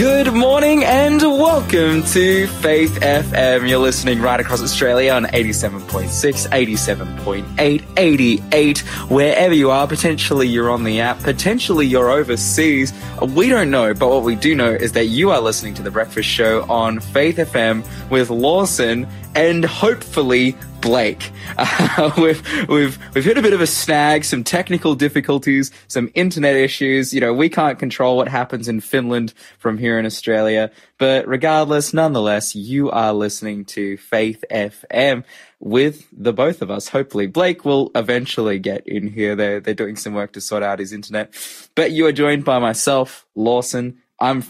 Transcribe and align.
Good 0.00 0.32
morning 0.32 0.82
and 0.82 1.20
welcome 1.20 2.02
to 2.04 2.46
Faith 2.46 3.00
FM. 3.00 3.68
You're 3.68 3.78
listening 3.80 4.22
right 4.22 4.40
across 4.40 4.62
Australia 4.62 5.12
on 5.12 5.24
87.6, 5.26 6.48
87.8, 6.48 7.84
88, 7.98 8.78
wherever 9.10 9.52
you 9.52 9.70
are. 9.70 9.86
Potentially 9.86 10.48
you're 10.48 10.70
on 10.70 10.84
the 10.84 11.02
app, 11.02 11.18
potentially 11.18 11.86
you're 11.86 12.08
overseas. 12.10 12.94
We 13.20 13.50
don't 13.50 13.70
know, 13.70 13.92
but 13.92 14.08
what 14.08 14.22
we 14.22 14.36
do 14.36 14.54
know 14.54 14.70
is 14.70 14.92
that 14.92 15.08
you 15.08 15.32
are 15.32 15.40
listening 15.42 15.74
to 15.74 15.82
The 15.82 15.90
Breakfast 15.90 16.30
Show 16.30 16.62
on 16.62 17.00
Faith 17.00 17.36
FM 17.36 17.86
with 18.08 18.30
Lawson 18.30 19.06
and 19.34 19.66
hopefully 19.66 20.56
Blake. 20.80 21.30
Uh, 21.56 22.10
we've 22.16 22.68
we've 22.68 22.98
we've 23.14 23.24
hit 23.24 23.36
a 23.36 23.42
bit 23.42 23.52
of 23.52 23.60
a 23.60 23.66
snag, 23.66 24.24
some 24.24 24.42
technical 24.42 24.94
difficulties, 24.94 25.70
some 25.88 26.10
internet 26.14 26.54
issues. 26.56 27.12
You 27.12 27.20
know, 27.20 27.34
we 27.34 27.48
can't 27.48 27.78
control 27.78 28.16
what 28.16 28.28
happens 28.28 28.68
in 28.68 28.80
Finland 28.80 29.34
from 29.58 29.76
here 29.76 29.98
in 29.98 30.06
Australia, 30.06 30.70
but 30.98 31.26
regardless, 31.26 31.92
nonetheless, 31.92 32.54
you 32.54 32.90
are 32.90 33.12
listening 33.12 33.64
to 33.66 33.96
Faith 33.98 34.44
FM 34.50 35.24
with 35.58 36.06
the 36.12 36.32
both 36.32 36.62
of 36.62 36.70
us. 36.70 36.88
Hopefully, 36.88 37.26
Blake 37.26 37.64
will 37.64 37.90
eventually 37.94 38.58
get 38.58 38.86
in 38.86 39.08
here. 39.08 39.34
They're 39.34 39.60
they're 39.60 39.74
doing 39.74 39.96
some 39.96 40.14
work 40.14 40.32
to 40.34 40.40
sort 40.40 40.62
out 40.62 40.78
his 40.78 40.92
internet, 40.92 41.34
but 41.74 41.90
you 41.90 42.06
are 42.06 42.12
joined 42.12 42.44
by 42.44 42.58
myself, 42.58 43.26
Lawson. 43.34 43.98
I'm 44.18 44.44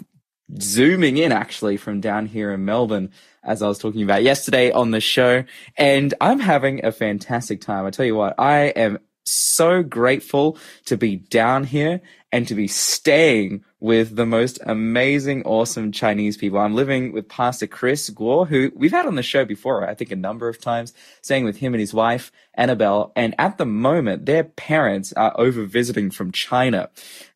zooming 0.61 1.17
in 1.17 1.33
actually 1.33 1.77
from 1.77 2.01
down 2.01 2.27
here 2.27 2.53
in 2.53 2.65
Melbourne 2.65 3.11
as 3.43 3.63
I 3.63 3.69
was 3.69 3.79
talking 3.79 4.03
about 4.03 4.23
yesterday 4.23 4.71
on 4.71 4.91
the 4.91 5.01
show. 5.01 5.45
And 5.77 6.15
I'm 6.21 6.41
having 6.41 6.85
a 6.85 6.93
fantastic 6.93 7.61
time. 7.61 7.87
I 7.87 7.91
tell 7.91 8.07
you 8.07 8.17
what, 8.17 8.35
I 8.39 8.67
am 8.69 8.99
so 9.25 9.83
grateful 9.83 10.59
to 10.87 10.97
be 10.97 11.17
down 11.17 11.65
here 11.65 12.01
and 12.33 12.47
to 12.49 12.55
be 12.55 12.69
staying 12.69 13.65
with 13.81 14.15
the 14.15 14.27
most 14.27 14.59
amazing, 14.67 15.43
awesome 15.45 15.91
Chinese 15.91 16.37
people. 16.37 16.59
I'm 16.59 16.75
living 16.75 17.13
with 17.13 17.29
Pastor 17.29 17.67
Chris 17.67 18.09
Guo, 18.11 18.47
who 18.47 18.71
we've 18.75 18.93
had 18.93 19.07
on 19.07 19.15
the 19.15 19.23
show 19.23 19.45
before, 19.45 19.89
I 19.89 19.95
think 19.95 20.11
a 20.11 20.17
number 20.17 20.49
of 20.49 20.61
times, 20.61 20.93
staying 21.23 21.45
with 21.45 21.57
him 21.57 21.75
and 21.75 21.81
his 21.81 21.95
wife, 21.95 22.31
Annabelle. 22.55 23.13
And 23.17 23.35
at 23.39 23.59
the 23.59 23.67
moment, 23.67 24.27
their 24.27 24.45
parents 24.45 25.13
are 25.15 25.35
over 25.39 25.65
visiting 25.65 26.11
from 26.11 26.31
China. 26.31 26.91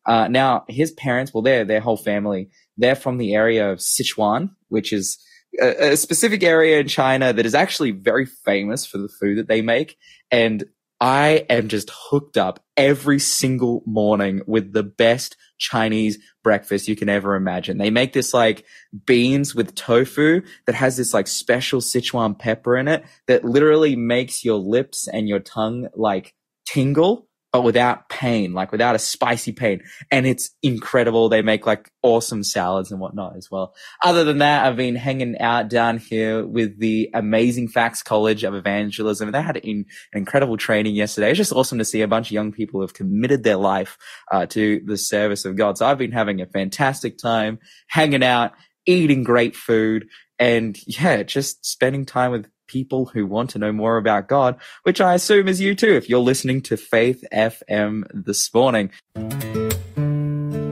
Uh, 0.05 0.27
now, 0.27 0.65
his 0.69 0.91
parents, 0.91 1.33
well, 1.33 1.43
they're, 1.43 1.65
their 1.65 1.81
whole 1.81 1.97
family, 1.97 2.49
they're 2.77 2.95
from 2.95 3.17
the 3.17 3.33
area 3.33 3.71
of 3.71 3.79
Sichuan, 3.79 4.51
which 4.69 4.93
is 4.93 5.17
a, 5.61 5.91
a 5.91 5.97
specific 5.97 6.43
area 6.43 6.79
in 6.79 6.87
China 6.87 7.33
that 7.33 7.45
is 7.45 7.55
actually 7.55 7.91
very 7.91 8.25
famous 8.25 8.85
for 8.85 8.97
the 8.97 9.09
food 9.09 9.37
that 9.37 9.47
they 9.47 9.61
make. 9.61 9.97
And 10.31 10.65
I 11.01 11.45
am 11.49 11.67
just 11.67 11.91
hooked 11.93 12.37
up 12.37 12.63
every 12.77 13.19
single 13.19 13.83
morning 13.85 14.41
with 14.47 14.71
the 14.71 14.83
best 14.83 15.35
Chinese 15.57 16.17
breakfast 16.43 16.87
you 16.87 16.95
can 16.95 17.09
ever 17.09 17.35
imagine. 17.35 17.77
They 17.77 17.89
make 17.89 18.13
this 18.13 18.33
like 18.33 18.65
beans 19.05 19.53
with 19.53 19.75
tofu 19.75 20.41
that 20.65 20.75
has 20.75 20.95
this 20.97 21.13
like 21.13 21.27
special 21.27 21.81
Sichuan 21.81 22.37
pepper 22.37 22.77
in 22.77 22.87
it 22.87 23.05
that 23.27 23.43
literally 23.43 23.95
makes 23.95 24.45
your 24.45 24.57
lips 24.57 25.07
and 25.07 25.27
your 25.27 25.39
tongue 25.39 25.89
like 25.95 26.33
tingle 26.65 27.27
but 27.55 27.61
without 27.61 28.09
pain, 28.09 28.51
like 28.51 28.73
without 28.73 28.95
a 28.95 28.99
spicy 28.99 29.53
pain. 29.53 29.81
And 30.11 30.27
it's 30.27 30.49
incredible. 30.61 31.29
They 31.29 31.41
make 31.41 31.65
like 31.65 31.89
awesome 32.03 32.43
salads 32.43 32.91
and 32.91 32.99
whatnot 32.99 33.37
as 33.37 33.49
well. 33.49 33.73
Other 34.03 34.25
than 34.25 34.39
that, 34.39 34.65
I've 34.65 34.75
been 34.75 34.97
hanging 34.97 35.39
out 35.39 35.69
down 35.69 35.97
here 35.97 36.45
with 36.45 36.77
the 36.81 37.09
Amazing 37.13 37.69
Facts 37.69 38.03
College 38.03 38.43
of 38.43 38.55
Evangelism. 38.55 39.31
They 39.31 39.41
had 39.41 39.63
an 39.63 39.85
incredible 40.11 40.57
training 40.57 40.95
yesterday. 40.95 41.29
It's 41.29 41.37
just 41.37 41.53
awesome 41.53 41.77
to 41.77 41.85
see 41.85 42.01
a 42.01 42.09
bunch 42.09 42.27
of 42.27 42.33
young 42.33 42.51
people 42.51 42.81
have 42.81 42.93
committed 42.93 43.43
their 43.43 43.55
life 43.55 43.97
uh, 44.33 44.47
to 44.47 44.81
the 44.83 44.97
service 44.97 45.45
of 45.45 45.55
God. 45.55 45.77
So 45.77 45.85
I've 45.85 45.97
been 45.97 46.11
having 46.11 46.41
a 46.41 46.47
fantastic 46.47 47.17
time 47.17 47.59
hanging 47.87 48.21
out, 48.21 48.51
eating 48.85 49.23
great 49.23 49.55
food, 49.55 50.09
and 50.37 50.77
yeah, 50.85 51.23
just 51.23 51.65
spending 51.65 52.05
time 52.05 52.31
with 52.31 52.49
people 52.67 53.05
who 53.05 53.25
want 53.25 53.49
to 53.51 53.59
know 53.59 53.71
more 53.71 53.97
about 53.97 54.27
God, 54.27 54.57
which 54.83 55.01
I 55.01 55.13
assume 55.13 55.47
is 55.47 55.61
you 55.61 55.75
too 55.75 55.93
if 55.93 56.09
you're 56.09 56.19
listening 56.19 56.61
to 56.63 56.77
Faith 56.77 57.23
FM 57.33 58.03
this 58.13 58.53
morning. 58.53 58.91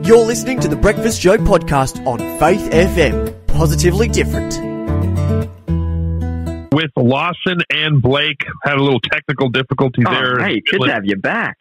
You're 0.05 0.25
listening 0.25 0.59
to 0.59 0.67
the 0.67 0.75
Breakfast 0.75 1.21
Show 1.21 1.37
podcast 1.37 2.05
on 2.05 2.19
Faith 2.39 2.69
FM. 2.71 3.47
Positively 3.47 4.07
different. 4.07 4.53
With 6.73 6.91
Lawson 6.97 7.59
and 7.69 8.01
Blake, 8.01 8.45
had 8.63 8.77
a 8.77 8.83
little 8.83 8.99
technical 8.99 9.49
difficulty 9.49 10.03
oh, 10.05 10.11
there. 10.11 10.39
Hey, 10.39 10.61
good 10.69 10.81
to 10.81 10.91
have 10.91 11.05
you 11.05 11.15
back. 11.15 11.57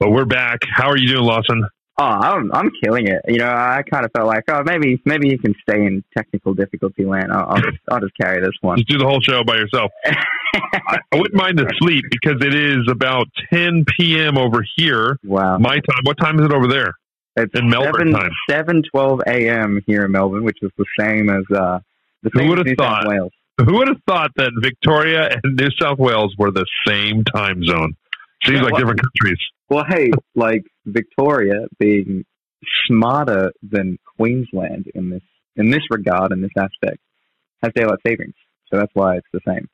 But 0.00 0.10
we're 0.10 0.24
back. 0.24 0.60
How 0.70 0.88
are 0.88 0.96
you 0.96 1.08
doing, 1.08 1.24
Lawson? 1.24 1.68
Oh, 1.98 2.04
I'm 2.04 2.52
I'm 2.52 2.70
killing 2.84 3.06
it. 3.08 3.22
You 3.26 3.38
know, 3.38 3.48
I 3.48 3.82
kind 3.90 4.04
of 4.04 4.12
felt 4.12 4.26
like, 4.26 4.44
oh, 4.48 4.62
maybe 4.64 5.00
maybe 5.06 5.28
you 5.30 5.38
can 5.38 5.54
stay 5.62 5.86
in 5.86 6.04
technical 6.16 6.52
difficulty 6.52 7.06
land. 7.06 7.32
I'll 7.32 7.48
I'll 7.48 7.56
just, 7.62 7.78
I'll 7.90 8.00
just 8.00 8.16
carry 8.20 8.40
this 8.40 8.52
one. 8.60 8.76
Just 8.76 8.88
do 8.88 8.98
the 8.98 9.06
whole 9.06 9.20
show 9.22 9.42
by 9.44 9.56
yourself. 9.56 9.90
I, 10.54 10.98
I, 11.12 11.16
wouldn't 11.16 11.34
mind 11.34 11.58
the 11.58 11.72
sleep 11.78 12.04
because 12.10 12.36
it 12.40 12.54
is 12.54 12.86
about 12.90 13.26
10 13.52 13.84
p.m. 13.98 14.36
over 14.38 14.64
here. 14.76 15.18
Wow. 15.24 15.58
My 15.58 15.74
time. 15.76 16.02
What 16.04 16.18
time 16.18 16.38
is 16.38 16.46
it 16.46 16.52
over 16.52 16.66
there? 16.68 16.94
It's 17.36 17.52
in 17.58 17.68
Melbourne 17.68 18.12
7, 18.12 18.12
time. 18.12 18.30
7 18.50 18.82
12 18.90 19.20
a.m. 19.26 19.82
here 19.86 20.04
in 20.04 20.12
Melbourne, 20.12 20.44
which 20.44 20.58
is 20.62 20.70
the 20.78 20.86
same 20.98 21.28
as 21.30 21.44
uh, 21.54 21.78
the 22.22 22.30
same 22.34 22.44
Who 22.44 22.48
would 22.50 22.58
have 22.58 22.66
New 22.66 22.74
thought? 22.76 23.02
South 23.04 23.10
Wales. 23.10 23.32
Who 23.64 23.72
would 23.78 23.88
have 23.88 24.00
thought 24.06 24.30
that 24.36 24.52
Victoria 24.60 25.30
and 25.30 25.56
New 25.56 25.70
South 25.80 25.98
Wales 25.98 26.34
were 26.38 26.50
the 26.50 26.66
same 26.86 27.24
time 27.24 27.62
zone? 27.64 27.94
Seems 28.44 28.58
Yeah, 28.58 28.62
like 28.64 28.72
well- 28.72 28.80
different 28.80 29.00
countries. 29.00 29.38
Well, 29.68 29.84
hey, 29.88 30.10
like 30.34 30.64
Victoria 30.84 31.66
being 31.78 32.24
smarter 32.86 33.52
than 33.62 33.98
Queensland 34.16 34.86
in 34.94 35.10
this 35.10 35.22
in 35.56 35.70
this 35.70 35.82
regard 35.90 36.32
in 36.32 36.42
this 36.42 36.50
aspect 36.56 36.98
has 37.62 37.72
daylight 37.74 37.98
savings, 38.06 38.34
so 38.70 38.78
that's 38.78 38.92
why 38.94 39.16
it's 39.16 39.26
the 39.32 39.40
same. 39.46 39.68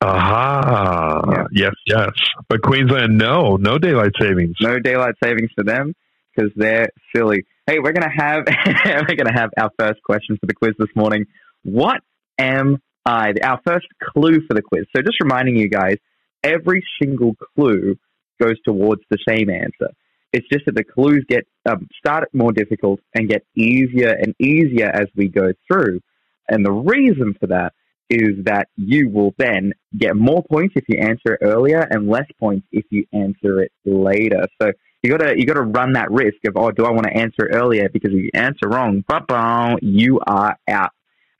Aha. 0.00 1.22
Yeah. 1.30 1.44
Yes, 1.52 1.72
yes. 1.86 2.10
But 2.48 2.62
Queensland, 2.62 3.16
no, 3.16 3.56
no 3.56 3.78
daylight 3.78 4.12
savings. 4.20 4.56
No 4.60 4.78
daylight 4.78 5.14
savings 5.22 5.50
for 5.54 5.64
them 5.64 5.94
because 6.34 6.52
they're 6.56 6.88
silly. 7.14 7.44
Hey, 7.66 7.78
we're 7.78 7.92
gonna 7.92 8.12
have 8.14 8.44
we're 9.08 9.16
gonna 9.16 9.32
have 9.32 9.50
our 9.58 9.70
first 9.78 10.02
question 10.02 10.36
for 10.38 10.46
the 10.46 10.54
quiz 10.54 10.74
this 10.78 10.94
morning. 10.94 11.26
What 11.62 12.00
am 12.38 12.82
I? 13.04 13.32
Our 13.42 13.60
first 13.66 13.86
clue 14.02 14.40
for 14.46 14.54
the 14.54 14.62
quiz. 14.62 14.84
So 14.94 15.02
just 15.02 15.20
reminding 15.20 15.56
you 15.56 15.68
guys, 15.68 15.96
every 16.42 16.84
single 17.00 17.34
clue 17.54 17.96
goes 18.40 18.56
towards 18.64 19.02
the 19.10 19.18
same 19.28 19.50
answer. 19.50 19.92
It's 20.32 20.46
just 20.52 20.66
that 20.66 20.74
the 20.74 20.84
clues 20.84 21.24
get 21.28 21.46
um, 21.68 21.88
start 21.98 22.28
more 22.32 22.52
difficult 22.52 23.00
and 23.14 23.28
get 23.28 23.44
easier 23.56 24.10
and 24.10 24.34
easier 24.38 24.90
as 24.92 25.06
we 25.14 25.28
go 25.28 25.52
through. 25.66 26.00
And 26.48 26.64
the 26.64 26.72
reason 26.72 27.34
for 27.38 27.46
that 27.48 27.72
is 28.08 28.44
that 28.44 28.68
you 28.76 29.08
will 29.08 29.34
then 29.38 29.72
get 29.96 30.14
more 30.14 30.44
points 30.48 30.74
if 30.76 30.84
you 30.88 30.98
answer 31.00 31.34
it 31.34 31.40
earlier 31.42 31.80
and 31.80 32.08
less 32.08 32.26
points 32.38 32.66
if 32.70 32.84
you 32.90 33.04
answer 33.12 33.62
it 33.62 33.72
later. 33.84 34.46
So 34.60 34.70
you 35.02 35.10
gotta 35.10 35.34
you 35.36 35.44
gotta 35.46 35.62
run 35.62 35.94
that 35.94 36.10
risk 36.10 36.36
of 36.46 36.56
oh 36.56 36.70
do 36.70 36.84
I 36.84 36.90
want 36.90 37.04
to 37.06 37.16
answer 37.16 37.46
it 37.46 37.54
earlier 37.54 37.88
because 37.88 38.12
if 38.12 38.18
you 38.18 38.30
answer 38.34 38.68
wrong, 38.68 39.04
ba-bum, 39.08 39.78
you 39.82 40.20
are 40.26 40.56
out. 40.68 40.90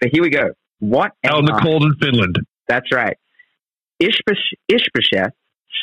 So 0.03 0.09
here 0.13 0.23
we 0.23 0.31
go. 0.31 0.51
What 0.79 1.13
Out 1.25 1.39
in 1.41 1.45
the 1.47 1.61
cold 1.63 1.83
in 1.85 1.95
Finland. 2.01 2.39
that's 2.69 2.93
right. 2.93 3.17
Ishbosh- 4.03 4.59
Ishbosheth, 4.69 5.33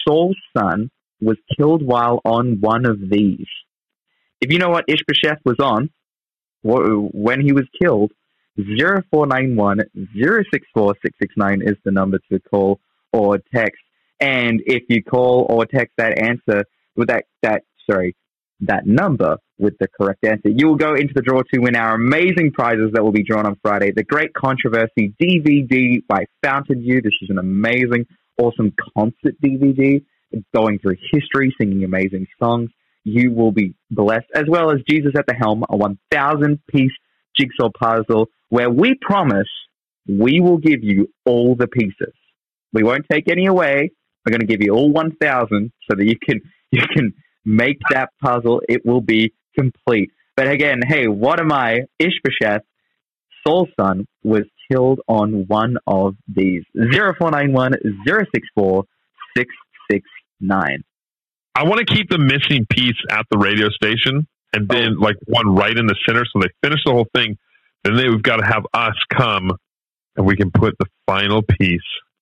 Saul's 0.05 0.37
son, 0.55 0.91
was 1.23 1.37
killed 1.57 1.85
while 1.85 2.21
on 2.25 2.59
one 2.59 2.85
of 2.85 2.99
these. 2.99 3.47
If 4.41 4.51
you 4.51 4.59
know 4.59 4.69
what 4.69 4.85
Ishbosheth 4.87 5.39
was 5.45 5.57
on, 5.59 5.89
when 6.63 7.41
he 7.41 7.53
was 7.53 7.65
killed, 7.81 8.11
0491 8.57 9.79
064 10.15 10.95
669 11.01 11.61
is 11.61 11.77
the 11.83 11.91
number 11.91 12.19
to 12.31 12.39
call 12.39 12.79
or 13.11 13.39
text. 13.53 13.81
And 14.19 14.61
if 14.65 14.83
you 14.89 15.03
call 15.03 15.47
or 15.49 15.65
text 15.65 15.93
that 15.97 16.19
answer 16.19 16.65
with 16.95 17.07
that, 17.07 17.25
that, 17.41 17.63
sorry, 17.89 18.15
that 18.61 18.85
number 18.85 19.37
with 19.57 19.77
the 19.79 19.87
correct 19.87 20.23
answer, 20.23 20.49
you 20.49 20.67
will 20.67 20.75
go 20.75 20.93
into 20.93 21.13
the 21.13 21.21
draw 21.21 21.41
to 21.53 21.59
win 21.59 21.75
our 21.75 21.95
amazing 21.95 22.51
prizes 22.53 22.91
that 22.93 23.03
will 23.03 23.11
be 23.11 23.23
drawn 23.23 23.45
on 23.45 23.57
Friday. 23.61 23.91
The 23.91 24.03
Great 24.03 24.33
Controversy 24.33 25.13
DVD 25.21 26.05
by 26.07 26.25
Fountain 26.43 26.81
View. 26.81 27.01
This 27.01 27.13
is 27.21 27.29
an 27.29 27.39
amazing, 27.39 28.05
awesome 28.37 28.73
concert 28.95 29.35
DVD 29.43 30.03
going 30.53 30.79
through 30.79 30.95
history, 31.11 31.53
singing 31.59 31.83
amazing 31.83 32.27
songs. 32.41 32.69
You 33.03 33.31
will 33.31 33.51
be 33.51 33.75
blessed, 33.91 34.27
as 34.33 34.43
well 34.47 34.71
as 34.71 34.79
Jesus 34.89 35.11
at 35.17 35.25
the 35.27 35.33
Helm, 35.33 35.63
a 35.69 35.75
1,000 35.75 36.59
piece 36.69 36.91
jigsaw 37.37 37.69
puzzle 37.69 38.27
where 38.49 38.69
we 38.69 38.95
promise 39.01 39.47
we 40.07 40.39
will 40.39 40.57
give 40.57 40.83
you 40.83 41.09
all 41.25 41.55
the 41.55 41.67
pieces. 41.67 42.13
We 42.71 42.83
won't 42.83 43.05
take 43.11 43.29
any 43.29 43.45
away. 43.45 43.91
We're 44.25 44.31
going 44.31 44.41
to 44.41 44.47
give 44.47 44.61
you 44.61 44.73
all 44.73 44.91
1,000 44.91 45.71
so 45.89 45.97
that 45.97 46.05
you 46.05 46.15
can, 46.17 46.41
you 46.71 46.83
can 46.93 47.13
make 47.45 47.79
that 47.91 48.09
puzzle. 48.23 48.61
It 48.69 48.85
will 48.85 49.01
be 49.01 49.33
complete. 49.57 50.11
But 50.35 50.47
again, 50.47 50.79
hey, 50.87 51.07
what 51.07 51.39
am 51.39 51.51
I? 51.51 51.81
Ishbosheth, 51.99 52.63
Saul's 53.45 53.69
son, 53.79 54.07
was 54.23 54.43
killed 54.71 54.99
on 55.07 55.45
one 55.47 55.77
of 55.85 56.15
these. 56.27 56.63
0491 56.73 57.73
064 58.07 58.85
669. 60.43 60.83
I 61.55 61.63
want 61.63 61.87
to 61.87 61.93
keep 61.93 62.09
the 62.09 62.17
missing 62.17 62.65
piece 62.69 62.97
at 63.11 63.25
the 63.29 63.37
radio 63.37 63.69
station 63.69 64.27
and 64.53 64.67
then 64.67 64.95
oh. 64.97 65.01
like 65.03 65.15
one 65.25 65.55
right 65.55 65.75
in 65.77 65.85
the 65.85 65.95
center 66.07 66.23
so 66.25 66.39
they 66.41 66.49
finish 66.63 66.79
the 66.85 66.91
whole 66.91 67.07
thing. 67.15 67.37
then 67.83 67.95
they've 67.97 68.21
got 68.23 68.37
to 68.37 68.45
have 68.45 68.65
us 68.73 68.95
come 69.13 69.51
and 70.15 70.25
we 70.25 70.35
can 70.35 70.51
put 70.51 70.73
the 70.79 70.85
final 71.05 71.41
piece 71.41 71.81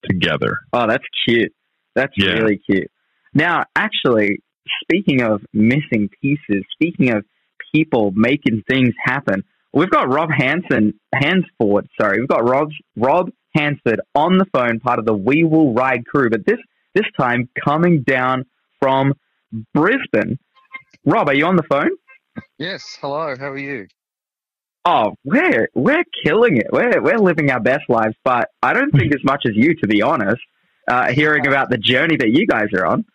together. 0.09 0.57
Oh, 0.73 0.87
that's 0.87 1.03
cute. 1.27 1.53
That's 1.95 2.13
Yeah. 2.17 2.31
really 2.33 2.57
cute. 2.57 2.87
Now, 3.33 3.65
actually, 3.75 4.39
speaking 4.83 5.21
of 5.21 5.41
missing 5.53 6.09
pieces, 6.21 6.63
speaking 6.73 7.11
of 7.13 7.25
people 7.73 8.11
making 8.15 8.63
things 8.69 8.93
happen, 9.03 9.43
we've 9.73 9.89
got 9.89 10.11
Rob 10.11 10.29
Hanson, 10.31 10.99
Hansford, 11.13 11.87
sorry, 11.99 12.19
we've 12.19 12.27
got 12.27 12.47
Rob, 12.47 12.69
Rob 12.95 13.29
Hansford 13.55 14.01
on 14.15 14.37
the 14.37 14.45
phone, 14.53 14.79
part 14.79 14.99
of 14.99 15.05
the 15.05 15.13
We 15.13 15.43
Will 15.43 15.73
Ride 15.73 16.05
crew, 16.05 16.29
but 16.29 16.45
this, 16.45 16.57
this 16.93 17.05
time 17.19 17.49
coming 17.63 18.03
down 18.03 18.45
from 18.79 19.13
Brisbane. 19.73 20.37
Rob, 21.05 21.29
are 21.29 21.33
you 21.33 21.45
on 21.45 21.55
the 21.55 21.63
phone? 21.63 21.91
Yes. 22.57 22.97
Hello. 23.01 23.35
How 23.37 23.49
are 23.49 23.57
you? 23.57 23.87
Oh, 24.83 25.13
we're 25.23 25.69
we're 25.75 26.03
killing 26.23 26.57
it. 26.57 26.67
We're 26.71 27.01
we're 27.01 27.19
living 27.19 27.51
our 27.51 27.59
best 27.59 27.83
lives, 27.87 28.15
but 28.23 28.49
I 28.63 28.73
don't 28.73 28.91
think 28.91 29.13
as 29.13 29.23
much 29.23 29.43
as 29.45 29.51
you, 29.55 29.75
to 29.75 29.87
be 29.87 30.01
honest. 30.01 30.41
Uh, 30.87 31.11
hearing 31.13 31.45
about 31.47 31.69
the 31.69 31.77
journey 31.77 32.17
that 32.17 32.29
you 32.29 32.47
guys 32.47 32.67
are 32.75 32.85
on. 32.85 33.05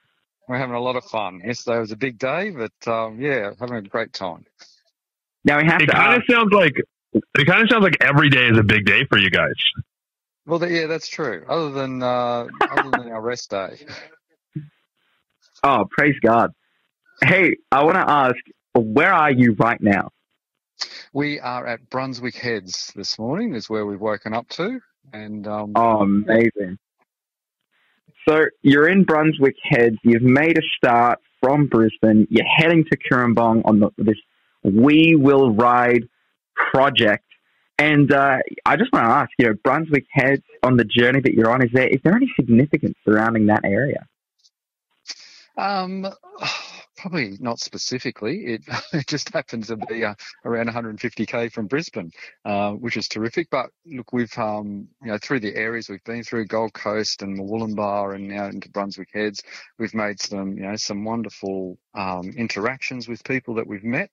We're 0.49 0.57
having 0.57 0.77
a 0.77 0.81
lot 0.81 0.95
of 0.95 1.05
fun. 1.05 1.41
Yesterday 1.45 1.81
was 1.81 1.91
a 1.91 1.97
big 1.97 2.17
day, 2.19 2.51
but 2.51 2.91
um, 2.91 3.21
yeah, 3.21 3.51
having 3.59 3.77
a 3.77 3.83
great 3.83 4.13
time. 4.13 4.47
Now 5.45 5.59
we 5.59 5.65
have 5.67 5.83
It 5.83 5.87
to 5.87 5.93
kind 5.93 6.17
of 6.17 6.23
sounds 6.31 6.53
like 6.53 6.75
it 7.13 7.47
kind 7.47 7.63
of 7.63 7.69
sounds 7.69 7.83
like 7.83 7.97
every 8.01 8.31
day 8.31 8.47
is 8.47 8.57
a 8.57 8.63
big 8.63 8.87
day 8.87 9.05
for 9.09 9.19
you 9.19 9.31
guys. 9.31 9.55
Well, 10.47 10.61
th- 10.61 10.71
yeah, 10.71 10.87
that's 10.87 11.09
true. 11.09 11.45
Other 11.49 11.71
than 11.71 12.03
uh, 12.03 12.47
other 12.61 12.91
than 12.91 13.11
our 13.11 13.21
rest 13.21 13.51
day. 13.51 13.85
Oh, 15.65 15.87
praise 15.91 16.15
God! 16.25 16.53
Hey, 17.23 17.57
I 17.73 17.83
want 17.83 17.97
to 17.97 18.09
ask, 18.09 18.37
where 18.75 19.13
are 19.13 19.33
you 19.33 19.57
right 19.59 19.81
now? 19.81 20.11
We 21.13 21.41
are 21.41 21.67
at 21.67 21.91
Brunswick 21.91 22.37
Heads 22.37 22.93
this 22.95 23.19
morning. 23.19 23.55
Is 23.55 23.69
where 23.69 23.85
we've 23.85 24.01
woken 24.01 24.35
up 24.35 24.49
to, 24.51 24.81
and 25.13 25.47
um, 25.49 25.73
Oh, 25.75 26.03
amazing! 26.03 26.79
So 28.29 28.45
you're 28.63 28.89
in 28.89 29.05
Brunswick 29.05 29.57
Heads. 29.63 29.97
You've 30.05 30.23
made 30.23 30.59
a 30.59 30.63
start 30.77 31.19
from 31.41 31.67
Brisbane. 31.67 32.27
You're 32.31 32.47
heading 32.57 32.85
to 32.91 32.97
Cooranbong 32.97 33.63
on 33.65 33.81
the, 33.81 33.91
this 33.99 34.17
We 34.63 35.17
Will 35.17 35.53
Ride 35.53 36.09
project. 36.55 37.26
And 37.79 38.11
uh, 38.11 38.39
I 38.65 38.77
just 38.77 38.93
want 38.93 39.05
to 39.05 39.11
ask, 39.11 39.31
you 39.39 39.47
know, 39.47 39.55
Brunswick 39.63 40.07
Heads 40.11 40.43
on 40.63 40.77
the 40.77 40.85
journey 40.85 41.21
that 41.21 41.35
you're 41.35 41.51
on. 41.51 41.63
Is 41.63 41.71
there 41.73 41.89
is 41.89 42.01
there 42.03 42.15
any 42.15 42.33
significance 42.37 42.95
surrounding 43.05 43.47
that 43.47 43.65
area? 43.65 44.07
Um, 45.59 46.07
probably 46.97 47.37
not 47.39 47.59
specifically. 47.61 48.47
It, 48.47 48.63
it 48.93 49.07
just 49.07 49.33
happens 49.33 49.69
to 49.69 49.77
be 49.77 50.05
uh, 50.05 50.15
around 50.45 50.69
150k 50.69 51.53
from 51.53 51.67
Brisbane, 51.67 52.11
uh, 52.45 52.73
which 52.73 52.97
is 52.97 53.09
terrific. 53.09 53.49
But 53.51 53.71
look, 53.85 54.13
we've 54.13 54.37
um, 54.39 54.89
you 55.03 55.09
know 55.09 55.19
through 55.19 55.41
the 55.41 55.55
areas 55.55 55.89
we've 55.89 56.05
been 56.05 56.25
through, 56.25 56.47
Gold 56.47 56.73
Coast 56.73 57.23
and 57.23 57.39
Wollumbar, 57.39 58.15
and 58.15 58.29
now 58.29 58.47
into 58.47 58.71
Brunswick 58.71 59.11
Heads, 59.13 59.43
we've 59.79 59.95
made 59.95 60.21
some 60.21 60.57
you 60.57 60.65
know 60.65 60.77
some 60.77 61.05
wonderful 61.05 61.79
um, 61.95 62.31
interactions 62.37 63.07
with 63.07 63.23
people 63.25 63.55
that 63.55 63.67
we've 63.67 63.85
met. 63.85 64.11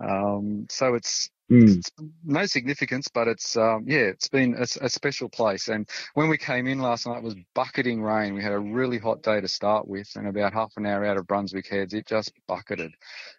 Um, 0.00 0.66
so 0.70 0.94
it's 0.94 1.30
Mm. 1.50 1.78
it's 1.78 1.90
no 2.24 2.46
significance, 2.46 3.08
but 3.08 3.28
it's 3.28 3.56
um, 3.56 3.84
yeah, 3.86 4.00
it's 4.00 4.28
been 4.28 4.54
a, 4.54 4.66
a 4.84 4.88
special 4.88 5.28
place. 5.28 5.68
And 5.68 5.88
when 6.14 6.28
we 6.28 6.38
came 6.38 6.66
in 6.66 6.80
last 6.80 7.06
night, 7.06 7.18
it 7.18 7.24
was 7.24 7.36
bucketing 7.54 8.02
rain. 8.02 8.34
We 8.34 8.42
had 8.42 8.52
a 8.52 8.58
really 8.58 8.98
hot 8.98 9.22
day 9.22 9.40
to 9.40 9.48
start 9.48 9.88
with, 9.88 10.10
and 10.16 10.28
about 10.28 10.52
half 10.52 10.72
an 10.76 10.86
hour 10.86 11.04
out 11.04 11.16
of 11.16 11.26
Brunswick 11.26 11.68
Heads, 11.68 11.94
it 11.94 12.06
just 12.06 12.32
bucketed. 12.46 12.92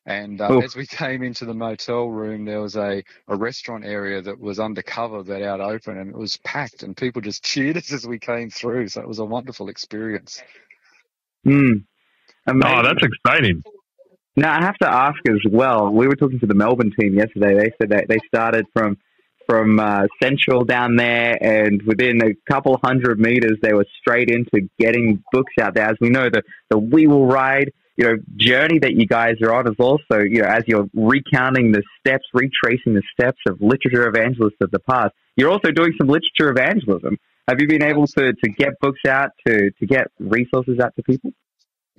And 0.05 0.41
uh, 0.41 0.53
Oof. 0.53 0.63
as 0.63 0.75
we 0.75 0.87
came 0.87 1.23
into 1.23 1.45
the 1.45 1.53
motel 1.53 2.07
room, 2.07 2.45
there 2.45 2.61
was 2.61 2.75
a, 2.75 3.03
a 3.27 3.35
restaurant 3.35 3.85
area 3.85 4.21
that 4.21 4.39
was 4.39 4.59
undercover, 4.59 5.23
but 5.23 5.41
out 5.41 5.61
open, 5.61 5.97
and 5.97 6.11
it 6.11 6.17
was 6.17 6.37
packed, 6.37 6.83
and 6.83 6.97
people 6.97 7.21
just 7.21 7.43
cheered 7.45 7.77
us 7.77 7.93
as 7.93 8.07
we 8.07 8.19
came 8.19 8.49
through. 8.49 8.89
So 8.89 9.01
it 9.01 9.07
was 9.07 9.19
a 9.19 9.25
wonderful 9.25 9.69
experience. 9.69 10.41
Mm. 11.47 11.85
Amazing. 12.47 12.79
Oh, 12.79 12.83
that's 12.83 13.03
exciting. 13.03 13.63
Now 14.35 14.57
I 14.57 14.63
have 14.63 14.77
to 14.77 14.89
ask 14.89 15.17
as 15.29 15.41
well. 15.49 15.91
We 15.91 16.07
were 16.07 16.15
talking 16.15 16.39
to 16.39 16.47
the 16.47 16.55
Melbourne 16.55 16.93
team 16.97 17.15
yesterday. 17.15 17.55
They 17.55 17.71
said 17.81 17.89
that 17.89 18.05
they 18.07 18.19
started 18.27 18.65
from 18.73 18.97
from 19.47 19.79
uh, 19.79 20.07
Central 20.23 20.63
down 20.63 20.95
there, 20.95 21.37
and 21.41 21.81
within 21.81 22.21
a 22.21 22.33
couple 22.49 22.79
hundred 22.81 23.19
meters, 23.19 23.57
they 23.61 23.73
were 23.73 23.85
straight 23.99 24.29
into 24.29 24.69
getting 24.79 25.21
books 25.33 25.51
out 25.59 25.73
there. 25.73 25.85
As 25.85 25.97
we 25.99 26.09
know, 26.09 26.29
the 26.29 26.43
the 26.69 26.77
We 26.77 27.07
Will 27.07 27.25
Ride, 27.25 27.71
you 27.97 28.05
know, 28.05 28.15
journey 28.37 28.79
that 28.79 28.93
you 28.93 29.05
guys 29.05 29.35
are 29.41 29.53
on 29.53 29.67
is 29.67 29.75
also, 29.79 30.19
you 30.19 30.41
know, 30.41 30.47
as 30.47 30.63
you're 30.67 30.87
recounting 30.93 31.73
the 31.73 31.83
steps, 31.99 32.23
retracing 32.33 32.93
the 32.93 33.03
steps 33.11 33.39
of 33.47 33.59
literature 33.59 34.07
evangelists 34.07 34.61
of 34.61 34.71
the 34.71 34.79
past. 34.79 35.13
You're 35.35 35.49
also 35.49 35.71
doing 35.71 35.91
some 35.97 36.07
literature 36.07 36.49
evangelism. 36.49 37.17
Have 37.47 37.59
you 37.59 37.67
been 37.67 37.83
able 37.83 38.07
to, 38.07 38.33
to 38.33 38.49
get 38.49 38.79
books 38.79 39.01
out 39.07 39.31
to, 39.45 39.71
to 39.71 39.85
get 39.85 40.07
resources 40.19 40.79
out 40.79 40.95
to 40.95 41.03
people? 41.03 41.31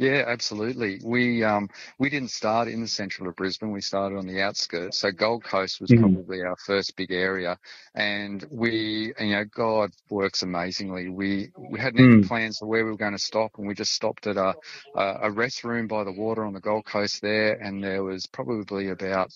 Yeah, 0.03 0.25
absolutely. 0.27 1.01
We 1.05 1.45
um, 1.45 1.69
we 1.99 2.11
didn't 2.11 2.33
start 2.33 2.69
in 2.69 2.83
the 2.83 2.89
central 2.89 3.29
of 3.31 3.37
Brisbane. 3.37 3.73
We 3.73 3.83
started 3.83 4.19
on 4.19 4.27
the 4.27 4.43
outskirts. 4.43 4.99
So 4.99 5.13
Gold 5.13 5.45
Coast 5.45 5.81
was 5.81 5.93
Mhm. 5.93 5.95
probably 5.95 6.43
our 6.43 6.57
first 6.67 6.97
big 6.97 7.13
area, 7.13 7.59
and 7.95 8.45
we, 8.51 9.15
you 9.21 9.31
know, 9.33 9.45
God 9.47 9.93
works 10.11 10.43
amazingly. 10.43 11.11
We 11.11 11.53
we 11.57 11.81
hadn't 11.81 12.01
any 12.01 12.19
Mm. 12.19 12.23
plans 12.23 12.59
for 12.59 12.67
where 12.67 12.85
we 12.85 12.93
were 12.93 12.99
going 12.99 13.13
to 13.15 13.19
stop, 13.21 13.53
and 13.59 13.69
we 13.69 13.75
just 13.75 13.95
stopped 13.95 14.27
at 14.27 14.39
a 14.39 14.57
a 14.97 15.19
a 15.25 15.33
rest 15.33 15.65
room 15.65 15.89
by 15.89 16.05
the 16.05 16.13
water 16.13 16.45
on 16.47 16.55
the 16.55 16.61
Gold 16.61 16.87
Coast 16.87 17.23
there, 17.23 17.55
and 17.63 17.85
there 17.85 18.05
was 18.05 18.27
probably 18.27 18.91
about 18.91 19.31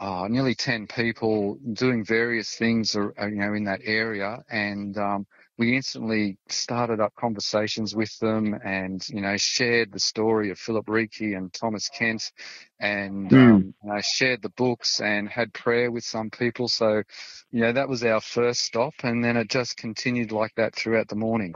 uh, 0.00 0.28
nearly 0.28 0.54
10 0.54 0.88
people 0.88 1.56
doing 1.74 2.04
various 2.04 2.56
things, 2.56 2.96
uh, 2.96 3.08
you 3.26 3.36
know, 3.36 3.54
in 3.54 3.64
that 3.64 3.80
area. 3.84 4.42
And, 4.50 4.98
um, 4.98 5.26
we 5.62 5.76
instantly 5.76 6.36
started 6.48 6.98
up 6.98 7.14
conversations 7.14 7.94
with 7.94 8.18
them 8.18 8.52
and, 8.64 9.08
you 9.08 9.20
know, 9.20 9.36
shared 9.36 9.92
the 9.92 10.00
story 10.00 10.50
of 10.50 10.58
Philip 10.58 10.86
Reekie 10.86 11.36
and 11.36 11.52
Thomas 11.52 11.88
Kent 11.88 12.32
and, 12.80 13.30
Hmm. 13.30 13.38
um, 13.38 13.74
you 13.84 13.92
know, 13.92 14.00
shared 14.00 14.42
the 14.42 14.48
books 14.48 15.00
and 15.00 15.28
had 15.28 15.52
prayer 15.52 15.92
with 15.92 16.02
some 16.02 16.30
people. 16.30 16.66
So, 16.66 17.04
you 17.52 17.60
know, 17.60 17.70
that 17.70 17.88
was 17.88 18.02
our 18.02 18.20
first 18.20 18.62
stop. 18.62 18.94
And 19.04 19.24
then 19.24 19.36
it 19.36 19.48
just 19.48 19.76
continued 19.76 20.32
like 20.32 20.52
that 20.56 20.74
throughout 20.74 21.06
the 21.06 21.14
morning. 21.14 21.54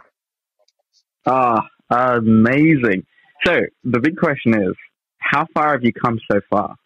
Ah, 1.27 1.67
amazing. 1.91 3.05
So 3.45 3.61
the 3.83 3.99
big 3.99 4.17
question 4.17 4.55
is, 4.55 4.75
how 5.19 5.49
far 5.53 5.73
have 5.73 5.83
you 5.83 5.93
come 5.93 6.21
so 6.31 6.41
far? 6.49 6.77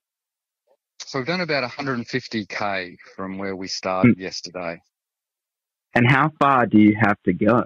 So 1.00 1.18
we've 1.18 1.26
done 1.26 1.42
about 1.42 1.70
150k 1.70 2.96
from 3.14 3.36
where 3.36 3.56
we 3.56 3.68
started 3.68 4.16
yesterday. 4.16 4.80
And 5.94 6.08
how 6.08 6.30
far 6.38 6.66
do 6.66 6.78
you 6.78 6.96
have 7.00 7.20
to 7.24 7.32
go? 7.32 7.64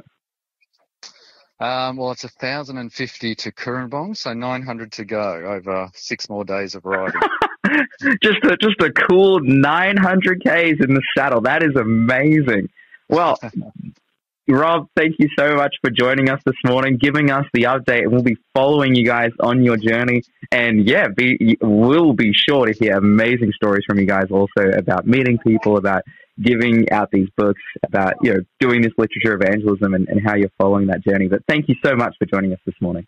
Um, 1.61 1.97
well, 1.97 2.11
it's 2.11 2.25
1,050 2.25 3.35
to 3.37 3.53
Cooranbong, 3.53 4.17
so 4.17 4.33
900 4.33 4.93
to 4.93 5.05
go 5.05 5.43
over 5.47 5.89
six 5.95 6.29
more 6.29 6.45
days 6.45 6.75
of 6.75 6.85
riding. 6.85 7.21
just 8.23 8.45
a 8.45 8.57
just 8.61 8.81
a 8.81 8.91
cool 8.93 9.41
900 9.41 10.43
k's 10.43 10.77
in 10.81 10.95
the 10.95 11.03
saddle. 11.17 11.43
That 11.43 11.63
is 11.63 11.77
amazing. 11.77 12.69
Well, 13.09 13.39
Rob, 14.49 14.89
thank 14.95 15.15
you 15.19 15.29
so 15.39 15.57
much 15.57 15.75
for 15.81 15.91
joining 15.91 16.29
us 16.29 16.41
this 16.45 16.57
morning, 16.67 16.99
giving 17.01 17.31
us 17.31 17.47
the 17.55 17.63
update, 17.63 18.03
and 18.03 18.13
we'll 18.13 18.23
be 18.23 18.37
following 18.55 18.95
you 18.95 19.07
guys 19.07 19.31
on 19.41 19.63
your 19.63 19.79
journey. 19.79 20.23
And 20.53 20.87
yeah, 20.87 21.09
be, 21.09 21.57
we'll 21.63 22.13
be 22.13 22.33
sure 22.35 22.67
to 22.67 22.73
hear 22.79 22.99
amazing 22.99 23.53
stories 23.55 23.85
from 23.87 23.99
you 23.99 24.07
guys 24.07 24.27
also 24.31 24.69
about 24.77 25.07
meeting 25.07 25.39
people, 25.39 25.79
about 25.79 26.03
giving 26.41 26.91
out 26.91 27.11
these 27.13 27.29
books, 27.37 27.61
about 27.85 28.15
you 28.23 28.35
know 28.35 28.41
doing 28.61 28.83
this 28.83 28.93
literature 28.99 29.35
evangelism, 29.35 29.95
and, 29.95 30.09
and 30.09 30.21
how 30.25 30.35
you're 30.35 30.51
following 30.59 30.89
that 30.89 31.05
journey. 31.05 31.29
But 31.29 31.43
thank 31.49 31.69
you 31.69 31.77
so 31.85 31.95
much 31.95 32.15
for 32.19 32.27
joining 32.27 32.53
us 32.53 32.59
this 32.67 32.75
morning. 32.81 33.07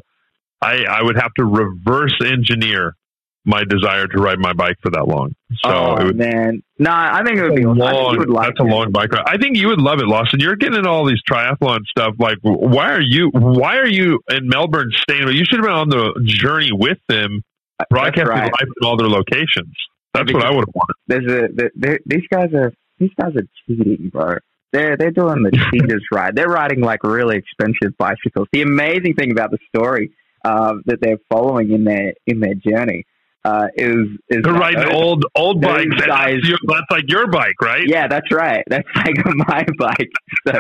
I, 0.62 0.84
I 0.90 1.02
would 1.04 1.18
have 1.18 1.34
to 1.36 1.44
reverse 1.46 2.14
engineer 2.24 2.96
my 3.46 3.64
desire 3.66 4.08
to 4.08 4.18
ride 4.22 4.40
my 4.40 4.54
bike 4.54 4.78
for 4.82 4.90
that 4.92 5.08
long. 5.08 5.36
So 5.64 5.70
oh 5.70 5.96
it 5.98 6.06
would 6.06 6.18
man, 6.18 6.64
no, 6.80 6.92
I 6.92 7.22
think 7.26 7.38
it 7.38 7.44
would 7.44 7.56
be 7.56 7.64
a 7.64 7.68
awesome. 7.68 7.82
I 7.82 7.92
think 7.92 8.04
long, 8.04 8.18
would 8.18 8.30
like 8.30 8.48
that's 8.48 8.60
a 8.60 8.64
long 8.64 8.92
bike 8.92 9.12
ride. 9.12 9.26
I 9.28 9.38
think 9.38 9.58
you 9.58 9.68
would 9.68 9.82
love 9.82 10.00
it, 10.00 10.08
Lawson. 10.08 10.40
You're 10.40 10.56
getting 10.56 10.86
all 10.86 11.06
these 11.06 11.22
triathlon 11.30 11.80
stuff. 11.86 12.16
Like, 12.18 12.38
why 12.42 12.92
are 12.92 13.02
you? 13.02 13.30
Why 13.34 13.78
are 13.78 13.88
you 13.88 14.20
in 14.30 14.48
Melbourne 14.48 14.92
staying? 14.96 15.28
You 15.28 15.44
should 15.46 15.60
have 15.60 15.66
been 15.66 15.72
on 15.72 15.90
the 15.90 16.24
journey 16.26 16.72
with 16.72 17.00
them, 17.10 17.44
broadcasting 17.90 18.28
right. 18.28 18.44
live 18.44 18.68
from 18.80 18.88
all 18.88 18.98
their 18.98 19.10
locations. 19.10 19.74
That's 20.14 20.32
what 20.32 20.44
I 20.44 20.52
would 20.52 20.66
have 20.68 20.76
wanted. 20.76 20.96
There's 21.08 21.32
a 21.32 21.70
there- 21.76 22.00
these 22.06 22.28
guys 22.32 22.54
are 22.54 22.72
these 23.00 23.12
guys 23.20 23.36
are 23.36 23.48
cheating, 23.68 24.10
bro. 24.10 24.36
They're 24.72 24.96
they're 24.96 25.12
doing 25.12 25.44
the 25.44 25.52
cheaters 25.72 26.04
ride. 26.12 26.36
They're 26.36 26.48
riding 26.48 26.80
like 26.80 27.04
really 27.04 27.38
expensive 27.38 27.98
bicycles. 27.98 28.48
The 28.54 28.62
amazing 28.62 29.16
thing 29.16 29.32
about 29.32 29.52
the 29.52 29.60
story 29.76 30.12
uh, 30.46 30.76
that 30.86 31.00
they're 31.02 31.20
following 31.30 31.72
in 31.72 31.84
their 31.84 32.14
in 32.26 32.40
their 32.40 32.56
journey 32.56 33.06
uh, 33.46 33.68
is 33.76 33.96
is 34.30 34.42
They're 34.44 34.54
riding 34.54 34.80
those- 34.86 34.94
old 34.94 35.26
old 35.36 35.62
bikes. 35.62 35.86
guys- 36.06 36.36
That's, 36.42 36.48
your, 36.50 36.58
that's 36.68 36.86
like 36.92 37.04
your 37.08 37.28
bike, 37.28 37.56
right? 37.62 37.84
Yeah, 37.86 38.08
that's 38.08 38.32
right. 38.32 38.64
That's 38.68 38.88
like 38.96 39.16
my 39.26 39.66
bike. 39.78 40.12
So, 40.48 40.54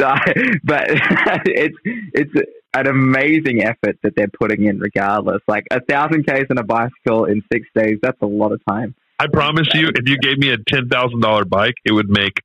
so 0.00 0.06
I, 0.06 0.32
but 0.64 0.84
it's 1.46 1.76
it's 1.84 2.32
an 2.74 2.86
amazing 2.88 3.62
effort 3.62 3.98
that 4.02 4.14
they're 4.16 4.26
putting 4.40 4.64
in, 4.64 4.78
regardless. 4.80 5.42
Like 5.46 5.64
a 5.70 5.80
thousand 5.80 6.26
k's 6.26 6.46
on 6.50 6.58
a 6.58 6.64
bicycle 6.64 7.26
in 7.26 7.42
six 7.52 7.66
days. 7.74 7.98
That's 8.02 8.20
a 8.20 8.26
lot 8.26 8.52
of 8.52 8.60
time. 8.68 8.94
I 9.20 9.26
promise 9.32 9.68
you, 9.74 9.88
if 9.94 10.08
you 10.08 10.18
gave 10.18 10.38
me 10.38 10.50
a 10.50 10.56
ten 10.68 10.88
thousand 10.88 11.20
dollar 11.20 11.44
bike, 11.44 11.74
it 11.84 11.92
would 11.92 12.08
make 12.08 12.40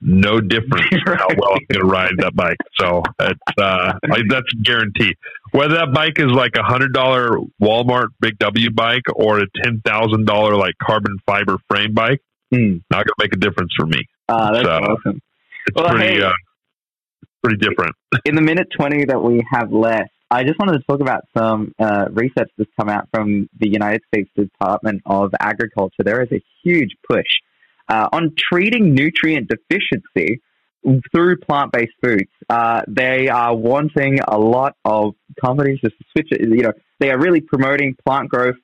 no 0.00 0.40
difference 0.40 0.86
how 1.06 1.26
well 1.36 1.54
I'm 1.54 1.66
going 1.70 1.80
to 1.80 1.86
ride 1.86 2.12
that 2.18 2.34
bike. 2.34 2.56
So 2.78 3.02
it's 3.20 3.40
uh, 3.60 3.92
like, 4.08 4.22
that's 4.28 4.46
a 4.52 4.62
guarantee. 4.62 5.14
Whether 5.52 5.74
that 5.76 5.92
bike 5.92 6.18
is 6.18 6.30
like 6.30 6.52
a 6.56 6.62
hundred 6.62 6.92
dollar 6.92 7.38
Walmart 7.60 8.08
Big 8.20 8.38
W 8.38 8.70
bike 8.70 9.02
or 9.14 9.40
a 9.40 9.46
ten 9.64 9.80
thousand 9.84 10.26
dollar 10.26 10.54
like 10.56 10.74
carbon 10.82 11.16
fiber 11.26 11.56
frame 11.68 11.94
bike, 11.94 12.20
Hmm. 12.52 12.78
not 12.90 13.04
going 13.04 13.06
to 13.06 13.14
make 13.20 13.32
a 13.34 13.38
difference 13.38 13.72
for 13.76 13.86
me. 13.86 13.98
Ah, 14.28 14.52
that's 14.52 14.64
So- 14.66 14.72
awesome. 14.72 15.20
It's 15.66 15.74
Well, 15.76 15.90
pretty 15.90 16.14
hey. 16.14 16.22
uh, 16.22 16.32
pretty 17.42 17.58
different. 17.58 17.94
in 18.24 18.34
the 18.34 18.40
minute 18.42 18.68
20 18.78 19.06
that 19.06 19.22
we 19.22 19.42
have 19.52 19.70
left, 19.72 20.10
I 20.30 20.44
just 20.44 20.58
wanted 20.58 20.78
to 20.78 20.84
talk 20.84 21.00
about 21.00 21.24
some 21.36 21.72
uh, 21.78 22.06
research 22.10 22.50
that's 22.56 22.70
come 22.78 22.88
out 22.88 23.08
from 23.12 23.48
the 23.58 23.68
United 23.68 24.02
States 24.14 24.30
Department 24.36 25.02
of 25.06 25.32
Agriculture. 25.40 26.02
There 26.04 26.22
is 26.22 26.28
a 26.32 26.42
huge 26.62 26.90
push 27.10 27.26
uh, 27.88 28.08
on 28.12 28.34
treating 28.36 28.94
nutrient 28.94 29.48
deficiency 29.48 30.40
through 31.12 31.38
plant 31.38 31.72
based 31.72 31.92
foods. 32.02 32.30
Uh, 32.48 32.82
they 32.88 33.28
are 33.28 33.54
wanting 33.54 34.20
a 34.26 34.38
lot 34.38 34.74
of 34.84 35.14
companies 35.40 35.80
to 35.80 35.90
switch 36.12 36.28
it. 36.30 36.40
You 36.40 36.62
know, 36.62 36.72
they 37.00 37.10
are 37.10 37.18
really 37.18 37.40
promoting 37.40 37.96
plant 38.06 38.28
growth. 38.28 38.56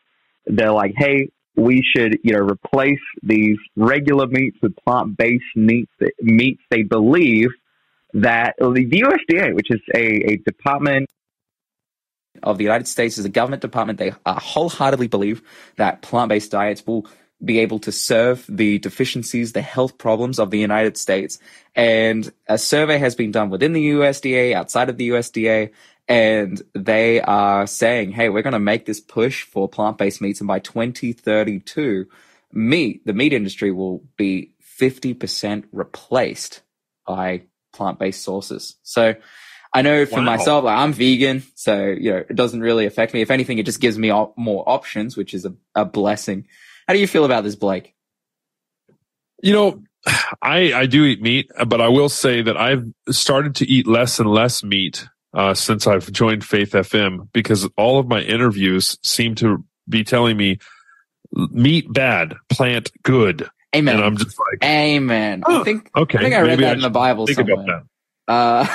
They're 0.47 0.73
like, 0.73 0.95
hey, 0.97 1.31
we 1.57 1.83
should, 1.83 2.19
you 2.23 2.33
know, 2.33 2.41
replace 2.41 3.01
these 3.23 3.59
regular 3.77 4.27
meats 4.27 4.57
with 4.63 4.75
plant 4.77 5.17
based 5.17 5.45
meats. 5.55 5.91
Meats 6.21 6.63
they 6.71 6.83
believe 6.83 7.49
that 8.15 8.55
the 8.59 8.65
USDA, 8.65 9.55
which 9.55 9.71
is 9.71 9.81
a, 9.95 10.33
a 10.33 10.37
department 10.37 11.09
of 12.43 12.59
the 12.59 12.65
United 12.65 12.87
States 12.87 13.19
is 13.19 13.25
a 13.25 13.29
government 13.29 13.63
department. 13.63 13.99
They 13.99 14.13
uh, 14.27 14.39
wholeheartedly 14.39 15.09
believe 15.09 15.43
that 15.77 16.03
plant-based 16.03 16.51
diets 16.51 16.85
will 16.87 17.07
be 17.45 17.59
able 17.59 17.79
to 17.81 17.93
serve 17.93 18.45
the 18.49 18.79
deficiencies, 18.79 19.53
the 19.53 19.63
health 19.63 19.99
problems 19.99 20.39
of 20.39 20.51
the 20.51 20.59
United 20.59 20.97
States. 20.97 21.39
And 21.75 22.33
a 22.49 22.59
survey 22.59 22.99
has 22.99 23.15
been 23.15 23.31
done 23.33 23.51
within 23.51 23.73
the 23.73 23.91
USDA, 23.91 24.55
outside 24.55 24.89
of 24.89 24.97
the 24.97 25.11
USDA, 25.11 25.71
and 26.07 26.63
they 26.75 27.21
are 27.21 27.67
saying, 27.67 28.13
hey, 28.13 28.29
we're 28.29 28.43
going 28.43 28.53
to 28.53 28.59
make 28.59 28.85
this 28.87 29.01
push 29.01 29.43
for 29.45 29.69
plant-based 29.69 30.21
meats. 30.21 30.41
And 30.41 30.49
by 30.49 30.59
2032, 30.59 32.07
meat, 32.53 33.05
the 33.07 33.13
meat 33.15 33.33
industry 33.33 33.73
will 33.73 34.03
be 34.17 34.53
50% 34.79 35.65
replaced 35.73 36.63
by 37.07 37.43
plant-based 37.73 38.23
sources. 38.23 38.77
So 38.83 39.15
I 39.73 39.83
know 39.83 40.07
for 40.07 40.17
Wow. 40.17 40.25
myself, 40.25 40.65
like, 40.65 40.79
I'm 40.79 40.93
vegan, 40.93 41.43
so 41.57 41.87
you 41.87 42.13
know 42.13 42.19
it 42.19 42.37
doesn't 42.37 42.61
really 42.61 42.87
affect 42.87 43.13
me. 43.13 43.23
If 43.23 43.31
anything, 43.33 43.59
it 43.59 43.67
just 43.67 43.81
gives 43.81 43.99
me 43.99 44.11
op- 44.11 44.39
more 44.39 44.63
options, 44.69 45.17
which 45.17 45.35
is 45.35 45.45
a, 45.45 45.55
a 45.75 45.85
blessing. 45.85 46.47
How 46.87 46.95
do 46.95 47.01
you 47.01 47.07
feel 47.07 47.25
about 47.25 47.45
this, 47.45 47.55
Blake? 47.57 47.95
You 49.43 49.53
know, 49.53 49.83
I 50.43 50.73
I 50.73 50.87
do 50.87 51.05
eat 51.05 51.21
meat, 51.23 51.51
but 51.67 51.81
I 51.81 51.89
will 51.89 52.09
say 52.09 52.43
that 52.43 52.57
I've 52.57 52.85
started 53.11 53.57
to 53.57 53.67
eat 53.69 53.87
less 53.87 54.19
and 54.19 54.31
less 54.31 54.63
meat 54.63 55.07
uh, 55.33 55.55
since 55.55 55.87
I've 55.87 56.11
joined 56.13 56.45
Faith 56.45 56.73
FM 56.73 57.29
because 57.33 57.69
all 57.77 57.99
of 57.99 58.07
my 58.07 58.21
interviews 58.21 58.99
seem 59.03 59.35
to 59.37 59.65
be 59.89 60.05
telling 60.05 60.37
me 60.37 60.59
meat 61.33 61.93
bad, 61.93 62.35
plant 62.49 62.91
good, 63.03 63.49
Amen. 63.75 63.97
and 63.97 64.05
I'm 64.05 64.17
just 64.17 64.39
like, 64.39 64.65
Amen. 64.65 65.43
I 65.47 65.57
Oh, 65.61 65.65
think 65.65 65.91
okay, 65.97 66.19
I 66.19 66.23
think 66.23 66.35
I 66.35 66.41
read 66.41 66.59
that 66.61 66.71
I 66.71 66.73
in 66.75 66.81
the 66.81 66.91
Bible 66.91 67.27
think 67.27 67.37
somewhere. 67.39 67.55
about 67.55 67.67
that. 67.67 67.83
Uh, 68.27 68.67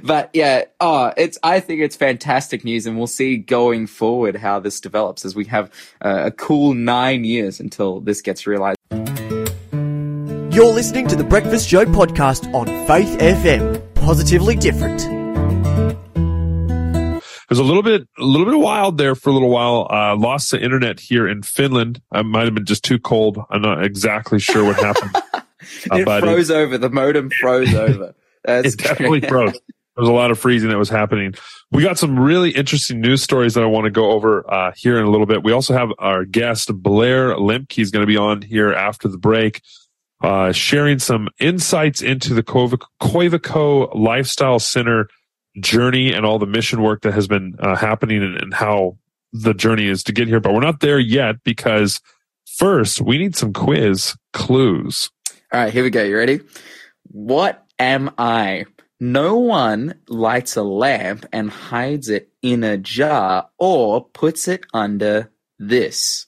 but 0.02 0.30
yeah, 0.32 0.64
oh, 0.80 1.12
it's, 1.16 1.38
I 1.42 1.60
think 1.60 1.80
it's 1.80 1.96
fantastic 1.96 2.64
news 2.64 2.86
and 2.86 2.96
we'll 2.96 3.06
see 3.06 3.36
going 3.36 3.86
forward 3.86 4.36
how 4.36 4.60
this 4.60 4.80
develops 4.80 5.24
as 5.24 5.34
we 5.36 5.44
have 5.46 5.70
uh, 6.00 6.24
a 6.26 6.30
cool 6.30 6.74
nine 6.74 7.24
years 7.24 7.60
until 7.60 8.00
this 8.00 8.20
gets 8.20 8.46
realized. 8.46 8.78
You're 8.90 10.72
listening 10.72 11.08
to 11.08 11.16
the 11.16 11.24
Breakfast 11.24 11.68
Show 11.68 11.84
podcast 11.84 12.52
on 12.54 12.66
Faith 12.86 13.18
FM. 13.18 13.82
Positively 13.94 14.54
different. 14.54 15.02
It 17.44 17.50
was 17.50 17.58
a 17.58 17.64
little 17.64 17.82
bit, 17.82 18.08
a 18.18 18.24
little 18.24 18.46
bit 18.46 18.58
wild 18.58 18.96
there 18.96 19.14
for 19.14 19.30
a 19.30 19.32
little 19.32 19.50
while. 19.50 19.86
Uh, 19.90 20.16
lost 20.16 20.50
the 20.50 20.62
internet 20.62 21.00
here 21.00 21.28
in 21.28 21.42
Finland. 21.42 22.00
I 22.12 22.22
might 22.22 22.44
have 22.44 22.54
been 22.54 22.64
just 22.64 22.84
too 22.84 22.98
cold. 22.98 23.38
I'm 23.50 23.62
not 23.62 23.84
exactly 23.84 24.38
sure 24.38 24.64
what 24.64 24.76
happened. 24.76 25.16
Uh, 25.90 25.96
it 25.96 26.04
but 26.04 26.22
it- 26.22 26.26
froze 26.26 26.50
over. 26.50 26.78
The 26.78 26.90
modem 26.90 27.30
froze 27.40 27.74
over. 27.74 28.14
That's 28.44 28.74
it 28.74 28.78
definitely 28.78 29.20
froze. 29.20 29.58
There 29.96 30.02
was 30.02 30.10
a 30.10 30.12
lot 30.12 30.32
of 30.32 30.40
freezing 30.40 30.70
that 30.70 30.76
was 30.76 30.88
happening. 30.88 31.34
We 31.70 31.84
got 31.84 31.98
some 31.98 32.18
really 32.18 32.50
interesting 32.50 33.00
news 33.00 33.22
stories 33.22 33.54
that 33.54 33.62
I 33.62 33.66
want 33.66 33.84
to 33.84 33.92
go 33.92 34.10
over 34.10 34.44
uh, 34.52 34.72
here 34.76 34.98
in 34.98 35.04
a 35.04 35.08
little 35.08 35.24
bit. 35.24 35.44
We 35.44 35.52
also 35.52 35.72
have 35.72 35.90
our 36.00 36.24
guest 36.24 36.68
Blair 36.74 37.36
Lemke. 37.36 37.70
He's 37.72 37.92
going 37.92 38.02
to 38.02 38.06
be 38.08 38.16
on 38.16 38.42
here 38.42 38.72
after 38.72 39.06
the 39.06 39.18
break, 39.18 39.62
uh, 40.20 40.50
sharing 40.50 40.98
some 40.98 41.28
insights 41.38 42.02
into 42.02 42.34
the 42.34 42.42
Koiv- 42.42 42.82
Koivico 43.00 43.94
Lifestyle 43.94 44.58
Center 44.58 45.08
journey 45.60 46.12
and 46.12 46.26
all 46.26 46.40
the 46.40 46.46
mission 46.46 46.82
work 46.82 47.02
that 47.02 47.14
has 47.14 47.28
been 47.28 47.54
uh, 47.60 47.76
happening 47.76 48.20
and, 48.20 48.36
and 48.36 48.52
how 48.52 48.96
the 49.32 49.54
journey 49.54 49.86
is 49.86 50.02
to 50.04 50.12
get 50.12 50.26
here. 50.26 50.40
But 50.40 50.54
we're 50.54 50.60
not 50.60 50.80
there 50.80 50.98
yet 50.98 51.36
because 51.44 52.00
first 52.46 53.00
we 53.00 53.16
need 53.16 53.36
some 53.36 53.52
quiz 53.52 54.16
clues. 54.32 55.08
All 55.54 55.60
right, 55.60 55.72
here 55.72 55.84
we 55.84 55.90
go. 55.90 56.02
You 56.02 56.16
ready? 56.16 56.40
What 57.12 57.64
am 57.78 58.10
I? 58.18 58.64
No 58.98 59.36
one 59.38 60.00
lights 60.08 60.56
a 60.56 60.64
lamp 60.64 61.26
and 61.32 61.48
hides 61.48 62.08
it 62.08 62.30
in 62.42 62.64
a 62.64 62.76
jar 62.76 63.50
or 63.56 64.04
puts 64.04 64.48
it 64.48 64.66
under 64.74 65.30
this. 65.60 66.26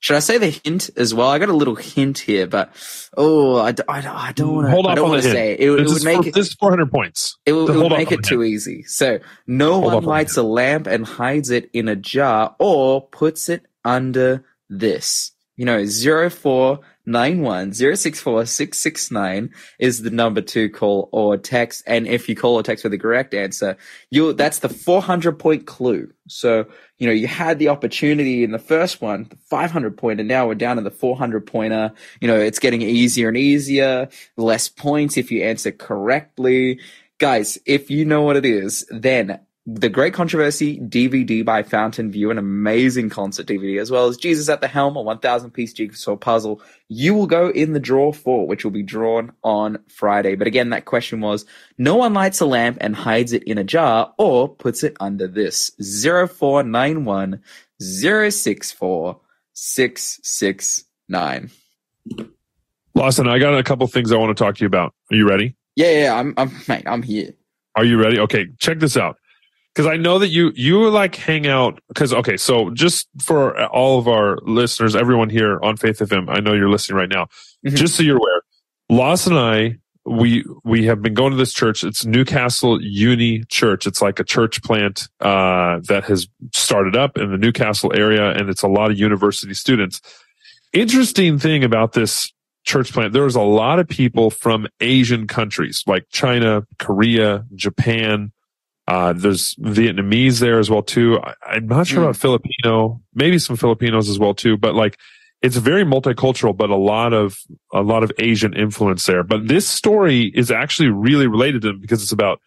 Should 0.00 0.16
I 0.16 0.18
say 0.18 0.38
the 0.38 0.50
hint 0.50 0.90
as 0.96 1.14
well? 1.14 1.28
I 1.28 1.38
got 1.38 1.50
a 1.50 1.56
little 1.56 1.76
hint 1.76 2.18
here, 2.18 2.48
but 2.48 2.72
oh, 3.16 3.58
I, 3.58 3.68
I 3.88 4.28
I 4.28 4.32
don't 4.32 4.56
want 4.56 4.66
to. 4.66 4.70
Hold 4.72 4.86
I 4.88 4.90
off 4.90 4.96
don't 4.96 5.04
on 5.04 5.10
want 5.12 5.22
to 5.22 5.30
say 5.30 5.52
it. 5.52 5.60
It, 5.60 5.70
would- 5.70 5.78
it 5.78 5.82
this, 5.84 5.92
would 5.92 5.98
is 5.98 6.04
make 6.04 6.22
for, 6.22 6.28
it. 6.28 6.34
this 6.34 6.48
is 6.48 6.54
400 6.54 6.90
points. 6.90 7.38
It 7.46 7.52
would, 7.52 7.70
it 7.70 7.78
would 7.78 7.92
make 7.92 8.10
it 8.10 8.24
too 8.24 8.42
easy. 8.42 8.82
So 8.82 9.20
no 9.46 9.74
Hold 9.74 9.84
one 9.84 9.96
on 9.98 10.02
lights 10.02 10.36
a 10.36 10.42
lamp 10.42 10.88
and 10.88 11.06
hides 11.06 11.50
it 11.50 11.70
in 11.72 11.86
a 11.86 11.94
jar 11.94 12.56
or 12.58 13.06
puts 13.06 13.48
it 13.48 13.66
under 13.84 14.44
this. 14.68 15.30
You 15.54 15.64
know, 15.64 15.86
0491 15.86 16.30
064 16.30 16.80
669 17.06 19.50
is 19.78 20.02
the 20.02 20.10
number 20.10 20.40
to 20.40 20.68
call 20.68 21.08
or 21.12 21.36
text. 21.36 21.84
And 21.86 22.06
if 22.06 22.28
you 22.28 22.34
call 22.34 22.54
or 22.54 22.62
text 22.62 22.84
with 22.84 22.92
the 22.92 22.98
correct 22.98 23.32
answer, 23.32 23.76
you 24.10 24.32
that's 24.32 24.58
the 24.58 24.68
400 24.68 25.38
point 25.38 25.66
clue. 25.66 26.12
So, 26.28 26.66
you 26.98 27.06
know, 27.06 27.12
you 27.12 27.28
had 27.28 27.58
the 27.58 27.68
opportunity 27.68 28.42
in 28.42 28.50
the 28.50 28.58
first 28.58 29.00
one, 29.00 29.26
the 29.30 29.36
500 29.36 29.96
point, 29.96 30.20
and 30.20 30.28
now 30.28 30.48
we're 30.48 30.54
down 30.54 30.76
to 30.76 30.82
the 30.82 30.90
400 30.90 31.46
pointer. 31.46 31.92
You 32.20 32.28
know, 32.28 32.36
it's 32.36 32.58
getting 32.58 32.82
easier 32.82 33.28
and 33.28 33.36
easier, 33.36 34.08
less 34.36 34.68
points 34.68 35.16
if 35.16 35.30
you 35.30 35.42
answer 35.42 35.70
correctly. 35.70 36.80
Guys, 37.18 37.58
if 37.64 37.90
you 37.90 38.04
know 38.04 38.22
what 38.22 38.36
it 38.36 38.44
is, 38.44 38.84
then 38.90 39.40
the 39.68 39.88
Great 39.88 40.14
Controversy 40.14 40.78
DVD 40.78 41.44
by 41.44 41.64
Fountain 41.64 42.12
View, 42.12 42.30
an 42.30 42.38
amazing 42.38 43.10
concert 43.10 43.48
DVD, 43.48 43.80
as 43.80 43.90
well 43.90 44.06
as 44.06 44.16
Jesus 44.16 44.48
at 44.48 44.60
the 44.60 44.68
Helm, 44.68 44.94
a 44.94 45.02
1000 45.02 45.50
piece 45.50 45.72
jigsaw 45.72 46.14
puzzle, 46.14 46.62
you 46.88 47.14
will 47.14 47.26
go 47.26 47.48
in 47.50 47.72
the 47.72 47.80
draw 47.80 48.12
for, 48.12 48.46
which 48.46 48.62
will 48.62 48.70
be 48.70 48.84
drawn 48.84 49.32
on 49.42 49.78
Friday. 49.88 50.36
But 50.36 50.46
again, 50.46 50.70
that 50.70 50.84
question 50.84 51.20
was, 51.20 51.44
no 51.78 51.96
one 51.96 52.14
lights 52.14 52.40
a 52.40 52.46
lamp 52.46 52.78
and 52.80 52.94
hides 52.94 53.32
it 53.32 53.42
in 53.42 53.58
a 53.58 53.64
jar 53.64 54.14
or 54.18 54.48
puts 54.48 54.84
it 54.84 54.96
under 55.00 55.26
this. 55.26 55.72
0491 55.80 57.42
064 57.80 59.20
669. 59.52 61.50
Lawson, 62.94 63.28
I 63.28 63.40
got 63.40 63.58
a 63.58 63.64
couple 63.64 63.86
things 63.88 64.12
I 64.12 64.16
want 64.16 64.36
to 64.36 64.44
talk 64.44 64.54
to 64.56 64.60
you 64.60 64.68
about. 64.68 64.94
Are 65.10 65.16
you 65.16 65.28
ready? 65.28 65.56
Yeah, 65.74 65.90
yeah, 65.90 66.14
I'm, 66.14 66.34
I'm, 66.36 66.52
mate, 66.68 66.84
I'm 66.86 67.02
here. 67.02 67.34
Are 67.74 67.84
you 67.84 68.00
ready? 68.00 68.20
Okay, 68.20 68.46
check 68.58 68.78
this 68.78 68.96
out. 68.96 69.18
Because 69.76 69.86
I 69.92 69.98
know 69.98 70.18
that 70.18 70.28
you 70.28 70.52
you 70.54 70.88
like 70.88 71.14
hang 71.14 71.46
out 71.46 71.80
because 71.88 72.14
okay, 72.14 72.38
so 72.38 72.70
just 72.70 73.08
for 73.20 73.62
all 73.66 73.98
of 73.98 74.08
our 74.08 74.38
listeners, 74.42 74.96
everyone 74.96 75.28
here 75.28 75.60
on 75.62 75.76
Faith 75.76 75.98
FM, 75.98 76.30
I 76.30 76.40
know 76.40 76.54
you're 76.54 76.70
listening 76.70 76.96
right 76.96 77.10
now. 77.10 77.26
Mhm. 77.66 77.76
Just 77.76 77.94
so 77.94 78.02
you're 78.02 78.16
aware, 78.16 78.42
Loss 78.88 79.26
and 79.26 79.38
I 79.38 79.76
we 80.06 80.44
we 80.64 80.86
have 80.86 81.02
been 81.02 81.12
going 81.12 81.32
to 81.32 81.36
this 81.36 81.52
church. 81.52 81.84
It's 81.84 82.06
Newcastle 82.06 82.80
Uni 82.80 83.44
Church. 83.50 83.86
It's 83.86 84.00
like 84.00 84.18
a 84.18 84.24
church 84.24 84.62
plant 84.62 85.08
uh, 85.20 85.80
that 85.88 86.04
has 86.04 86.26
started 86.54 86.96
up 86.96 87.18
in 87.18 87.30
the 87.30 87.36
Newcastle 87.36 87.92
area, 87.94 88.30
and 88.30 88.48
it's 88.48 88.62
a 88.62 88.68
lot 88.68 88.90
of 88.90 88.98
university 88.98 89.52
students. 89.52 90.00
Interesting 90.72 91.38
thing 91.38 91.64
about 91.64 91.92
this 91.92 92.32
church 92.64 92.92
plant, 92.92 93.12
there's 93.12 93.36
a 93.36 93.42
lot 93.42 93.78
of 93.78 93.88
people 93.88 94.30
from 94.30 94.66
Asian 94.80 95.26
countries 95.26 95.82
like 95.86 96.04
China, 96.10 96.66
Korea, 96.78 97.44
Japan. 97.54 98.32
Uh, 98.88 99.12
there's 99.12 99.54
Vietnamese 99.56 100.38
there 100.40 100.58
as 100.60 100.70
well 100.70 100.82
too. 100.82 101.18
I, 101.20 101.34
I'm 101.46 101.66
not 101.66 101.86
sure 101.88 101.98
Hmm. 101.98 102.04
about 102.04 102.16
Filipino, 102.16 103.00
maybe 103.14 103.38
some 103.38 103.56
Filipinos 103.56 104.08
as 104.08 104.18
well 104.18 104.32
too, 104.34 104.56
but 104.56 104.74
like 104.74 104.96
it's 105.42 105.56
very 105.56 105.84
multicultural, 105.84 106.56
but 106.56 106.70
a 106.70 106.76
lot 106.76 107.12
of 107.12 107.36
a 107.72 107.82
lot 107.82 108.02
of 108.02 108.12
Asian 108.18 108.54
influence 108.54 109.04
there. 109.06 109.22
But 109.22 109.48
this 109.48 109.68
story 109.68 110.32
is 110.34 110.50
actually 110.50 110.88
really 110.88 111.26
related 111.26 111.62
to 111.62 111.68
them 111.68 111.80
because 111.80 112.02
it's 112.02 112.12
about 112.12 112.40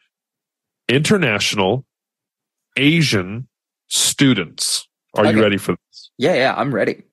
international 0.88 1.86
Asian 2.77 3.48
students. 3.88 4.88
Are 5.15 5.25
Okay. 5.25 5.36
you 5.36 5.41
ready 5.41 5.58
for 5.58 5.74
this? 5.74 6.12
Yeah, 6.17 6.36
yeah, 6.36 6.53
I'm 6.58 6.74
ready. 6.74 7.03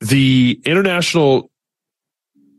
The 0.00 0.60
international 0.64 1.50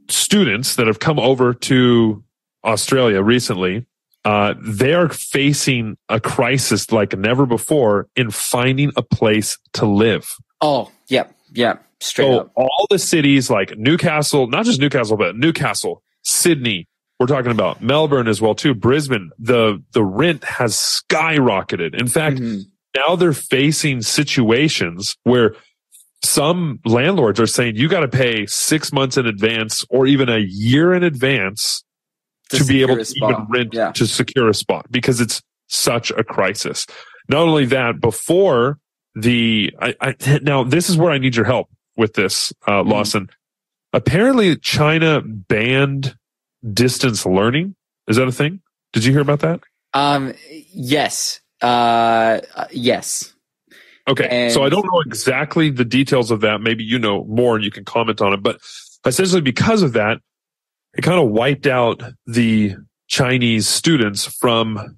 students 0.09 0.75
that 0.75 0.87
have 0.87 0.99
come 0.99 1.19
over 1.19 1.53
to 1.53 2.23
Australia 2.63 3.21
recently, 3.21 3.85
uh, 4.25 4.53
they 4.61 4.93
are 4.93 5.09
facing 5.09 5.97
a 6.09 6.19
crisis 6.19 6.91
like 6.91 7.17
never 7.17 7.45
before 7.45 8.07
in 8.15 8.29
finding 8.31 8.91
a 8.95 9.01
place 9.01 9.57
to 9.73 9.85
live. 9.85 10.29
Oh, 10.61 10.91
yeah, 11.07 11.27
yeah, 11.53 11.77
straight 11.99 12.25
So 12.27 12.39
up. 12.41 12.51
all 12.55 12.87
the 12.89 12.99
cities 12.99 13.49
like 13.49 13.77
Newcastle, 13.77 14.47
not 14.47 14.65
just 14.65 14.79
Newcastle, 14.79 15.17
but 15.17 15.35
Newcastle, 15.35 16.03
Sydney, 16.23 16.87
we're 17.19 17.25
talking 17.27 17.51
about 17.51 17.81
Melbourne 17.81 18.27
as 18.27 18.41
well 18.41 18.55
too, 18.55 18.73
Brisbane, 18.75 19.31
the, 19.39 19.83
the 19.93 20.03
rent 20.03 20.43
has 20.43 20.75
skyrocketed. 20.75 21.99
In 21.99 22.07
fact, 22.07 22.37
Mhm. 22.37 22.63
now 22.95 23.15
they're 23.15 23.33
facing 23.33 24.01
situations 24.01 25.15
where 25.23 25.55
some 26.23 26.79
landlords 26.85 27.39
are 27.39 27.47
saying 27.47 27.75
you 27.75 27.87
got 27.87 28.01
to 28.01 28.07
pay 28.07 28.45
six 28.45 28.91
months 28.93 29.17
in 29.17 29.25
advance 29.25 29.83
or 29.89 30.05
even 30.05 30.29
a 30.29 30.37
year 30.37 30.93
in 30.93 31.03
advance 31.03 31.83
to, 32.59 32.65
be 32.65 32.81
able 32.81 33.03
to 33.03 33.13
even 33.15 33.45
rent 33.49 33.73
Yeah. 33.73 33.91
to 33.93 34.05
secure 34.07 34.49
a 34.49 34.53
spot 34.53 34.85
because 34.91 35.19
it's 35.21 35.41
such 35.67 36.11
a 36.11 36.23
crisis. 36.23 36.85
Not 37.29 37.47
only 37.47 37.65
that, 37.65 37.99
before 38.01 38.77
the 39.15 39.73
I, 39.79 39.95
I 40.01 40.39
now 40.41 40.63
this 40.63 40.89
is 40.89 40.97
where 40.97 41.11
I 41.11 41.17
need 41.17 41.35
your 41.35 41.45
help 41.45 41.69
with 41.97 42.13
this, 42.13 42.53
uh, 42.67 42.71
Mm-hmm. 42.81 42.89
Lawson. 42.89 43.29
Apparently, 43.93 44.55
China 44.57 45.21
banned 45.21 46.15
distance 46.73 47.25
learning. 47.25 47.75
Is 48.07 48.15
that 48.17 48.27
a 48.27 48.31
thing? 48.31 48.61
Did 48.93 49.03
you 49.03 49.11
hear 49.11 49.21
about 49.21 49.41
that? 49.41 49.59
Um, 49.93 50.33
yes, 50.73 51.41
uh, 51.61 52.39
uh, 52.55 52.65
yes. 52.71 53.33
Okay. 54.07 54.27
And- 54.29 54.51
so 54.53 54.63
I 54.63 54.69
don't 54.69 54.85
know 54.85 55.01
exactly 55.05 55.69
the 55.69 55.85
details 55.85 56.31
of 56.31 56.41
that. 56.41 56.61
Maybe 56.61 56.83
you 56.83 56.97
know 56.99 57.23
more 57.25 57.55
and 57.55 57.63
you 57.63 57.71
can 57.71 57.83
comment 57.85 58.21
on 58.21 58.33
it. 58.33 58.41
But 58.41 58.59
essentially, 59.05 59.41
because 59.41 59.83
of 59.83 59.93
that, 59.93 60.19
it 60.97 61.01
kind 61.01 61.19
of 61.19 61.29
wiped 61.29 61.67
out 61.67 62.03
the 62.25 62.75
Chinese 63.07 63.67
students 63.67 64.25
from 64.25 64.97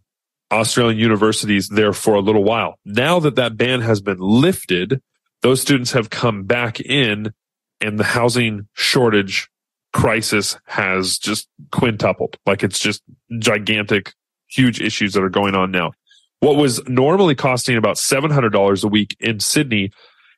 Australian 0.52 1.00
universities 1.00 1.68
there 1.70 1.94
for 1.94 2.16
a 2.16 2.20
little 2.20 2.44
while. 2.44 2.80
Now 2.86 3.20
that 3.20 3.36
that 3.36 3.58
ban 3.58 3.82
has 3.82 4.02
been 4.02 4.20
lifted, 4.20 5.02
those 5.42 5.62
students 5.62 5.92
have 5.92 6.10
come 6.10 6.44
back 6.44 6.80
in 6.80 7.34
and 7.82 8.00
the 8.00 8.04
housing 8.04 8.68
shortage 8.74 9.50
crisis 9.92 10.58
has 10.66 11.18
just 11.18 11.48
quintupled. 11.72 12.38
Like 12.46 12.64
it's 12.64 12.80
just 12.80 13.02
gigantic, 13.40 14.14
huge 14.48 14.82
issues 14.82 15.14
that 15.14 15.24
are 15.24 15.30
going 15.30 15.56
on 15.56 15.72
now. 15.72 15.92
What 16.40 16.58
was 16.58 16.86
normally 16.88 17.36
costing 17.36 17.78
about 17.78 17.96
$700 17.96 18.84
a 18.84 18.88
week 18.88 19.16
in 19.20 19.40
Sydney 19.40 19.92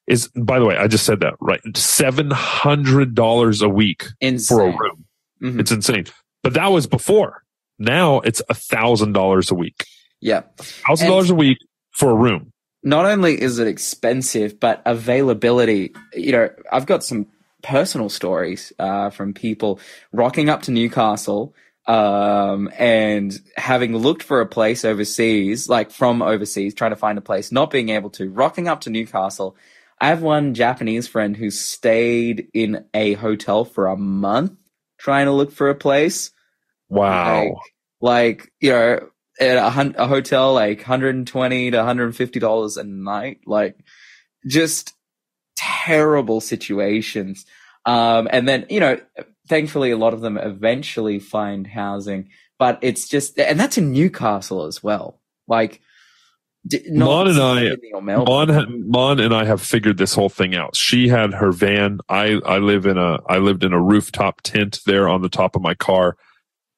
is, 0.08 0.28
by 0.36 0.60
the 0.60 0.66
way, 0.66 0.78
I 0.78 0.88
just 0.88 1.06
said 1.06 1.22
that, 1.22 1.34
right? 1.42 1.62
$700 1.64 3.62
a 3.62 3.70
week 3.70 4.06
Insane. 4.22 4.58
for 4.58 4.68
a 4.68 4.78
room. 4.78 5.05
Mhm. 5.42 5.60
It's 5.60 5.72
insane. 5.72 6.06
But 6.44 6.54
that 6.54 6.72
was 6.72 6.88
before. 6.88 7.44
Now 7.80 8.20
it's 8.22 8.42
a 8.50 8.54
$1,000 8.54 9.52
a 9.52 9.56
week. 9.56 9.84
Yeah. 10.22 10.44
$1,000 10.88 11.30
a 11.30 11.36
week 11.36 11.58
for 11.92 12.12
a 12.12 12.16
room. 12.16 12.52
not 12.84 13.06
only 13.06 13.42
is 13.42 13.58
it 13.58 13.68
expensive, 13.68 14.60
but 14.60 14.82
availability. 14.86 15.92
You 16.14 16.32
know, 16.34 16.50
I've 16.72 16.86
got 16.86 17.04
some 17.04 17.26
personal 17.64 18.10
stories 18.10 18.72
uh, 18.78 19.10
from 19.10 19.34
people 19.34 19.80
rocking 20.12 20.50
up 20.50 20.62
to 20.64 20.72
Newcastle 20.72 21.56
um, 21.88 22.70
and 22.78 23.40
having 23.58 23.96
looked 23.98 24.22
for 24.22 24.40
a 24.42 24.46
place 24.46 24.86
overseas, 24.86 25.68
like 25.68 25.90
from 25.90 26.22
overseas, 26.22 26.76
trying 26.76 26.92
to 26.92 26.96
find 26.96 27.18
a 27.18 27.22
place, 27.22 27.52
not 27.52 27.72
being 27.72 27.90
able 27.90 28.12
to, 28.12 28.30
rocking 28.30 28.68
up 28.68 28.82
to 28.82 28.92
Newcastle. 28.92 29.56
I 30.00 30.10
have 30.10 30.22
one 30.22 30.54
Japanese 30.54 31.08
friend 31.08 31.36
who 31.36 31.50
stayed 31.50 32.50
in 32.54 32.86
a 32.94 33.14
hotel 33.14 33.66
for 33.66 33.88
a 33.88 33.98
month 33.98 34.54
trying 34.98 35.26
to 35.26 35.32
look 35.32 35.52
for 35.52 35.70
a 35.70 35.76
place. 35.76 36.32
Wow. 36.90 37.62
Like, 38.02 38.40
like 38.40 38.54
you 38.60 38.72
know, 38.72 39.10
at 39.40 39.58
a, 39.58 40.04
a 40.04 40.08
hotel, 40.08 40.54
like 40.54 40.80
120 40.80 41.72
to 41.72 41.78
150 41.78 42.40
dollars 42.40 42.78
a 42.78 42.84
night, 42.84 43.42
like 43.46 43.78
just 44.48 44.94
terrible 45.58 46.42
situations. 46.42 47.46
Um, 47.86 48.28
and 48.32 48.48
then 48.48 48.66
you 48.70 48.80
know, 48.80 49.00
thankfully, 49.48 49.92
a 49.92 49.98
lot 49.98 50.14
of 50.14 50.22
them 50.22 50.38
eventually 50.38 51.20
find 51.20 51.68
housing, 51.68 52.30
but 52.58 52.80
it's 52.82 53.08
just, 53.08 53.38
and 53.40 53.60
that's 53.60 53.78
in 53.78 53.92
Newcastle 53.92 54.66
as 54.66 54.82
well. 54.82 55.20
Like, 55.48 55.82
Mon 56.90 57.28
and 57.28 57.40
I- 57.40 57.70
Sydney 57.70 57.92
or 57.94 58.02
Melbourne. 58.02 58.56
Mon, 58.56 58.90
Mon 58.90 59.20
and 59.20 59.34
I 59.34 59.46
have 59.46 59.62
figured 59.62 59.98
this 59.98 60.16
whole 60.16 60.30
thing 60.30 60.56
out. 60.56 60.76
She 60.76 61.08
had 61.08 61.34
her 61.34 61.52
van. 61.52 62.00
I, 62.10 62.40
I 62.46 62.58
live 62.58 62.86
in 62.86 62.98
a, 62.98 63.20
I 63.28 63.38
lived 63.38 63.64
in 63.64 63.74
a 63.74 63.82
rooftop 63.82 64.42
tent 64.42 64.80
there 64.86 65.08
on 65.08 65.22
the 65.22 65.30
top 65.30 65.56
of 65.56 65.62
my 65.62 65.76
car. 65.76 66.18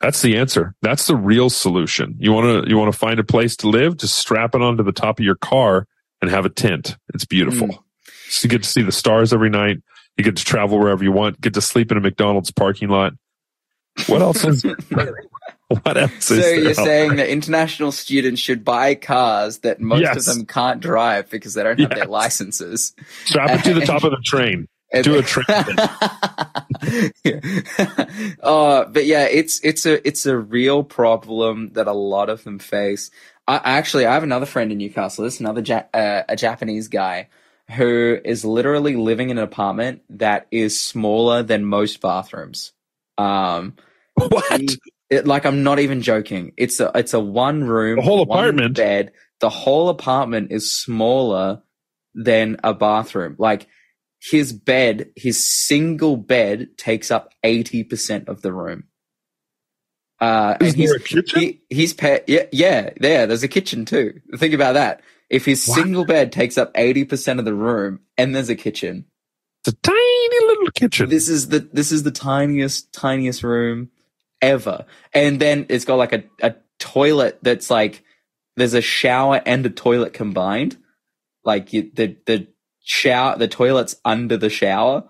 That's 0.02 0.22
the 0.22 0.38
answer. 0.38 0.76
That's 0.82 1.08
the 1.08 1.16
real 1.16 1.50
solution. 1.50 2.16
You 2.20 2.32
want 2.32 2.66
to, 2.66 2.70
you 2.70 2.78
want 2.78 2.92
to 2.92 2.98
find 2.98 3.20
a 3.20 3.24
place 3.24 3.56
to 3.58 3.70
live? 3.70 3.98
Just 3.98 4.18
strap 4.18 4.54
it 4.54 4.62
onto 4.62 4.84
the 4.84 4.92
top 4.92 5.20
of 5.20 5.26
your 5.26 5.36
car 5.36 5.88
and 6.22 6.30
have 6.30 6.46
a 6.46 6.50
tent. 6.50 6.98
It's 7.14 7.26
beautiful. 7.26 7.68
Mm. 7.68 7.80
So 8.30 8.46
you 8.46 8.50
get 8.50 8.64
to 8.64 8.70
see 8.70 8.84
the 8.84 8.92
stars 8.92 9.34
every 9.34 9.50
night. 9.50 9.78
You 10.18 10.24
get 10.24 10.38
to 10.38 10.46
travel 10.46 10.80
wherever 10.80 11.04
you 11.04 11.12
want. 11.12 11.40
Get 11.42 11.54
to 11.56 11.62
sleep 11.62 11.92
in 11.92 11.98
a 11.98 12.02
McDonald's 12.02 12.52
parking 12.52 12.90
lot. 12.90 13.14
What 14.08 14.22
else 14.22 14.44
is, 14.44 14.64
what 15.84 15.98
else 15.98 16.12
So 16.26 16.36
is 16.36 16.40
there? 16.42 16.60
you're 16.60 16.74
saying 16.74 17.16
that 17.18 17.30
international 17.30 17.92
students 17.92 18.40
should 18.42 18.64
buy 18.64 18.96
cars 18.96 19.60
that 19.60 19.80
most 19.82 20.02
Yes. 20.02 20.28
of 20.28 20.36
them 20.36 20.46
can't 20.46 20.80
drive 20.80 21.30
because 21.30 21.54
they 21.56 21.64
don't 21.64 21.80
have 21.80 21.90
their 21.90 22.06
licenses. 22.06 22.94
Strap 23.26 23.50
it 23.60 23.64
to 23.66 23.74
the 23.74 23.86
top 23.86 24.04
of 24.04 24.12
the 24.12 24.22
train. 24.24 24.68
Do 25.04 25.18
a 25.18 25.22
train. 25.22 25.46
uh, 28.42 28.86
but 28.90 29.06
yeah, 29.06 29.24
it's 29.26 29.60
it's 29.64 29.86
a 29.86 30.06
it's 30.08 30.26
a 30.26 30.38
real 30.38 30.84
problem 30.84 31.72
that 31.74 31.88
a 31.88 31.94
lot 31.94 32.30
of 32.30 32.44
them 32.44 32.60
face. 32.60 33.12
I 33.48 33.60
actually 33.64 34.06
I 34.06 34.14
have 34.14 34.24
another 34.24 34.46
friend 34.46 34.72
in 34.72 34.78
Newcastle. 34.78 35.24
This 35.26 35.36
is 35.36 35.40
another 35.42 35.62
ja- 35.62 35.84
uh, 35.94 36.24
a 36.30 36.36
Japanese 36.36 36.88
guy 36.88 37.28
who 37.76 38.18
is 38.24 38.46
literally 38.46 38.96
living 38.96 39.30
in 39.30 39.38
an 39.38 39.44
apartment 39.44 40.02
that 40.10 40.48
is 40.52 40.80
smaller 40.80 41.44
than 41.44 41.66
most 41.66 42.00
bathrooms. 42.02 42.72
Um, 43.18 43.76
What? 44.16 44.62
he- 44.62 44.80
it, 45.10 45.28
like 45.28 45.46
I'm 45.46 45.64
not 45.64 45.80
even 45.80 46.02
joking. 46.02 46.54
It's 46.58 46.80
a 46.80 46.92
it's 46.96 47.14
a 47.14 47.20
one 47.20 47.64
room, 47.64 47.98
The 47.98 48.04
whole 48.04 48.22
apartment? 48.24 48.76
bed. 48.76 49.14
The 49.42 49.50
whole 49.50 49.90
apartment 49.90 50.52
is 50.52 50.76
smaller 50.76 51.62
than 52.16 52.58
a 52.64 52.74
bathroom. 52.74 53.36
Like 53.40 53.68
his 54.22 54.54
bed, 54.54 55.12
his 55.16 55.50
single 55.50 56.18
bed 56.18 56.70
takes 56.78 57.12
up 57.12 57.34
eighty 57.44 57.84
percent 57.84 58.30
of 58.30 58.42
the 58.42 58.54
room. 58.54 58.86
Uh, 60.20 60.58
Is 60.62 60.74
and 60.74 60.78
he's, 60.78 60.90
there 60.90 60.98
a 60.98 61.02
kitchen? 61.02 61.42
he, 61.42 61.62
he's 61.70 61.94
pa- 61.94 62.20
yeah, 62.28 62.46
yeah, 62.52 62.90
there. 63.00 63.28
There's 63.28 63.44
a 63.44 63.48
kitchen 63.48 63.86
too. 63.86 64.20
Think 64.38 64.54
about 64.56 64.74
that. 64.74 65.02
If 65.30 65.46
his 65.46 65.64
single 65.64 66.06
bed 66.06 66.32
takes 66.32 66.58
up 66.58 66.72
eighty 66.76 67.06
percent 67.06 67.40
of 67.40 67.46
the 67.46 67.54
room, 67.54 68.02
and 68.18 68.36
there's 68.36 68.50
a 68.50 68.56
kitchen, 68.56 69.06
It's 69.66 69.76
a 69.76 69.78
tiny 69.84 70.48
little 70.48 70.72
kitchen. 70.72 71.10
this 71.10 71.30
is 71.30 71.50
the 71.50 71.60
this 71.72 71.92
is 71.92 72.04
the 72.04 72.12
tiniest 72.12 72.94
tiniest 72.94 73.44
room 73.44 73.90
ever 74.42 74.86
and 75.14 75.40
then 75.40 75.66
it's 75.70 75.86
got 75.86 75.96
like 75.96 76.14
a, 76.14 76.24
a 76.42 76.56
toilet 76.80 77.40
that's 77.42 77.70
like 77.70 78.04
there's 78.56 78.74
a 78.74 78.82
shower 78.82 79.42
and 79.46 79.66
a 79.66 79.70
toilet 79.70 80.14
combined 80.14 80.78
like 81.44 81.74
you, 81.74 81.90
the 81.94 82.16
the 82.26 82.48
shower 82.84 83.38
the 83.38 83.48
toilet's 83.48 83.96
under 84.06 84.38
the 84.38 84.50
shower 84.50 85.04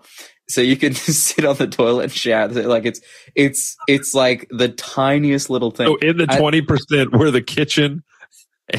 so 0.48 0.60
you 0.60 0.76
can 0.76 0.92
just 0.94 1.24
sit 1.24 1.44
on 1.44 1.56
the 1.56 1.66
toilet 1.66 2.04
and 2.04 2.12
shower 2.12 2.48
like 2.48 2.86
it's 2.86 3.00
it's 3.34 3.76
it's 3.86 4.14
like 4.14 4.46
the 4.50 4.68
tiniest 4.68 5.50
little 5.50 5.70
thing 5.70 5.86
So 5.88 5.96
in 5.96 6.16
the 6.16 6.26
twenty 6.26 6.62
percent 6.62 7.12
where 7.12 7.30
the 7.30 7.42
kitchen 7.42 8.02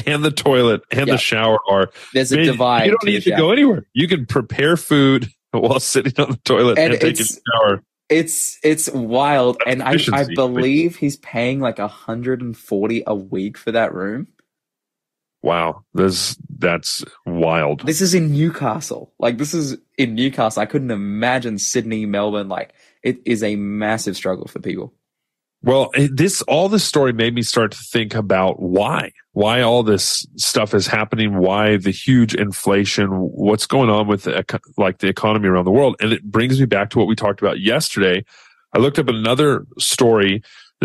and 0.06 0.24
the 0.24 0.30
toilet 0.30 0.82
and 0.92 1.08
Yeah. 1.08 1.14
the 1.14 1.18
shower 1.18 1.58
are. 1.68 1.90
There's 2.14 2.30
a 2.32 2.36
Man, 2.36 2.46
divide. 2.46 2.84
You 2.84 2.90
don't 2.92 3.00
to 3.00 3.06
need 3.06 3.22
to 3.24 3.30
shower. 3.30 3.38
go 3.38 3.50
anywhere. 3.52 3.86
You 3.92 4.06
can 4.06 4.24
prepare 4.26 4.76
food 4.76 5.28
while 5.50 5.80
sitting 5.80 6.12
on 6.24 6.30
the 6.30 6.36
toilet 6.44 6.78
And 6.78 6.92
and, 6.92 7.00
taking 7.00 7.22
a 7.26 7.26
shower. 7.26 7.82
It's 8.10 8.58
it's 8.64 8.90
wild, 8.90 9.58
That's 9.58 9.70
and 9.72 9.82
I, 9.84 9.92
I 10.12 10.24
believe 10.34 10.96
he's 10.96 11.16
paying 11.18 11.60
like 11.60 11.78
140 11.78 13.04
a 13.06 13.16
week 13.16 13.58
for 13.58 13.72
that 13.72 13.94
room. 13.94 14.28
Wow, 15.42 15.84
this 15.94 16.36
that's 16.58 17.04
wild. 17.26 17.86
This 17.86 18.02
is 18.02 18.14
in 18.14 18.32
Newcastle. 18.32 19.14
Like 19.18 19.38
this 19.38 19.54
is 19.54 19.78
in 19.98 20.14
Newcastle. 20.16 20.62
I 20.62 20.66
couldn't 20.66 20.90
imagine 20.90 21.58
Sydney, 21.58 22.06
Melbourne. 22.06 22.48
Like 22.48 22.74
it 23.02 23.20
is 23.24 23.42
a 23.42 23.56
massive 23.56 24.16
struggle 24.16 24.48
for 24.48 24.60
people. 24.60 24.92
Well, 25.62 25.90
this 25.94 26.40
all 26.42 26.70
this 26.70 26.84
story 26.84 27.12
made 27.12 27.34
me 27.34 27.42
start 27.42 27.72
to 27.72 27.78
think 27.78 28.14
about 28.14 28.60
why, 28.60 29.12
why 29.32 29.60
all 29.60 29.82
this 29.82 30.26
stuff 30.36 30.72
is 30.72 30.86
happening, 30.86 31.36
why 31.36 31.76
the 31.76 31.90
huge 31.90 32.34
inflation, 32.34 33.08
what's 33.10 33.66
going 33.66 33.90
on 33.90 34.08
with 34.08 34.22
the, 34.22 34.60
like 34.78 34.98
the 34.98 35.08
economy 35.08 35.48
around 35.48 35.66
the 35.66 35.70
world, 35.70 35.96
and 36.00 36.12
it 36.14 36.22
brings 36.24 36.58
me 36.58 36.64
back 36.66 36.88
to 36.90 36.98
what 36.98 37.08
we 37.08 37.14
talked 37.14 37.42
about 37.42 37.60
yesterday. 37.60 38.24
I 38.74 38.78
looked 38.78 38.98
up 38.98 39.08
another 39.08 39.66
story 39.78 40.42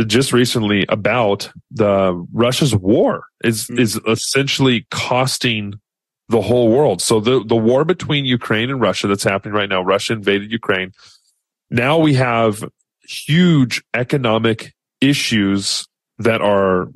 just 0.08 0.34
recently 0.34 0.86
about 0.90 1.50
the 1.72 2.14
Russia's 2.34 2.76
war 2.76 3.24
is 3.46 3.68
Mm. 3.68 3.80
is 3.80 3.96
essentially 4.06 4.86
costing 4.92 5.76
the 6.28 6.42
whole 6.42 6.70
world. 6.70 7.02
So 7.02 7.22
the 7.22 7.44
the 7.46 7.56
war 7.56 7.86
between 7.86 8.26
Ukraine 8.26 8.70
and 8.70 8.82
Russia 8.82 9.08
that's 9.08 9.24
happening 9.24 9.56
right 9.56 9.70
now, 9.70 9.82
Russia 9.82 10.14
invaded 10.14 10.52
Ukraine. 10.52 10.92
Now 11.70 11.98
we 11.98 12.16
have 12.16 12.66
huge 13.08 13.84
economic 13.94 14.74
issues 15.02 15.88
that 16.20 16.42
are 16.42 16.88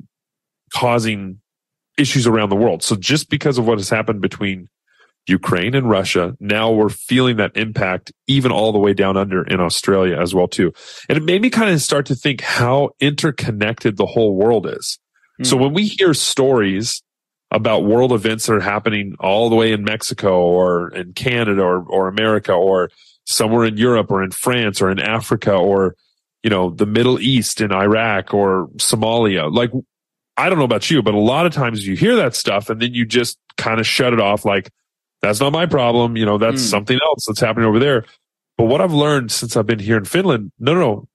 causing 0.74 1.40
issues 1.98 2.26
around 2.26 2.48
the 2.48 2.56
world. 2.56 2.82
So 2.82 2.96
just 2.96 3.28
because 3.28 3.58
of 3.58 3.66
what 3.66 3.78
has 3.78 3.90
happened 3.90 4.20
between 4.20 4.68
Ukraine 5.26 5.74
and 5.74 5.88
Russia, 5.88 6.34
now 6.40 6.70
we're 6.70 6.88
feeling 6.88 7.36
that 7.36 7.56
impact 7.56 8.12
even 8.26 8.50
all 8.50 8.72
the 8.72 8.78
way 8.78 8.94
down 8.94 9.16
under 9.16 9.44
in 9.44 9.60
Australia 9.60 10.18
as 10.18 10.34
well 10.34 10.48
too. 10.48 10.72
And 11.08 11.18
it 11.18 11.24
made 11.24 11.42
me 11.42 11.50
kind 11.50 11.70
of 11.70 11.80
start 11.82 12.06
to 12.06 12.14
think 12.14 12.40
how 12.40 12.90
interconnected 13.00 13.96
the 13.96 14.06
whole 14.06 14.34
world 14.34 14.66
is. 14.66 14.98
Hmm. 15.38 15.44
So 15.44 15.56
when 15.56 15.74
we 15.74 15.86
hear 15.86 16.14
stories 16.14 17.02
about 17.50 17.84
world 17.84 18.12
events 18.12 18.46
that 18.46 18.54
are 18.54 18.60
happening 18.60 19.16
all 19.18 19.50
the 19.50 19.56
way 19.56 19.72
in 19.72 19.84
Mexico 19.84 20.40
or 20.40 20.88
in 20.94 21.12
Canada 21.12 21.62
or, 21.62 21.82
or 21.82 22.08
America 22.08 22.52
or 22.52 22.90
somewhere 23.30 23.64
in 23.64 23.76
Europe 23.76 24.10
or 24.10 24.22
in 24.22 24.30
France 24.30 24.80
or 24.82 24.90
in 24.90 24.98
Africa 24.98 25.52
or, 25.54 25.94
you 26.42 26.50
know, 26.50 26.70
the 26.70 26.86
Middle 26.86 27.18
East 27.20 27.60
in 27.60 27.72
Iraq 27.72 28.34
or 28.34 28.68
Somalia. 28.76 29.52
Like, 29.52 29.70
I 30.36 30.48
don't 30.48 30.58
know 30.58 30.64
about 30.64 30.90
you, 30.90 31.02
but 31.02 31.14
a 31.14 31.18
lot 31.18 31.46
of 31.46 31.52
times 31.52 31.86
you 31.86 31.96
hear 31.96 32.16
that 32.16 32.34
stuff 32.34 32.70
and 32.70 32.80
then 32.80 32.94
you 32.94 33.04
just 33.04 33.38
kind 33.56 33.78
of 33.80 33.86
shut 33.86 34.12
it 34.12 34.20
off 34.20 34.44
like, 34.44 34.70
that's 35.22 35.40
not 35.40 35.52
my 35.52 35.66
problem. 35.66 36.16
You 36.16 36.24
know, 36.24 36.38
that's 36.38 36.62
Mm. 36.62 36.70
something 36.70 36.98
else 37.04 37.26
that's 37.26 37.40
happening 37.40 37.68
over 37.68 37.78
there. 37.78 38.04
But 38.56 38.64
what 38.66 38.80
I've 38.80 38.92
learned 38.92 39.30
since 39.30 39.56
I've 39.56 39.66
been 39.66 39.78
here 39.78 39.98
in 39.98 40.04
Finland, 40.04 40.50
no, 40.58 40.74
no, 40.74 40.80
no. 40.80 41.08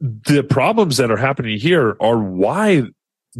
The 0.00 0.42
problems 0.42 0.96
that 0.98 1.10
are 1.10 1.16
happening 1.16 1.58
here 1.58 1.96
are 2.00 2.18
why 2.18 2.84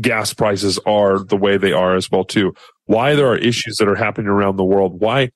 gas 0.00 0.34
prices 0.34 0.78
are 0.86 1.18
the 1.18 1.36
way 1.36 1.56
they 1.56 1.72
are 1.72 1.94
as 1.96 2.10
well 2.10 2.24
too. 2.24 2.52
Why 2.86 3.14
there 3.14 3.28
are 3.28 3.36
issues 3.38 3.76
that 3.76 3.88
are 3.88 3.94
happening 3.94 4.28
around 4.28 4.56
the 4.56 4.64
world. 4.64 5.00
Why 5.00 5.30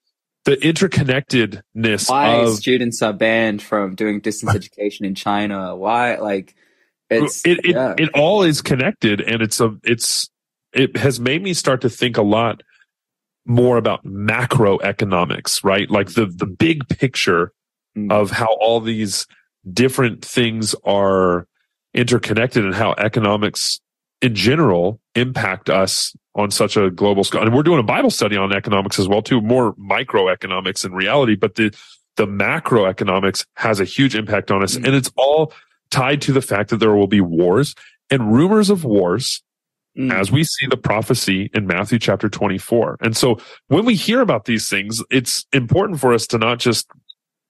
the 0.44 0.56
interconnectedness 0.56 2.10
Why 2.10 2.36
of 2.36 2.54
students 2.54 3.00
are 3.02 3.12
banned 3.12 3.62
from 3.62 3.94
doing 3.94 4.20
distance 4.20 4.54
education 4.54 5.06
in 5.06 5.14
China? 5.14 5.76
Why 5.76 6.16
like 6.16 6.54
it's 7.10 7.44
it 7.44 7.64
it, 7.64 7.74
yeah. 7.74 7.94
it 7.98 8.10
all 8.14 8.42
is 8.42 8.62
connected 8.62 9.20
and 9.20 9.42
it's 9.42 9.60
a 9.60 9.76
it's 9.84 10.30
it 10.72 10.96
has 10.96 11.20
made 11.20 11.42
me 11.42 11.54
start 11.54 11.82
to 11.82 11.90
think 11.90 12.16
a 12.16 12.22
lot 12.22 12.62
more 13.44 13.76
about 13.76 14.04
macroeconomics 14.04 15.62
right 15.64 15.90
like 15.90 16.14
the 16.14 16.26
the 16.26 16.46
big 16.46 16.88
picture 16.88 17.52
Mm. 17.96 18.10
of 18.10 18.30
how 18.30 18.56
all 18.58 18.80
these 18.80 19.26
different 19.70 20.24
things 20.24 20.74
are 20.84 21.46
interconnected 21.92 22.64
and 22.64 22.74
how 22.74 22.94
economics 22.96 23.80
in 24.22 24.34
general 24.34 24.98
impact 25.14 25.68
us 25.70 26.14
on 26.34 26.50
such 26.50 26.76
a 26.76 26.90
global 26.90 27.22
scale 27.24 27.42
and 27.42 27.54
we're 27.54 27.62
doing 27.62 27.78
a 27.78 27.82
bible 27.82 28.10
study 28.10 28.36
on 28.36 28.52
economics 28.54 28.98
as 28.98 29.06
well 29.06 29.20
too 29.20 29.40
more 29.40 29.74
microeconomics 29.74 30.84
in 30.84 30.92
reality 30.92 31.34
but 31.34 31.56
the 31.56 31.70
the 32.16 32.26
macroeconomics 32.26 33.44
has 33.56 33.80
a 33.80 33.84
huge 33.84 34.14
impact 34.14 34.50
on 34.50 34.62
us 34.62 34.76
Mm. 34.76 34.86
and 34.86 34.94
it's 34.96 35.10
all 35.16 35.52
tied 35.90 36.22
to 36.22 36.32
the 36.32 36.40
fact 36.40 36.70
that 36.70 36.78
there 36.78 36.94
will 36.94 37.06
be 37.06 37.20
wars 37.20 37.74
and 38.10 38.32
rumors 38.32 38.70
of 38.70 38.84
wars 38.84 39.42
Mm. 39.98 40.10
as 40.10 40.32
we 40.32 40.42
see 40.42 40.66
the 40.70 40.78
prophecy 40.78 41.50
in 41.52 41.66
Matthew 41.66 41.98
chapter 41.98 42.30
24. 42.30 42.96
And 43.02 43.14
so 43.14 43.36
when 43.68 43.84
we 43.84 43.94
hear 43.94 44.22
about 44.22 44.46
these 44.46 44.66
things, 44.66 45.02
it's 45.10 45.44
important 45.52 46.00
for 46.00 46.14
us 46.14 46.26
to 46.28 46.38
not 46.38 46.60
just 46.60 46.86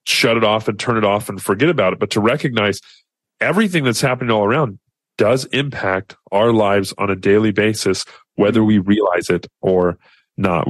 shut 0.03 0.35
it 0.35 0.43
off 0.43 0.67
and 0.67 0.77
turn 0.77 0.97
it 0.97 1.05
off 1.05 1.29
and 1.29 1.41
forget 1.41 1.69
about 1.69 1.93
it, 1.93 1.99
but 1.99 2.09
to 2.09 2.19
recognize 2.19 2.81
everything 3.39 3.85
that's 3.85 4.01
happening 4.01 4.29
all 4.29 4.43
around 4.43 4.77
does 5.17 5.45
impact 5.45 6.15
our 6.31 6.51
lives 6.51 6.93
on 6.97 7.09
a 7.09 7.15
daily 7.15 7.51
basis, 7.51 8.05
whether 8.35 8.63
we 8.63 8.79
realize 8.79 9.29
it 9.29 9.47
or 9.61 9.97
not. 10.37 10.67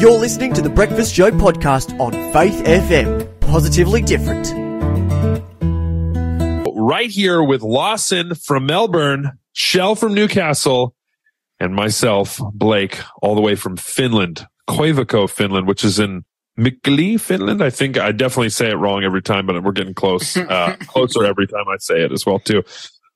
You're 0.00 0.18
listening 0.18 0.54
to 0.54 0.62
the 0.62 0.70
Breakfast 0.70 1.14
Show 1.14 1.30
podcast 1.30 1.98
on 2.00 2.12
Faith 2.32 2.64
FM. 2.64 3.40
Positively 3.40 4.02
different. 4.02 4.50
right 6.90 7.10
here 7.10 7.42
with 7.42 7.62
Lawson 7.62 8.34
from 8.34 8.66
Melbourne, 8.66 9.38
Shell 9.52 9.94
from 9.94 10.14
Newcastle, 10.14 10.94
and 11.60 11.74
myself, 11.74 12.40
Blake, 12.52 12.98
all 13.22 13.34
the 13.34 13.40
way 13.40 13.54
from 13.54 13.76
Finland, 13.76 14.46
Koivisto, 14.68 15.28
Finland, 15.28 15.68
which 15.68 15.84
is 15.84 15.98
in 15.98 16.24
Mikkeli, 16.60 17.18
Finland. 17.18 17.62
I 17.62 17.70
think 17.70 17.98
I 17.98 18.12
definitely 18.12 18.50
say 18.50 18.70
it 18.70 18.74
wrong 18.76 19.02
every 19.02 19.22
time, 19.22 19.46
but 19.46 19.62
we're 19.62 19.72
getting 19.72 19.94
close, 19.94 20.36
uh, 20.36 20.76
closer 20.86 21.24
every 21.24 21.46
time 21.46 21.64
I 21.68 21.76
say 21.78 22.02
it 22.02 22.12
as 22.12 22.26
well 22.26 22.38
too. 22.38 22.62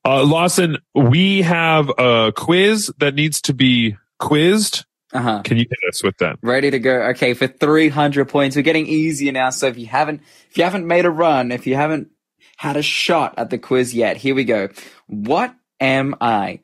Uh, 0.04 0.24
Lawson, 0.24 0.78
we 0.94 1.42
have 1.42 1.90
a 1.98 2.32
quiz 2.34 2.92
that 2.98 3.14
needs 3.14 3.40
to 3.42 3.54
be 3.54 3.96
quizzed. 4.18 4.84
uh-huh. 5.12 5.42
Can 5.42 5.56
you 5.56 5.64
hit 5.68 5.88
us 5.88 6.02
with 6.02 6.18
that? 6.18 6.36
Ready 6.42 6.70
to 6.70 6.78
go. 6.78 6.94
Okay, 7.10 7.34
for 7.34 7.46
300 7.46 8.28
points. 8.28 8.56
We're 8.56 8.62
getting 8.62 8.86
easier 8.86 9.32
now. 9.32 9.50
So 9.50 9.66
if 9.66 9.78
you 9.78 9.86
haven't, 9.86 10.22
if 10.50 10.58
you 10.58 10.64
haven't 10.64 10.86
made 10.86 11.04
a 11.04 11.10
run, 11.10 11.52
if 11.52 11.66
you 11.66 11.74
haven't 11.74 12.08
had 12.56 12.76
a 12.76 12.82
shot 12.82 13.34
at 13.38 13.50
the 13.50 13.58
quiz 13.58 13.94
yet, 13.94 14.16
here 14.16 14.34
we 14.34 14.44
go. 14.44 14.68
What 15.06 15.54
am 15.80 16.16
I? 16.20 16.60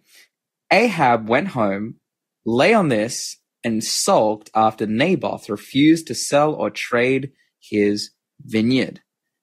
Ahab 0.71 1.29
went 1.29 1.49
home, 1.49 1.97
lay 2.45 2.75
on 2.75 2.89
this, 2.89 3.37
and 3.65 3.83
sulked 3.85 4.51
after 4.55 4.87
Naboth 4.87 5.49
refused 5.49 6.07
to 6.07 6.15
sell 6.15 6.55
or 6.55 6.71
trade 6.71 7.33
his 7.61 8.11
vineyard. 8.45 9.01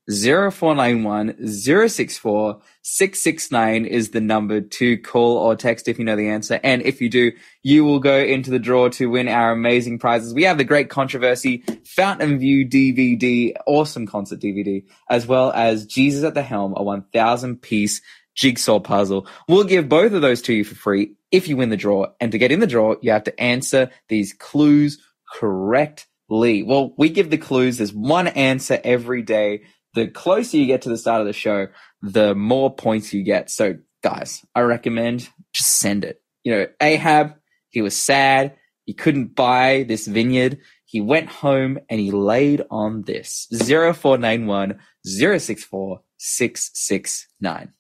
0491 0.09 1.45
064 1.45 2.61
669 2.81 3.85
is 3.85 4.11
the 4.11 4.21
number 4.21 4.61
to 4.61 4.97
call 4.97 5.37
or 5.37 5.57
text 5.57 5.89
if 5.89 5.99
you 5.99 6.05
know 6.05 6.15
the 6.15 6.29
answer. 6.29 6.61
And 6.63 6.81
if 6.83 7.01
you 7.01 7.09
do, 7.09 7.33
you 7.61 7.83
will 7.83 7.99
go 7.99 8.17
into 8.17 8.49
the 8.49 8.59
draw 8.59 8.87
to 8.89 9.09
win 9.09 9.27
our 9.27 9.51
amazing 9.51 9.99
prizes. 9.99 10.33
We 10.33 10.43
have 10.43 10.57
the 10.57 10.63
Great 10.63 10.89
Controversy 10.89 11.65
Fountain 11.85 12.39
View 12.39 12.65
DVD, 12.65 13.53
awesome 13.65 14.07
concert 14.07 14.39
DVD, 14.39 14.85
as 15.09 15.27
well 15.27 15.51
as 15.51 15.85
Jesus 15.85 16.23
at 16.23 16.35
the 16.35 16.41
Helm, 16.41 16.73
a 16.77 16.83
1000 16.83 17.61
piece 17.61 18.01
jigsaw 18.33 18.79
puzzle. 18.79 19.27
We'll 19.49 19.65
give 19.65 19.89
both 19.89 20.13
of 20.13 20.21
those 20.21 20.41
to 20.43 20.53
you 20.53 20.63
for 20.63 20.75
free 20.75 21.16
if 21.31 21.47
you 21.47 21.57
win 21.57 21.69
the 21.69 21.77
draw. 21.77 22.07
And 22.19 22.31
to 22.31 22.37
get 22.37 22.51
in 22.51 22.59
the 22.59 22.67
draw, 22.67 22.95
you 23.01 23.11
have 23.11 23.23
to 23.25 23.39
answer 23.39 23.89
these 24.09 24.33
clues 24.33 24.99
correctly. 25.33 26.63
Well, 26.63 26.93
we 26.97 27.09
give 27.09 27.29
the 27.29 27.37
clues. 27.37 27.77
There's 27.77 27.93
one 27.93 28.27
answer 28.27 28.79
every 28.83 29.21
day. 29.21 29.63
The 29.93 30.07
closer 30.07 30.57
you 30.57 30.65
get 30.65 30.83
to 30.83 30.89
the 30.89 30.97
start 30.97 31.21
of 31.21 31.27
the 31.27 31.33
show, 31.33 31.67
the 32.01 32.35
more 32.35 32.73
points 32.73 33.13
you 33.13 33.23
get. 33.23 33.49
So 33.49 33.77
guys, 34.03 34.45
I 34.55 34.61
recommend 34.61 35.29
just 35.53 35.79
send 35.79 36.05
it. 36.05 36.21
You 36.43 36.53
know, 36.53 36.67
Ahab, 36.81 37.35
he 37.69 37.81
was 37.81 37.95
sad. 37.95 38.55
He 38.85 38.93
couldn't 38.93 39.35
buy 39.35 39.85
this 39.87 40.07
vineyard. 40.07 40.59
He 40.85 41.01
went 41.01 41.27
home 41.27 41.79
and 41.89 41.99
he 41.99 42.11
laid 42.11 42.63
on 42.71 43.01
this 43.01 43.47
0491 43.51 44.79
064 45.03 46.01
669. 46.17 47.73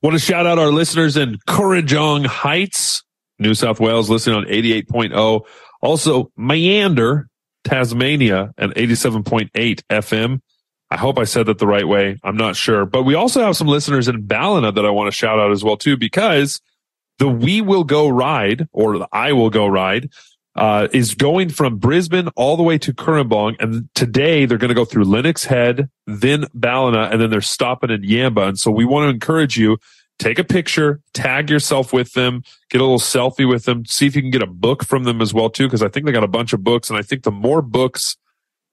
Want 0.00 0.14
to 0.14 0.20
shout 0.20 0.46
out 0.46 0.58
our 0.58 0.70
listeners 0.70 1.16
in 1.16 1.38
Kurrajong 1.48 2.24
Heights, 2.24 3.02
New 3.40 3.54
South 3.54 3.80
Wales, 3.80 4.08
listening 4.08 4.36
on 4.36 4.44
88.0. 4.44 5.44
Also, 5.82 6.30
Meander, 6.36 7.28
Tasmania, 7.64 8.52
at 8.56 8.70
87.8 8.70 9.82
FM. 9.90 10.40
I 10.90 10.96
hope 10.96 11.18
I 11.18 11.24
said 11.24 11.46
that 11.46 11.58
the 11.58 11.66
right 11.66 11.86
way. 11.86 12.16
I'm 12.22 12.36
not 12.36 12.54
sure. 12.54 12.86
But 12.86 13.02
we 13.02 13.14
also 13.14 13.42
have 13.42 13.56
some 13.56 13.66
listeners 13.66 14.06
in 14.06 14.24
Ballina 14.24 14.70
that 14.70 14.86
I 14.86 14.90
want 14.90 15.12
to 15.12 15.16
shout 15.16 15.40
out 15.40 15.50
as 15.50 15.64
well, 15.64 15.76
too, 15.76 15.96
because 15.96 16.60
the 17.18 17.28
We 17.28 17.60
Will 17.60 17.84
Go 17.84 18.08
ride, 18.08 18.68
or 18.72 18.98
the 18.98 19.08
I 19.12 19.32
Will 19.32 19.50
Go 19.50 19.66
ride, 19.66 20.10
uh, 20.58 20.88
is 20.92 21.14
going 21.14 21.48
from 21.48 21.76
Brisbane 21.76 22.28
all 22.34 22.56
the 22.56 22.64
way 22.64 22.78
to 22.78 22.92
Cooranbong. 22.92 23.54
And 23.60 23.88
today 23.94 24.44
they're 24.44 24.58
going 24.58 24.70
to 24.70 24.74
go 24.74 24.84
through 24.84 25.04
Lennox 25.04 25.44
Head, 25.44 25.88
then 26.06 26.46
Ballina, 26.52 27.08
and 27.12 27.20
then 27.20 27.30
they're 27.30 27.40
stopping 27.40 27.90
in 27.90 28.02
Yamba. 28.02 28.48
And 28.48 28.58
so 28.58 28.72
we 28.72 28.84
want 28.84 29.04
to 29.04 29.10
encourage 29.10 29.56
you 29.56 29.78
take 30.18 30.40
a 30.40 30.44
picture, 30.44 31.00
tag 31.14 31.48
yourself 31.48 31.92
with 31.92 32.12
them, 32.14 32.42
get 32.70 32.80
a 32.80 32.84
little 32.84 32.98
selfie 32.98 33.48
with 33.48 33.66
them, 33.66 33.84
see 33.86 34.08
if 34.08 34.16
you 34.16 34.22
can 34.22 34.32
get 34.32 34.42
a 34.42 34.48
book 34.48 34.84
from 34.84 35.04
them 35.04 35.20
as 35.22 35.32
well 35.32 35.48
too, 35.48 35.68
because 35.68 35.82
I 35.82 35.88
think 35.88 36.06
they 36.06 36.12
got 36.12 36.24
a 36.24 36.28
bunch 36.28 36.52
of 36.52 36.64
books, 36.64 36.90
and 36.90 36.98
I 36.98 37.02
think 37.02 37.22
the 37.22 37.30
more 37.30 37.62
books 37.62 38.16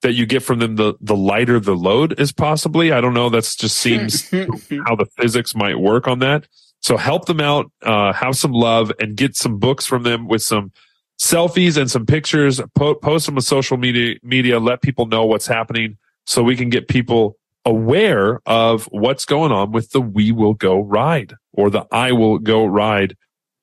that 0.01 0.13
you 0.13 0.25
get 0.25 0.41
from 0.41 0.57
them, 0.57 0.75
the 0.75 0.95
the 1.01 1.15
lighter 1.15 1.59
the 1.59 1.75
load 1.75 2.19
is 2.19 2.31
possibly. 2.31 2.91
I 2.91 2.99
don't 2.99 3.13
know. 3.13 3.29
That's 3.29 3.55
just 3.55 3.77
seems 3.77 4.27
how 4.87 4.95
the 4.95 5.07
physics 5.17 5.53
might 5.53 5.79
work 5.79 6.07
on 6.07 6.17
that. 6.19 6.47
So 6.81 6.97
help 6.97 7.25
them 7.25 7.41
out, 7.41 7.71
uh, 7.83 8.11
have 8.13 8.35
some 8.35 8.51
love, 8.51 8.91
and 8.99 9.15
get 9.15 9.35
some 9.35 9.59
books 9.59 9.85
from 9.85 10.01
them 10.01 10.27
with 10.27 10.41
some 10.41 10.71
selfies 11.19 11.77
and 11.77 11.89
some 11.89 12.05
pictures. 12.05 12.61
Po- 12.75 12.95
post 12.95 13.25
them 13.25 13.35
on 13.35 13.41
social 13.41 13.77
media. 13.77 14.15
Media. 14.23 14.59
Let 14.59 14.81
people 14.81 15.05
know 15.05 15.25
what's 15.25 15.47
happening, 15.47 15.97
so 16.25 16.43
we 16.43 16.55
can 16.55 16.69
get 16.69 16.87
people 16.87 17.37
aware 17.65 18.41
of 18.45 18.85
what's 18.85 19.25
going 19.25 19.51
on 19.51 19.71
with 19.71 19.91
the 19.91 20.01
We 20.01 20.31
Will 20.31 20.53
Go 20.53 20.79
ride 20.79 21.33
or 21.51 21.69
the 21.69 21.85
I 21.91 22.11
Will 22.11 22.37
Go 22.37 22.65
ride 22.65 23.15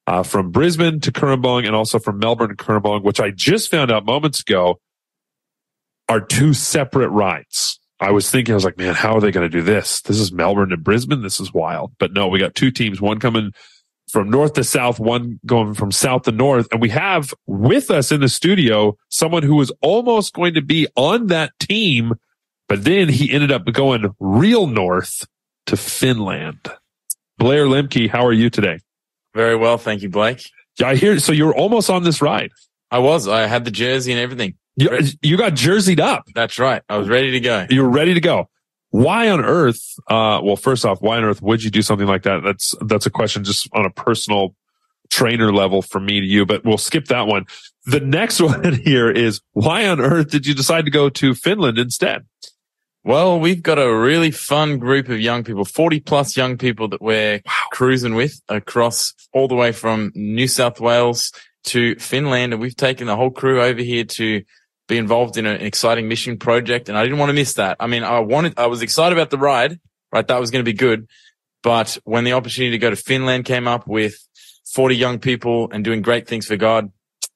uh, 0.06 0.22
from 0.22 0.50
Brisbane 0.50 1.00
to 1.00 1.12
Cooranbong 1.12 1.66
and 1.66 1.74
also 1.76 1.98
from 1.98 2.18
Melbourne 2.18 2.48
to 2.48 2.56
Cooranbong, 2.56 3.02
which 3.04 3.20
I 3.20 3.30
just 3.30 3.70
found 3.70 3.90
out 3.90 4.04
moments 4.04 4.40
ago 4.40 4.80
are 6.08 6.20
two 6.20 6.52
separate 6.52 7.10
rides. 7.10 7.78
I 8.00 8.10
was 8.10 8.28
thinking, 8.28 8.52
I 8.52 8.56
was 8.56 8.64
like, 8.64 8.78
man, 8.78 8.94
how 8.94 9.14
are 9.14 9.20
they 9.20 9.30
going 9.30 9.48
to 9.48 9.56
do 9.56 9.62
this? 9.62 10.00
This 10.02 10.18
is 10.18 10.32
Melbourne 10.32 10.70
to 10.70 10.76
Brisbane. 10.76 11.22
This 11.22 11.38
is 11.38 11.54
wild. 11.54 11.92
But 12.00 12.12
no, 12.12 12.26
we 12.26 12.40
got 12.40 12.56
two 12.56 12.72
teams, 12.72 13.00
one 13.00 13.20
coming 13.20 13.52
from 14.12 14.28
north 14.28 14.52
to 14.52 14.62
south, 14.62 15.00
one 15.00 15.40
going 15.46 15.72
from 15.72 15.90
south 15.90 16.22
to 16.22 16.32
north. 16.32 16.68
And 16.70 16.82
we 16.82 16.90
have 16.90 17.32
with 17.46 17.90
us 17.90 18.12
in 18.12 18.20
the 18.20 18.28
studio 18.28 18.96
someone 19.08 19.42
who 19.42 19.56
was 19.56 19.72
almost 19.80 20.34
going 20.34 20.52
to 20.54 20.60
be 20.60 20.86
on 20.96 21.28
that 21.28 21.58
team, 21.58 22.12
but 22.68 22.84
then 22.84 23.08
he 23.08 23.32
ended 23.32 23.50
up 23.50 23.64
going 23.72 24.14
real 24.20 24.66
north 24.66 25.26
to 25.66 25.78
Finland. 25.78 26.70
Blair 27.38 27.64
Lemke, 27.64 28.10
how 28.10 28.26
are 28.26 28.34
you 28.34 28.50
today? 28.50 28.80
Very 29.34 29.56
well, 29.56 29.78
thank 29.78 30.02
you, 30.02 30.10
Blake. 30.10 30.46
Yeah, 30.78 30.88
I 30.88 30.96
hear. 30.96 31.18
So 31.18 31.32
you 31.32 31.46
were 31.46 31.56
almost 31.56 31.88
on 31.88 32.04
this 32.04 32.20
ride. 32.20 32.50
I 32.90 32.98
was. 32.98 33.26
I 33.26 33.46
had 33.46 33.64
the 33.64 33.70
jersey 33.70 34.12
and 34.12 34.20
everything. 34.20 34.54
You, 34.76 34.90
you 35.22 35.38
got 35.38 35.54
jerseyed 35.54 36.00
up. 36.00 36.24
That's 36.34 36.58
right. 36.58 36.82
I 36.88 36.98
was 36.98 37.08
ready 37.08 37.30
to 37.32 37.40
go. 37.40 37.66
You 37.70 37.82
were 37.82 37.90
ready 37.90 38.12
to 38.12 38.20
go. 38.20 38.48
Why 38.92 39.30
on 39.30 39.42
earth? 39.42 39.82
Uh, 40.06 40.40
well, 40.42 40.56
first 40.56 40.84
off, 40.84 41.00
why 41.00 41.16
on 41.16 41.24
earth 41.24 41.40
would 41.40 41.64
you 41.64 41.70
do 41.70 41.80
something 41.80 42.06
like 42.06 42.24
that? 42.24 42.42
That's 42.44 42.74
that's 42.82 43.06
a 43.06 43.10
question 43.10 43.42
just 43.42 43.66
on 43.72 43.86
a 43.86 43.90
personal 43.90 44.54
trainer 45.10 45.50
level 45.50 45.80
from 45.80 46.04
me 46.04 46.20
to 46.20 46.26
you, 46.26 46.44
but 46.44 46.62
we'll 46.62 46.76
skip 46.76 47.06
that 47.06 47.26
one. 47.26 47.46
The 47.86 48.00
next 48.00 48.40
one 48.42 48.74
here 48.74 49.10
is 49.10 49.40
why 49.52 49.88
on 49.88 49.98
earth 49.98 50.30
did 50.30 50.46
you 50.46 50.54
decide 50.54 50.84
to 50.84 50.90
go 50.90 51.08
to 51.08 51.34
Finland 51.34 51.78
instead? 51.78 52.26
Well, 53.02 53.40
we've 53.40 53.62
got 53.62 53.78
a 53.78 53.96
really 53.96 54.30
fun 54.30 54.78
group 54.78 55.08
of 55.08 55.20
young 55.20 55.42
people, 55.42 55.64
40 55.64 56.00
plus 56.00 56.36
young 56.36 56.58
people 56.58 56.86
that 56.88 57.00
we're 57.00 57.40
wow. 57.46 57.52
cruising 57.72 58.14
with 58.14 58.40
across 58.50 59.14
all 59.32 59.48
the 59.48 59.54
way 59.54 59.72
from 59.72 60.12
New 60.14 60.46
South 60.46 60.80
Wales 60.80 61.32
to 61.64 61.96
Finland. 61.96 62.52
And 62.52 62.60
we've 62.60 62.76
taken 62.76 63.06
the 63.06 63.16
whole 63.16 63.30
crew 63.30 63.62
over 63.62 63.80
here 63.80 64.04
to 64.04 64.42
be 64.92 64.98
involved 64.98 65.36
in 65.38 65.46
an 65.46 65.60
exciting 65.60 66.06
mission 66.06 66.36
project. 66.36 66.88
And 66.88 66.98
I 66.98 67.02
didn't 67.02 67.18
want 67.18 67.30
to 67.30 67.34
miss 67.34 67.54
that. 67.54 67.78
I 67.80 67.86
mean, 67.86 68.04
I 68.04 68.20
wanted, 68.20 68.58
I 68.58 68.66
was 68.66 68.82
excited 68.82 69.16
about 69.16 69.30
the 69.30 69.38
ride, 69.38 69.80
right? 70.12 70.26
That 70.26 70.38
was 70.38 70.50
going 70.50 70.64
to 70.64 70.70
be 70.70 70.76
good. 70.76 71.08
But 71.62 71.98
when 72.04 72.24
the 72.24 72.32
opportunity 72.34 72.72
to 72.72 72.78
go 72.78 72.90
to 72.90 72.96
Finland 72.96 73.44
came 73.44 73.66
up 73.66 73.86
with 73.86 74.16
40 74.74 74.96
young 74.96 75.18
people 75.18 75.70
and 75.72 75.84
doing 75.84 76.02
great 76.02 76.28
things 76.28 76.46
for 76.46 76.56
God, 76.56 76.92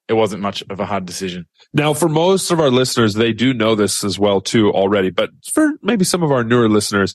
it 0.09 0.12
wasn't 0.12 0.42
much 0.42 0.62
of 0.69 0.79
a 0.79 0.87
hard 0.87 1.07
decision. 1.07 1.47
Now, 1.73 1.95
for 1.95 2.09
most 2.09 2.51
of 2.51 2.61
our 2.61 2.71
listeners, 2.71 3.14
they 3.14 3.33
do 3.33 3.53
know 3.55 3.75
this 3.75 4.05
as 4.05 4.19
well 4.19 4.40
too 4.40 4.71
already, 4.71 5.11
but 5.11 5.31
for 5.53 5.73
maybe 5.83 6.05
some 6.05 6.23
of 6.23 6.31
our 6.31 6.45
newer 6.45 6.69
listeners, 6.69 7.14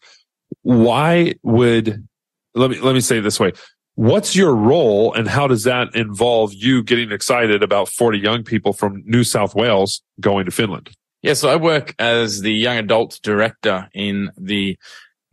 why 0.64 1.36
would, 1.44 2.08
let 2.56 2.70
me, 2.70 2.80
let 2.80 2.94
me 2.94 3.02
say 3.02 3.20
it 3.20 3.22
this 3.22 3.40
way. 3.40 3.54
What's 3.96 4.36
your 4.36 4.56
role 4.56 5.14
and 5.14 5.28
how 5.28 5.48
does 5.48 5.64
that 5.66 5.96
involve 5.96 6.54
you 6.54 6.84
getting 6.84 7.12
excited 7.12 7.62
about 7.62 7.90
40 7.90 8.20
young 8.20 8.44
people 8.44 8.74
from 8.74 9.04
New 9.06 9.24
South 9.24 9.54
Wales 9.54 10.02
going 10.20 10.46
to 10.46 10.52
Finland? 10.52 10.92
Yeah, 11.22 11.34
so 11.34 11.50
I 11.50 11.58
work 11.58 11.94
as 12.00 12.42
the 12.42 12.54
young 12.54 12.78
adult 12.78 13.20
director 13.22 13.90
in 13.94 14.32
the 14.38 14.78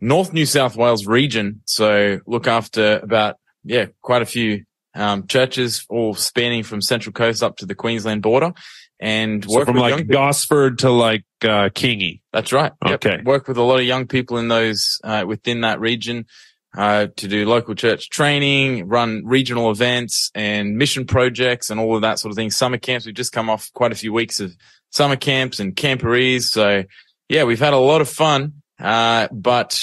North 0.01 0.33
New 0.33 0.45
South 0.45 0.75
Wales 0.75 1.07
region. 1.07 1.61
So 1.65 2.19
look 2.27 2.47
after 2.47 2.99
about, 2.99 3.37
yeah, 3.63 3.87
quite 4.01 4.21
a 4.21 4.25
few 4.25 4.65
um, 4.93 5.25
churches 5.27 5.85
all 5.89 6.13
spanning 6.13 6.63
from 6.63 6.81
Central 6.81 7.13
Coast 7.13 7.41
up 7.41 7.57
to 7.57 7.65
the 7.65 7.75
Queensland 7.75 8.21
border 8.21 8.53
and 8.99 9.49
so 9.49 9.63
from 9.63 9.77
like 9.77 10.07
Gosford 10.07 10.79
to 10.79 10.89
like 10.89 11.23
uh, 11.41 11.69
Kingy. 11.69 12.21
That's 12.33 12.51
right. 12.51 12.73
Yep. 12.85 13.05
Okay. 13.05 13.21
Work 13.23 13.47
with 13.47 13.57
a 13.57 13.63
lot 13.63 13.79
of 13.79 13.85
young 13.85 14.07
people 14.07 14.37
in 14.37 14.49
those 14.49 14.99
uh, 15.03 15.23
within 15.25 15.61
that 15.61 15.79
region 15.79 16.25
uh, 16.77 17.07
to 17.15 17.27
do 17.27 17.47
local 17.47 17.75
church 17.75 18.09
training, 18.09 18.87
run 18.87 19.23
regional 19.25 19.71
events 19.71 20.31
and 20.35 20.77
mission 20.77 21.05
projects 21.05 21.69
and 21.69 21.79
all 21.79 21.95
of 21.95 22.01
that 22.03 22.19
sort 22.19 22.31
of 22.31 22.35
thing. 22.35 22.51
Summer 22.51 22.77
camps. 22.77 23.05
We've 23.05 23.15
just 23.15 23.31
come 23.31 23.49
off 23.49 23.71
quite 23.73 23.91
a 23.91 23.95
few 23.95 24.13
weeks 24.13 24.39
of 24.39 24.55
summer 24.91 25.15
camps 25.15 25.59
and 25.59 25.75
camporees. 25.75 26.43
So 26.43 26.83
yeah, 27.27 27.43
we've 27.43 27.59
had 27.59 27.73
a 27.73 27.77
lot 27.77 28.01
of 28.01 28.09
fun. 28.09 28.61
Uh, 28.79 29.27
but 29.31 29.81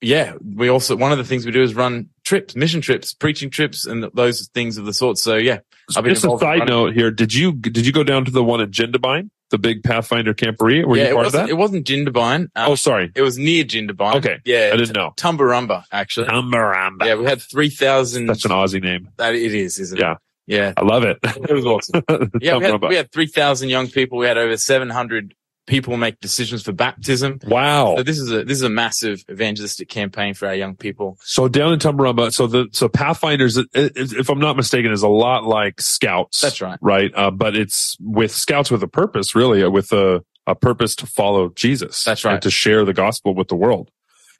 yeah, 0.00 0.34
we 0.42 0.68
also, 0.68 0.96
one 0.96 1.12
of 1.12 1.18
the 1.18 1.24
things 1.24 1.44
we 1.44 1.52
do 1.52 1.62
is 1.62 1.74
run 1.74 2.08
trips, 2.24 2.56
mission 2.56 2.80
trips, 2.80 3.14
preaching 3.14 3.50
trips 3.50 3.86
and 3.86 4.10
those 4.14 4.48
things 4.48 4.78
of 4.78 4.84
the 4.84 4.94
sort. 4.94 5.18
So 5.18 5.36
yeah. 5.36 5.60
Just 5.90 6.24
a 6.24 6.38
side 6.38 6.68
note 6.68 6.94
here. 6.94 7.10
Did 7.10 7.34
you, 7.34 7.52
did 7.52 7.84
you 7.84 7.92
go 7.92 8.04
down 8.04 8.24
to 8.24 8.30
the 8.30 8.42
one 8.42 8.60
at 8.60 8.70
Jindabyne? 8.70 9.30
The 9.52 9.58
big 9.58 9.84
Pathfinder 9.84 10.34
camporee? 10.34 10.84
Were 10.84 10.96
yeah, 10.96 11.10
you 11.10 11.14
part 11.14 11.26
of 11.26 11.32
that? 11.32 11.48
It 11.48 11.56
wasn't 11.56 11.86
Jindabyne. 11.86 12.48
Um, 12.56 12.70
oh, 12.72 12.74
sorry. 12.74 13.12
It 13.14 13.22
was 13.22 13.38
near 13.38 13.62
Jindabyne. 13.62 14.16
Okay. 14.16 14.40
Yeah. 14.44 14.70
I 14.72 14.76
didn't 14.76 14.96
know. 14.96 15.12
Tumbarumba, 15.16 15.84
actually. 15.92 16.26
Tumbarumba. 16.26 17.04
Yeah, 17.04 17.14
we 17.14 17.26
had 17.26 17.40
3,000. 17.40 18.26
That's 18.26 18.44
an 18.44 18.50
Aussie 18.50 18.82
name. 18.82 19.10
That 19.18 19.36
it 19.36 19.54
is, 19.54 19.78
isn't 19.78 19.98
yeah. 19.98 20.12
it? 20.12 20.18
Yeah. 20.46 20.58
Yeah. 20.58 20.72
I 20.76 20.82
love 20.82 21.04
it. 21.04 21.18
It 21.22 21.52
was 21.52 21.64
awesome. 21.64 22.02
yeah, 22.40 22.56
we 22.56 22.64
had, 22.64 22.82
we 22.82 22.96
had 22.96 23.12
3,000 23.12 23.68
young 23.68 23.88
people. 23.88 24.18
We 24.18 24.26
had 24.26 24.38
over 24.38 24.56
700 24.56 25.34
people 25.66 25.96
make 25.96 26.20
decisions 26.20 26.62
for 26.62 26.72
baptism. 26.72 27.38
Wow. 27.44 27.96
So 27.96 28.02
this 28.02 28.18
is 28.18 28.30
a 28.30 28.44
this 28.44 28.58
is 28.58 28.62
a 28.62 28.68
massive 28.68 29.24
evangelistic 29.30 29.88
campaign 29.88 30.34
for 30.34 30.48
our 30.48 30.54
young 30.54 30.76
people. 30.76 31.18
So 31.22 31.48
down 31.48 31.72
in 31.72 31.78
Tumbarumba, 31.78 32.32
so 32.32 32.46
the 32.46 32.68
so 32.72 32.88
Pathfinders, 32.88 33.58
if 33.74 34.28
I'm 34.28 34.40
not 34.40 34.56
mistaken, 34.56 34.92
is 34.92 35.02
a 35.02 35.08
lot 35.08 35.44
like 35.44 35.80
Scouts. 35.80 36.40
That's 36.40 36.60
right. 36.60 36.78
Right, 36.80 37.12
uh, 37.14 37.30
but 37.30 37.56
it's 37.56 37.96
with 38.00 38.32
Scouts 38.32 38.70
with 38.70 38.82
a 38.82 38.88
purpose, 38.88 39.34
really, 39.34 39.62
uh, 39.62 39.70
with 39.70 39.92
a 39.92 40.24
a 40.46 40.54
purpose 40.54 40.96
to 40.96 41.06
follow 41.06 41.50
Jesus. 41.50 42.02
That's 42.02 42.24
right. 42.24 42.34
And 42.34 42.42
to 42.42 42.50
share 42.50 42.84
the 42.84 42.92
gospel 42.92 43.34
with 43.34 43.48
the 43.48 43.56
world. 43.56 43.90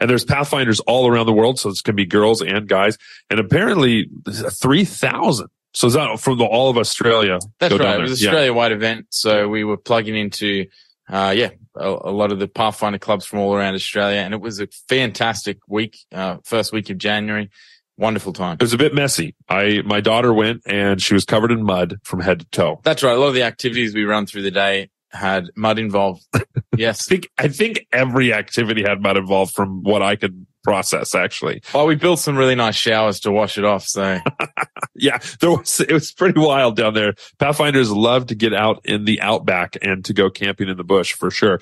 And 0.01 0.11
there's 0.11 0.25
Pathfinders 0.25 0.81
all 0.81 1.07
around 1.07 1.27
the 1.27 1.33
world, 1.33 1.61
so 1.61 1.69
this 1.69 1.81
can 1.81 1.95
be 1.95 2.05
girls 2.05 2.43
and 2.43 2.69
guys. 2.69 2.99
And 3.31 3.39
apparently, 3.39 4.09
three 4.29 4.85
thousand. 4.85 5.49
So 5.75 5.87
is 5.87 5.95
that 5.95 6.19
from 6.21 6.39
the, 6.39 6.45
all 6.45 6.69
of 6.69 6.77
Australia? 6.77 7.39
That's 7.61 7.79
right. 7.79 8.01
It 8.01 8.03
was 8.03 8.13
Australia 8.13 8.53
wide 8.53 8.73
event, 8.73 9.07
so 9.11 9.49
we 9.49 9.63
were 9.65 9.77
plugging 9.77 10.17
into 10.17 10.67
uh, 11.09 11.35
yeah, 11.37 11.51
a, 11.75 11.89
a, 11.89 12.13
lot 12.13 12.33
of 12.33 12.39
the 12.39 12.49
Pathfinder 12.49 12.99
clubs 12.99 13.27
from 13.27 13.41
all 13.41 13.55
around 13.55 13.75
Australia. 13.75 14.21
And 14.21 14.35
it 14.35 14.41
was 14.41 14.61
a 14.61 14.69
fantastic 14.89 15.59
week, 15.69 15.99
uh, 16.13 16.39
first 16.45 16.73
week 16.73 16.91
of 16.91 16.99
January. 16.99 17.51
Wonderful 17.99 18.33
time. 18.33 18.55
It 18.55 18.63
was 18.63 18.73
a 18.73 18.79
bit 18.79 18.95
messy. 18.95 19.35
I, 19.49 19.83
my 19.85 20.01
daughter 20.01 20.33
went 20.33 20.63
and 20.67 21.01
she 21.01 21.15
was 21.15 21.25
covered 21.25 21.53
in 21.53 21.63
mud 21.63 21.99
from 22.05 22.21
head 22.21 22.41
to 22.41 22.47
toe. 22.47 22.81
That's 22.85 23.03
right. 23.03 23.17
A 23.17 23.21
lot 23.21 23.29
of 23.29 23.35
the 23.35 23.43
activities 23.43 23.95
we 23.95 24.05
run 24.05 24.27
through 24.27 24.43
the 24.43 24.51
day 24.51 24.89
had 25.11 25.51
mud 25.55 25.79
involved. 25.79 26.25
yes. 26.77 27.07
I 27.07 27.09
think, 27.11 27.31
I 27.37 27.49
think 27.49 27.87
every 27.93 28.33
activity 28.33 28.83
had 28.83 29.03
mud 29.03 29.19
involved 29.19 29.55
from 29.55 29.83
what 29.83 30.03
I 30.03 30.17
could 30.17 30.47
process 30.63 31.15
actually. 31.15 31.63
Well, 31.75 31.87
we 31.87 31.95
built 31.95 32.19
some 32.19 32.37
really 32.37 32.55
nice 32.55 32.77
showers 32.77 33.21
to 33.21 33.33
wash 33.33 33.59
it 33.59 33.65
off. 33.65 33.87
So 33.87 34.19
yeah, 34.95 35.19
there 35.41 35.51
was, 35.51 35.81
it 35.81 35.93
was 35.93 36.13
pretty 36.13 36.39
wild 36.39 36.77
down 36.77 36.95
there. 36.95 37.15
Pathfinders 37.39 37.91
love 37.91 38.27
to 38.27 38.35
get 38.35 38.55
out 38.55 38.81
in 38.85 39.05
the 39.05 39.21
outback 39.21 39.77
and 39.83 40.05
to 40.05 40.13
go 40.13 40.31
camping 40.31 40.69
in 40.69 40.77
the 40.77 40.85
bush 40.85 41.13
for 41.13 41.31
sure. 41.31 41.61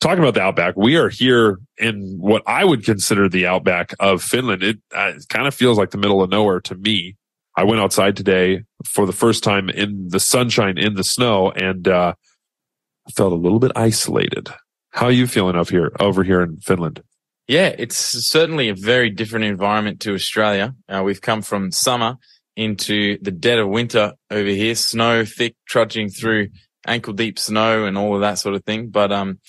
Talking 0.00 0.18
about 0.18 0.34
the 0.34 0.42
outback, 0.42 0.76
we 0.76 0.96
are 0.96 1.08
here 1.08 1.60
in 1.78 2.16
what 2.18 2.42
I 2.46 2.64
would 2.64 2.84
consider 2.84 3.28
the 3.28 3.46
outback 3.46 3.94
of 4.00 4.20
Finland. 4.20 4.62
It, 4.62 4.78
uh, 4.94 5.12
it 5.14 5.28
kind 5.28 5.46
of 5.46 5.54
feels 5.54 5.78
like 5.78 5.90
the 5.90 5.98
middle 5.98 6.22
of 6.22 6.30
nowhere 6.30 6.60
to 6.62 6.74
me. 6.74 7.16
I 7.56 7.64
went 7.64 7.80
outside 7.80 8.16
today 8.16 8.64
for 8.84 9.06
the 9.06 9.12
first 9.12 9.44
time 9.44 9.68
in 9.68 10.08
the 10.08 10.18
sunshine, 10.18 10.76
in 10.76 10.94
the 10.94 11.04
snow, 11.04 11.50
and, 11.52 11.86
uh, 11.86 12.14
I 13.06 13.10
felt 13.10 13.32
a 13.32 13.36
little 13.36 13.58
bit 13.58 13.72
isolated. 13.76 14.48
How 14.90 15.06
are 15.06 15.12
you 15.12 15.26
feeling 15.26 15.56
over 15.56 15.70
here, 15.70 15.92
over 16.00 16.22
here 16.22 16.42
in 16.42 16.58
Finland? 16.58 17.02
Yeah, 17.48 17.74
it's 17.76 17.96
certainly 17.96 18.68
a 18.68 18.74
very 18.74 19.10
different 19.10 19.46
environment 19.46 20.00
to 20.00 20.14
Australia. 20.14 20.74
Uh, 20.88 21.02
we've 21.04 21.20
come 21.20 21.42
from 21.42 21.72
summer 21.72 22.16
into 22.56 23.18
the 23.20 23.30
dead 23.30 23.58
of 23.58 23.68
winter 23.68 24.12
over 24.30 24.48
here, 24.48 24.74
snow 24.74 25.24
thick, 25.24 25.56
trudging 25.66 26.08
through 26.08 26.48
ankle 26.86 27.12
deep 27.12 27.38
snow 27.38 27.84
and 27.84 27.98
all 27.98 28.14
of 28.14 28.20
that 28.20 28.38
sort 28.38 28.54
of 28.54 28.64
thing. 28.64 28.88
But, 28.88 29.12
um, 29.12 29.40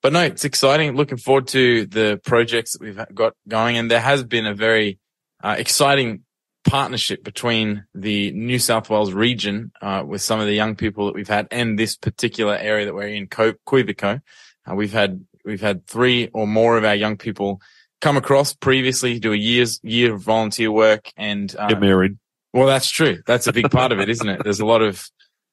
but 0.00 0.12
no, 0.12 0.22
it's 0.22 0.44
exciting. 0.44 0.94
Looking 0.94 1.18
forward 1.18 1.48
to 1.48 1.86
the 1.86 2.20
projects 2.24 2.72
that 2.72 2.82
we've 2.82 3.14
got 3.14 3.34
going. 3.48 3.76
And 3.76 3.90
there 3.90 4.00
has 4.00 4.22
been 4.24 4.46
a 4.46 4.54
very 4.54 4.98
uh, 5.42 5.56
exciting 5.58 6.22
partnership 6.64 7.24
between 7.24 7.84
the 7.94 8.30
New 8.32 8.58
South 8.58 8.90
Wales 8.90 9.12
region 9.12 9.72
uh, 9.80 10.04
with 10.06 10.22
some 10.22 10.40
of 10.40 10.46
the 10.46 10.54
young 10.54 10.76
people 10.76 11.06
that 11.06 11.14
we've 11.14 11.28
had 11.28 11.48
and 11.50 11.78
this 11.78 11.96
particular 11.96 12.56
area 12.56 12.86
that 12.86 12.94
we're 12.94 13.08
in, 13.08 13.26
Co- 13.26 13.54
Uh, 13.66 14.74
we've 14.74 14.92
had 14.92 15.24
we've 15.50 15.60
had 15.60 15.86
three 15.86 16.28
or 16.32 16.46
more 16.46 16.78
of 16.78 16.84
our 16.84 16.94
young 16.94 17.16
people 17.16 17.60
come 18.00 18.16
across 18.16 18.54
previously, 18.54 19.18
do 19.18 19.32
a 19.32 19.36
year's 19.36 19.80
year 19.82 20.14
of 20.14 20.22
volunteer 20.22 20.70
work, 20.70 21.12
and 21.16 21.54
uh, 21.58 21.68
Get 21.68 21.80
married. 21.80 22.16
well, 22.54 22.66
that's 22.66 22.88
true. 22.88 23.18
That's 23.26 23.46
a 23.46 23.52
big 23.52 23.70
part 23.70 23.92
of 23.92 24.00
it, 24.00 24.08
isn't 24.08 24.28
it? 24.28 24.42
There's 24.42 24.60
a 24.60 24.66
lot 24.66 24.80
of 24.80 25.04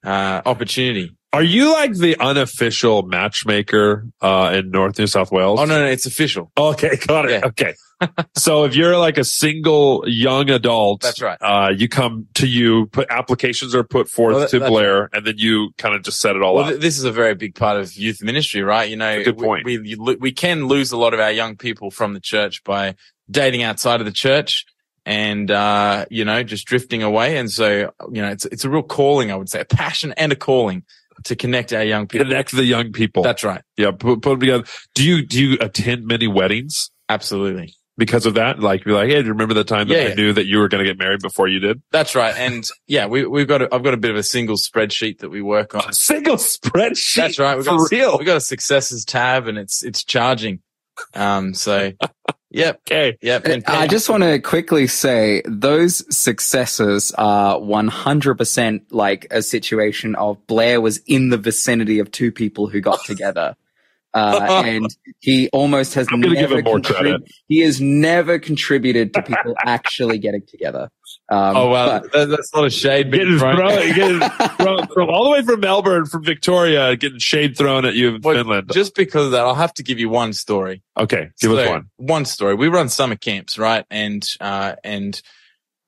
uh, 0.05 0.41
opportunity. 0.45 1.16
Are 1.33 1.43
you 1.43 1.73
like 1.73 1.93
the 1.93 2.17
unofficial 2.19 3.03
matchmaker 3.03 4.07
uh, 4.21 4.53
in 4.55 4.71
North 4.71 4.97
New 4.97 5.07
South 5.07 5.31
Wales? 5.31 5.59
Oh 5.59 5.65
no, 5.65 5.79
no, 5.79 5.85
it's 5.85 6.05
official. 6.05 6.51
Okay, 6.57 6.95
got 7.05 7.25
it. 7.25 7.31
Yeah. 7.31 7.47
Okay. 7.47 7.73
so 8.37 8.63
if 8.63 8.75
you're 8.75 8.97
like 8.97 9.17
a 9.17 9.23
single 9.23 10.03
young 10.07 10.49
adult, 10.49 11.01
That's 11.01 11.21
right. 11.21 11.37
Uh, 11.41 11.71
you 11.75 11.89
come 11.89 12.27
to 12.35 12.47
you, 12.47 12.85
put 12.87 13.07
applications 13.09 13.75
are 13.75 13.83
put 13.83 14.07
forth 14.09 14.35
Well, 14.35 14.41
that- 14.41 14.49
to 14.51 14.59
Blair, 14.67 15.09
and 15.13 15.25
then 15.25 15.35
you 15.37 15.71
kind 15.77 15.95
of 15.95 16.03
just 16.03 16.21
set 16.21 16.35
it 16.35 16.41
all 16.41 16.55
Well, 16.55 16.63
up. 16.65 16.69
th- 16.69 16.81
this 16.81 16.97
is 16.97 17.03
a 17.03 17.11
very 17.11 17.35
big 17.35 17.55
part 17.55 17.77
of 17.77 17.93
youth 17.95 18.21
ministry, 18.23 18.61
right? 18.63 18.89
You 18.89 18.95
know, 18.95 19.23
good 19.23 19.37
point. 19.37 19.65
We, 19.65 19.79
we, 19.79 19.95
lo- 19.95 20.15
we 20.19 20.31
can 20.31 20.67
lose 20.67 20.91
a 20.91 20.97
lot 20.97 21.13
of 21.13 21.19
our 21.19 21.31
young 21.31 21.57
people 21.57 21.91
from 21.91 22.13
the 22.13 22.21
church 22.21 22.63
by 22.63 22.95
dating 23.29 23.63
outside 23.63 23.99
of 23.99 24.05
the 24.05 24.13
church 24.13 24.65
and, 25.05 25.49
uh, 25.51 26.05
you 26.09 26.23
know, 26.23 26.43
just 26.43 26.65
drifting 26.67 27.01
away. 27.03 27.37
And 27.37 27.51
so, 27.51 27.91
you 28.11 28.21
know, 28.21 28.29
it's, 28.29 28.45
it's 28.45 28.63
a 28.63 28.69
real 28.69 28.83
calling, 28.83 29.31
I 29.31 29.35
would 29.35 29.49
say, 29.49 29.59
a 29.59 29.65
passion 29.65 30.13
and 30.17 30.31
a 30.31 30.35
calling 30.35 30.83
to 31.25 31.35
connect 31.35 31.73
our 31.73 31.83
young 31.83 32.07
people. 32.07 32.25
Connect 32.27 32.51
the 32.51 32.63
young 32.63 32.91
people. 32.91 33.23
That's 33.23 33.43
right. 33.43 33.61
yeah, 33.77 33.91
put, 33.91 34.21
put 34.21 34.31
them 34.31 34.39
together. 34.39 34.63
Do 34.95 35.03
you 35.03 35.25
do 35.25 35.43
you 35.43 35.57
attend 35.61 36.05
many 36.05 36.27
weddings 36.27 36.91
Absolutely. 37.09 37.73
because 37.97 38.25
of 38.25 38.35
that? 38.35 38.59
Like, 38.59 38.85
you're 38.85 38.95
like, 38.95 39.09
hey, 39.09 39.19
do 39.21 39.25
you 39.25 39.31
remember 39.31 39.53
the 39.53 39.63
time 39.63 39.87
that 39.87 39.95
Yeah, 39.95 40.01
I 40.01 40.07
yeah. 40.09 40.13
knew 40.15 40.33
that 40.33 40.45
you 40.45 40.59
were 40.59 40.67
going 40.67 40.83
to 40.83 40.89
get 40.89 40.97
married 40.99 41.21
before 41.21 41.47
you 41.47 41.59
did? 41.59 41.81
That's 41.91 42.15
right. 42.15 42.35
And 42.37 42.67
yeah, 42.87 43.07
we, 43.07 43.25
we've 43.25 43.47
got, 43.47 43.61
a, 43.61 43.73
I've 43.73 43.83
got 43.83 43.93
a 43.93 43.97
bit 43.97 44.11
of 44.11 44.17
a 44.17 44.23
single 44.23 44.55
spreadsheet 44.57 45.19
that 45.19 45.29
we 45.29 45.41
work 45.41 45.75
on. 45.75 45.89
A 45.89 45.93
single 45.93 46.35
spreadsheet. 46.35 47.15
That's 47.15 47.39
right. 47.39 47.55
We've 47.55 47.65
for 47.65 47.77
got, 47.77 47.91
real. 47.91 48.17
We've 48.17 48.27
got 48.27 48.37
a 48.37 48.41
successes 48.41 49.05
tab 49.05 49.47
and 49.47 49.57
it's, 49.57 49.83
it's 49.83 50.03
charging. 50.03 50.61
Um, 51.13 51.53
so 51.53 51.91
yep, 52.49 52.81
Okay. 52.89 53.17
yep. 53.21 53.45
And 53.45 53.63
I 53.65 53.87
just 53.87 54.09
want 54.09 54.23
to 54.23 54.39
quickly 54.39 54.87
say 54.87 55.41
those 55.45 56.03
successes 56.15 57.11
are 57.17 57.57
100% 57.59 58.81
like 58.91 59.27
a 59.31 59.41
situation 59.41 60.15
of 60.15 60.45
Blair 60.47 60.79
was 60.81 60.99
in 61.07 61.29
the 61.29 61.37
vicinity 61.37 61.99
of 61.99 62.11
two 62.11 62.31
people 62.31 62.67
who 62.67 62.81
got 62.81 62.99
together. 63.05 63.55
Uh, 64.13 64.63
and 64.65 64.87
he 65.19 65.49
almost 65.49 65.93
has 65.93 66.07
I'm 66.11 66.21
gonna 66.21 66.35
give 66.35 66.49
never 66.49 66.59
him 66.59 66.65
more 66.65 66.79
contrib- 66.79 66.95
credit. 66.95 67.21
he 67.47 67.59
has 67.61 67.79
never 67.81 68.39
contributed 68.39 69.13
to 69.13 69.21
people 69.21 69.53
actually 69.65 70.17
getting 70.17 70.43
together. 70.47 70.89
Um, 71.29 71.57
Oh 71.57 71.69
wow, 71.69 71.99
but- 71.99 72.11
that, 72.13 72.29
that's 72.29 72.53
not 72.55 72.65
a 72.65 72.69
shade 72.69 73.11
being 73.11 73.23
Getting 73.25 73.39
thrown. 73.39 73.55
thrown, 73.57 73.69
getting 73.95 74.19
from, 74.57 74.87
from 74.87 75.09
all 75.09 75.25
the 75.25 75.31
way 75.31 75.41
from 75.41 75.59
Melbourne, 75.59 76.05
from 76.05 76.23
Victoria, 76.23 76.95
getting 76.95 77.19
shade 77.19 77.57
thrown 77.57 77.83
at 77.85 77.95
you 77.95 78.15
in 78.15 78.21
Well, 78.21 78.35
Finland. 78.35 78.71
Just 78.73 78.95
because 78.95 79.25
of 79.25 79.31
that, 79.33 79.41
I'll 79.41 79.55
have 79.55 79.73
to 79.75 79.83
give 79.83 79.99
you 79.99 80.07
one 80.09 80.31
story. 80.33 80.81
Okay, 80.97 81.29
give 81.41 81.51
us 81.51 81.67
one. 81.69 81.89
One 81.97 82.25
story. 82.25 82.55
We 82.55 82.69
run 82.69 82.87
summer 82.89 83.15
camps, 83.17 83.57
right? 83.57 83.85
And 83.89 84.25
uh, 84.39 84.75
and 84.83 85.21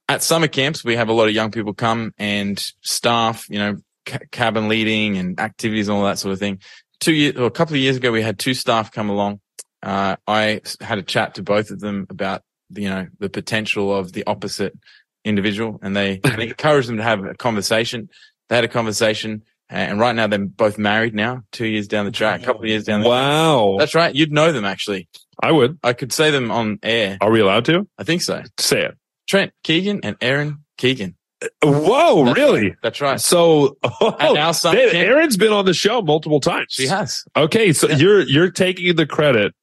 at 0.10 0.24
summer 0.24 0.48
camps, 0.48 0.84
we 0.84 0.96
have 0.98 1.08
a 1.08 1.14
lot 1.14 1.28
of 1.28 1.34
young 1.34 1.52
people 1.52 1.74
come 1.74 2.14
and 2.18 2.60
staff, 2.82 3.46
you 3.50 3.60
know, 3.60 3.78
ca- 4.06 4.20
cabin 4.32 4.68
leading 4.68 5.18
and 5.18 5.40
activities 5.40 5.88
and 5.88 5.98
all 5.98 6.04
that 6.06 6.20
sort 6.20 6.34
of 6.34 6.40
thing. 6.40 6.60
Two 7.00 7.14
years, 7.14 7.38
or 7.38 7.46
a 7.46 7.52
couple 7.52 7.76
of 7.76 7.80
years 7.80 7.96
ago, 7.96 8.12
we 8.12 8.22
had 8.22 8.40
two 8.40 8.54
staff 8.54 8.92
come 8.92 9.10
along. 9.10 9.40
Uh, 9.82 10.18
I 10.28 10.60
had 10.82 10.98
a 10.98 11.04
chat 11.04 11.36
to 11.36 11.44
both 11.44 11.70
of 11.72 11.80
them 11.80 12.08
about, 12.10 12.42
you 12.72 12.90
know, 12.90 13.08
the 13.20 13.30
potential 13.30 13.96
of 13.96 14.12
the 14.12 14.26
opposite 14.28 14.78
individual 15.26 15.80
and 15.82 15.96
they, 15.96 16.18
they 16.24 16.48
encouraged 16.50 16.90
them 16.90 16.98
to 16.98 17.04
have 17.04 17.24
a 17.24 17.34
conversation. 17.36 18.10
They 18.50 18.56
had 18.56 18.66
a 18.66 18.70
conversation 18.70 19.44
and 19.70 20.00
right 20.00 20.16
now 20.16 20.26
they're 20.28 20.40
both 20.40 20.78
married 20.80 21.14
now, 21.14 21.44
two 21.52 21.68
years 21.68 21.88
down 21.88 22.06
the 22.06 22.12
track, 22.12 22.42
a 22.42 22.46
couple 22.46 22.64
of 22.64 22.68
years 22.68 22.86
down 22.86 23.02
the 23.02 23.08
track. 23.08 23.16
Wow. 23.22 23.76
That's 23.78 23.94
right. 23.94 24.14
You'd 24.16 24.32
know 24.32 24.52
them 24.52 24.66
actually. 24.66 25.08
I 25.42 25.52
would. 25.52 25.78
I 25.84 25.94
could 25.94 26.12
say 26.12 26.32
them 26.32 26.52
on 26.52 26.80
air. 26.84 27.18
Are 27.22 27.32
we 27.32 27.40
allowed 27.40 27.66
to? 27.66 27.88
I 27.98 28.04
think 28.04 28.22
so. 28.24 28.42
Say 28.58 28.84
it. 28.86 28.98
Trent 29.28 29.54
Keegan 29.64 30.02
and 30.04 30.18
Erin 30.22 30.58
Keegan. 30.78 31.16
Uh, 31.42 31.48
whoa, 31.64 32.26
That's 32.26 32.38
really? 32.38 32.62
right. 32.70 32.76
That's 32.84 33.00
right. 33.00 33.22
So, 33.22 33.78
oh, 33.84 34.16
At 34.20 34.36
our 34.36 34.54
summer 34.54 34.76
Dave, 34.76 34.94
Erin's 34.96 35.38
been 35.38 35.54
on 35.54 35.64
the 35.66 35.74
show 35.74 36.02
multiple 36.02 36.42
times. 36.42 36.68
She 36.72 36.88
has. 36.88 37.24
Okay, 37.36 37.72
so 37.72 37.88
Yeah. 37.88 37.96
you're 37.98 38.22
you're 38.22 38.52
taking 38.52 38.94
the 38.98 39.06
credit 39.06 39.54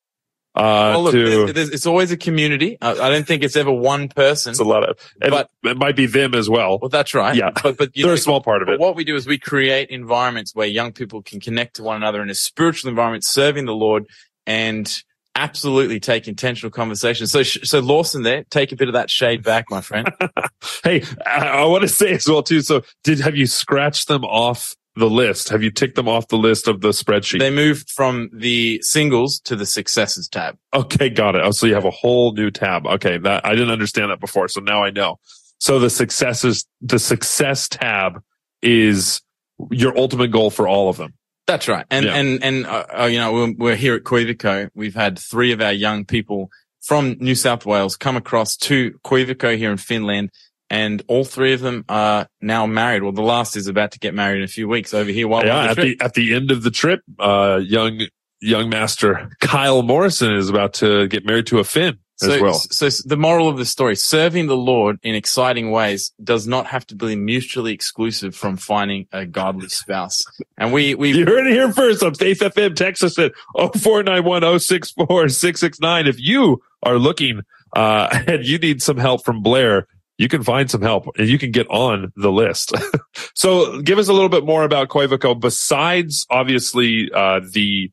uh, 0.56 0.90
well, 0.94 1.02
look, 1.04 1.12
to. 1.12 1.52
there's- 1.52 1.68
it's 1.68 1.86
always 1.86 2.10
a 2.10 2.16
community. 2.16 2.78
I, 2.80 2.92
I 2.92 3.08
don't 3.10 3.26
think 3.26 3.42
it's 3.42 3.56
ever 3.56 3.70
one 3.72 4.08
person. 4.08 4.50
It's 4.50 4.60
a 4.60 4.64
lot 4.64 4.88
of, 4.88 4.98
But- 5.20 5.50
it 5.64 5.76
might 5.76 5.96
be 5.96 6.06
them 6.06 6.34
as 6.34 6.48
well. 6.48 6.78
well, 6.80 6.88
that's 6.88 7.14
right. 7.14 7.34
Yeah. 7.36 7.50
But, 7.62 7.76
but 7.76 7.92
They're 7.94 8.06
know, 8.06 8.12
a 8.12 8.18
small 8.18 8.40
part 8.40 8.62
of 8.62 8.68
it. 8.68 8.80
what 8.80 8.96
we 8.96 9.04
do 9.04 9.16
is 9.16 9.26
we 9.26 9.38
create 9.38 9.90
environments 9.90 10.54
where 10.54 10.66
young 10.66 10.92
people 10.92 11.22
can 11.22 11.40
connect 11.40 11.76
to 11.76 11.82
one 11.82 11.96
another 11.96 12.22
in 12.22 12.30
a 12.30 12.34
spiritual 12.34 12.88
environment, 12.90 13.24
serving 13.24 13.66
the 13.66 13.74
Lord 13.74 14.06
and 14.46 14.90
absolutely 15.34 16.00
take 16.00 16.28
intentional 16.28 16.70
conversations. 16.70 17.30
So, 17.30 17.42
so 17.42 17.80
Lawson 17.80 18.22
there, 18.22 18.44
take 18.50 18.72
a 18.72 18.76
bit 18.76 18.88
of 18.88 18.94
that 18.94 19.10
shade 19.10 19.42
back, 19.42 19.66
my 19.70 19.80
friend. 19.82 20.08
Hey, 20.82 21.02
I, 21.26 21.48
I 21.48 21.64
want 21.66 21.82
to 21.82 21.88
say 21.88 22.12
as 22.12 22.26
well 22.28 22.42
too. 22.42 22.60
So, 22.60 22.82
did 23.04 23.20
have 23.20 23.36
you 23.36 23.46
scratched 23.46 24.08
them 24.08 24.24
off 24.24 24.74
the 24.96 25.08
list? 25.10 25.50
Have 25.50 25.62
you 25.62 25.70
ticked 25.70 25.94
them 25.94 26.08
off 26.08 26.28
the 26.28 26.36
list 26.38 26.66
of 26.68 26.80
the 26.80 26.88
spreadsheet? 26.90 27.38
they 27.38 27.50
moved 27.50 27.90
from 27.90 28.30
the 28.32 28.80
singles 28.82 29.40
to 29.40 29.54
the 29.54 29.66
successes 29.66 30.28
tab. 30.28 30.56
Okay, 30.74 31.10
got 31.10 31.36
it. 31.36 31.42
Oh, 31.44 31.50
so 31.50 31.66
you 31.66 31.74
have 31.74 31.84
a 31.84 31.90
whole 31.90 32.32
new 32.32 32.50
tab. 32.50 32.86
Okay, 32.86 33.18
that 33.18 33.44
I 33.46 33.50
didn't 33.50 33.70
understand 33.70 34.10
that 34.10 34.20
before, 34.20 34.48
so 34.48 34.60
now 34.60 34.82
I 34.82 34.90
know. 34.90 35.18
So 35.58 35.78
the 35.78 35.90
successes, 35.90 36.66
the 36.80 36.98
success 36.98 37.68
tab 37.68 38.22
is 38.62 39.22
your 39.70 39.96
ultimate 39.96 40.30
goal 40.30 40.50
for 40.50 40.66
all 40.68 40.88
of 40.88 40.96
them. 40.96 41.14
That's 41.46 41.68
right. 41.68 41.86
And, 41.90 42.04
Yeah. 42.04 42.14
and, 42.16 42.42
and, 42.42 42.66
uh, 42.66 42.86
uh, 43.00 43.04
you 43.04 43.18
know, 43.18 43.32
we're, 43.32 43.52
we're 43.56 43.76
here 43.76 43.94
at 43.94 44.02
Quevico. 44.02 44.68
We've 44.74 44.94
had 44.96 45.18
three 45.18 45.52
of 45.52 45.60
our 45.60 45.72
young 45.72 46.04
people 46.04 46.50
from 46.82 47.16
New 47.20 47.34
South 47.34 47.64
Wales 47.64 47.96
come 47.96 48.16
across 48.16 48.56
to 48.56 48.98
Quevico 49.04 49.56
here 49.56 49.70
in 49.70 49.76
Finland. 49.76 50.30
And 50.68 51.02
all 51.06 51.24
three 51.24 51.52
of 51.52 51.60
them 51.60 51.84
are 51.88 52.28
now 52.40 52.66
married. 52.66 53.02
Well, 53.02 53.12
the 53.12 53.22
last 53.22 53.56
is 53.56 53.68
about 53.68 53.92
to 53.92 53.98
get 54.00 54.14
married 54.14 54.38
in 54.38 54.44
a 54.44 54.48
few 54.48 54.66
weeks 54.66 54.92
over 54.94 55.10
here 55.10 55.28
while 55.28 55.42
we're 55.44 55.50
on 55.50 55.56
yeah, 55.56 55.62
the 55.62 55.70
at 55.70 55.74
trip. 55.74 55.98
the 55.98 56.04
at 56.04 56.14
the 56.14 56.34
end 56.34 56.50
of 56.50 56.62
the 56.62 56.70
trip, 56.70 57.02
uh, 57.18 57.60
young 57.62 58.02
young 58.40 58.68
master 58.68 59.30
Kyle 59.40 59.82
Morrison 59.82 60.34
is 60.34 60.48
about 60.48 60.74
to 60.74 61.08
get 61.08 61.24
married 61.24 61.46
to 61.46 61.58
a 61.58 61.64
Finn 61.64 61.98
so, 62.16 62.32
as 62.32 62.40
well. 62.40 62.54
so 62.54 62.88
the 63.04 63.16
moral 63.16 63.48
of 63.48 63.58
the 63.58 63.66
story, 63.66 63.94
serving 63.94 64.46
the 64.46 64.56
Lord 64.56 64.98
in 65.02 65.14
exciting 65.14 65.70
ways 65.70 66.12
does 66.22 66.46
not 66.46 66.66
have 66.66 66.86
to 66.86 66.94
be 66.94 67.14
mutually 67.14 67.72
exclusive 67.72 68.34
from 68.34 68.56
finding 68.56 69.06
a 69.12 69.26
godly 69.26 69.68
spouse. 69.68 70.22
And 70.56 70.72
we, 70.72 70.94
we, 70.94 71.12
You 71.12 71.26
heard 71.26 71.46
it 71.46 71.52
here 71.52 71.70
first 71.72 72.02
on 72.02 72.14
Faith 72.14 72.40
FM. 72.40 72.74
Text 72.74 73.04
us 73.04 73.18
at 73.18 73.32
0491 73.54 74.58
064 74.60 75.28
669. 75.28 76.06
If 76.06 76.18
you 76.18 76.62
are 76.82 76.98
looking 76.98 77.42
uh, 77.74 78.08
and 78.26 78.46
you 78.46 78.58
need 78.58 78.82
some 78.82 78.96
help 78.96 79.24
from 79.24 79.42
Blair, 79.42 79.86
you 80.18 80.28
can 80.28 80.42
find 80.42 80.70
some 80.70 80.82
help 80.82 81.06
and 81.18 81.28
you 81.28 81.38
can 81.38 81.50
get 81.50 81.68
on 81.68 82.12
the 82.16 82.30
list. 82.30 82.72
so 83.34 83.80
give 83.82 83.98
us 83.98 84.08
a 84.08 84.12
little 84.12 84.28
bit 84.28 84.44
more 84.44 84.64
about 84.64 84.88
Koivico 84.88 85.38
besides 85.38 86.26
obviously 86.30 87.10
uh, 87.12 87.40
the 87.52 87.90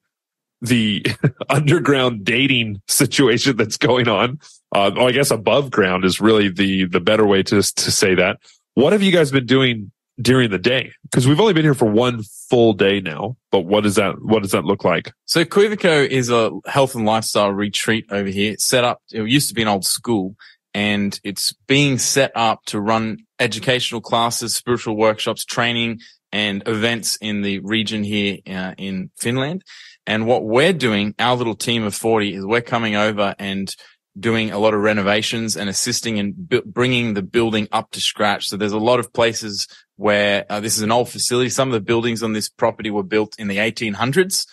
the 0.61 1.05
underground 1.49 2.23
dating 2.23 2.81
situation 2.87 3.57
that's 3.57 3.77
going 3.77 4.07
on. 4.07 4.39
Uh, 4.73 4.91
oh, 4.95 5.07
I 5.07 5.11
guess 5.11 5.29
above 5.29 5.69
ground 5.69 6.05
is 6.05 6.21
really 6.21 6.49
the 6.49 6.85
the 6.85 7.01
better 7.01 7.25
way 7.25 7.43
to 7.43 7.61
to 7.61 7.91
say 7.91 8.15
that. 8.15 8.37
What 8.75 8.93
have 8.93 9.03
you 9.03 9.11
guys 9.11 9.31
been 9.31 9.45
doing 9.45 9.91
during 10.21 10.49
the 10.49 10.57
day? 10.57 10.93
Because 11.03 11.27
we've 11.27 11.39
only 11.39 11.53
been 11.53 11.65
here 11.65 11.73
for 11.73 11.89
one 11.89 12.23
full 12.49 12.73
day 12.73 13.01
now. 13.01 13.35
But 13.51 13.61
what 13.61 13.83
does 13.83 13.95
that 13.95 14.21
what 14.21 14.41
does 14.41 14.51
that 14.51 14.63
look 14.63 14.83
like? 14.83 15.11
So 15.25 15.43
Quevico 15.43 16.07
is 16.07 16.29
a 16.29 16.51
health 16.65 16.95
and 16.95 17.05
lifestyle 17.05 17.51
retreat 17.51 18.05
over 18.09 18.29
here. 18.29 18.55
Set 18.57 18.83
up. 18.83 19.01
It 19.11 19.27
used 19.27 19.49
to 19.49 19.53
be 19.53 19.61
an 19.61 19.67
old 19.67 19.85
school 19.85 20.35
and 20.73 21.19
it's 21.23 21.53
being 21.67 21.97
set 21.97 22.31
up 22.35 22.63
to 22.65 22.79
run 22.79 23.17
educational 23.39 24.01
classes, 24.01 24.55
spiritual 24.55 24.95
workshops, 24.95 25.45
training 25.45 25.99
and 26.31 26.63
events 26.67 27.15
in 27.21 27.43
the 27.43 27.59
region 27.59 28.03
here 28.03 28.39
uh, 28.49 28.73
in 28.77 29.11
Finland. 29.17 29.63
And 30.07 30.25
what 30.25 30.43
we're 30.43 30.73
doing, 30.73 31.13
our 31.19 31.35
little 31.35 31.55
team 31.55 31.83
of 31.83 31.93
40 31.93 32.33
is 32.33 32.45
we're 32.45 32.61
coming 32.61 32.95
over 32.95 33.35
and 33.37 33.73
doing 34.19 34.51
a 34.51 34.57
lot 34.57 34.73
of 34.73 34.81
renovations 34.81 35.55
and 35.55 35.69
assisting 35.69 36.17
in 36.17 36.33
bu- 36.35 36.63
bringing 36.65 37.13
the 37.13 37.21
building 37.21 37.67
up 37.71 37.91
to 37.91 38.01
scratch. 38.01 38.47
So 38.47 38.57
there's 38.57 38.71
a 38.73 38.79
lot 38.79 38.99
of 38.99 39.13
places 39.13 39.67
where 39.95 40.45
uh, 40.49 40.59
this 40.59 40.75
is 40.75 40.81
an 40.81 40.91
old 40.91 41.09
facility. 41.09 41.49
Some 41.49 41.69
of 41.69 41.73
the 41.73 41.81
buildings 41.81 42.23
on 42.23 42.33
this 42.33 42.49
property 42.49 42.89
were 42.89 43.03
built 43.03 43.35
in 43.37 43.47
the 43.47 43.57
1800s. 43.57 44.45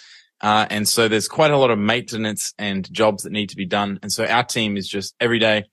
Uh, 0.43 0.67
and 0.71 0.87
so 0.89 1.09
there's 1.09 1.29
quite 1.29 1.51
a 1.51 1.59
lot 1.59 1.71
of 1.71 1.79
maintenance 1.79 2.55
and 2.59 2.91
jobs 2.93 3.25
that 3.25 3.33
need 3.33 3.51
to 3.51 3.57
be 3.57 3.67
done. 3.67 3.99
And 4.03 4.13
so 4.13 4.25
our 4.25 4.45
team 4.45 4.77
is 4.77 4.87
just 4.89 5.15
every 5.21 5.39
day 5.39 5.65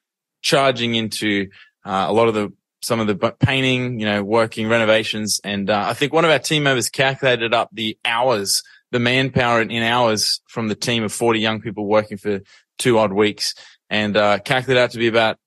charging 0.48 0.96
into 0.96 1.50
uh, 1.86 2.06
a 2.08 2.14
lot 2.14 2.30
of 2.30 2.34
the 2.34 2.54
some 2.82 3.02
of 3.02 3.08
the 3.08 3.36
painting, 3.40 4.00
you 4.00 4.06
know, 4.06 4.24
working 4.24 4.70
renovations. 4.70 5.42
And 5.44 5.70
uh, 5.70 5.86
I 5.88 5.94
think 5.94 6.14
one 6.14 6.24
of 6.24 6.32
our 6.32 6.40
team 6.40 6.64
members 6.64 6.90
calculated 6.90 7.54
up 7.54 7.70
the 7.74 7.98
hours, 8.06 8.64
the 8.92 9.00
manpower 9.00 9.62
in, 9.62 9.84
hours 9.84 10.40
from 10.48 10.70
the 10.70 10.76
team 10.76 11.04
of 11.04 11.12
40 11.12 11.40
young 11.40 11.60
people 11.60 11.86
working 11.86 12.18
for 12.18 12.40
two 12.78 12.98
odd 12.98 13.12
weeks 13.12 13.56
and 13.90 14.16
uh, 14.16 14.40
calculated 14.40 14.82
out 14.82 14.92
to 14.92 15.00
be 15.00 15.08
about 15.08 15.38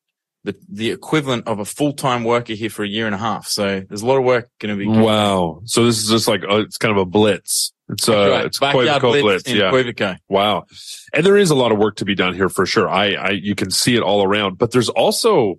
the, 0.45 0.55
the 0.69 0.91
equivalent 0.91 1.47
of 1.47 1.61
a 1.61 1.65
full-time 1.65 2.25
worker 2.25 2.53
here 2.53 2.69
for 2.69 2.83
a 2.83 2.89
year 2.89 3.07
and 3.07 3.15
a 3.15 3.19
half. 3.19 3.47
So 3.47 3.81
there's 3.89 4.03
a 4.03 4.07
lot 4.07 4.19
of 4.19 4.25
work 4.25 4.51
going 4.59 4.77
to 4.77 4.79
be. 4.79 4.87
Wow. 4.87 5.63
So 5.65 5.87
this 5.87 6.03
is 6.03 6.11
just 6.11 6.29
like 6.29 6.43
uh, 6.43 6.61
it's 6.61 6.77
kind 6.77 6.93
of 6.93 6.99
a 6.99 7.07
blitz. 7.07 7.73
It's 7.93 8.09
uh, 8.09 8.31
right. 8.31 8.45
it's 8.47 8.59
Backyard 8.59 9.03
Blitz 9.03 9.23
Blitz. 9.23 9.51
Yeah. 9.53 9.71
Quavico. 9.71 10.17
Wow. 10.29 10.65
And 11.13 11.25
there 11.25 11.37
is 11.37 11.51
a 11.51 11.55
lot 11.55 11.73
of 11.73 11.79
work 11.79 11.97
to 11.97 12.05
be 12.05 12.15
done 12.15 12.35
here 12.35 12.49
for 12.49 12.67
sure. 12.67 12.89
I, 12.89 13.13
I, 13.15 13.31
you 13.31 13.55
can 13.55 13.71
see 13.71 13.97
it 13.97 14.03
all 14.03 14.23
around, 14.23 14.59
but 14.59 14.71
there's 14.71 14.89
also 14.89 15.57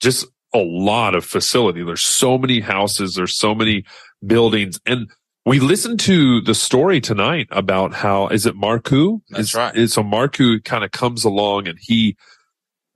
just 0.00 0.26
a 0.54 0.58
lot 0.58 1.14
of 1.14 1.24
facility. 1.24 1.82
There's 1.82 2.02
so 2.02 2.38
many 2.38 2.60
houses. 2.60 3.14
There's 3.14 3.36
so 3.36 3.54
many 3.54 3.84
buildings. 4.24 4.80
And 4.86 5.10
we 5.44 5.60
listened 5.60 6.00
to 6.00 6.40
the 6.40 6.54
story 6.54 7.00
tonight 7.00 7.48
about 7.50 7.94
how, 7.94 8.28
is 8.28 8.46
it 8.46 8.56
Marku? 8.56 9.20
That's 9.30 9.48
Is- 9.48 9.54
right. 9.54 9.76
is- 9.76 9.92
so 9.92 10.02
Marku 10.02 10.64
kind 10.64 10.84
of 10.84 10.90
comes 10.92 11.24
along 11.24 11.68
and 11.68 11.78
he, 11.80 12.16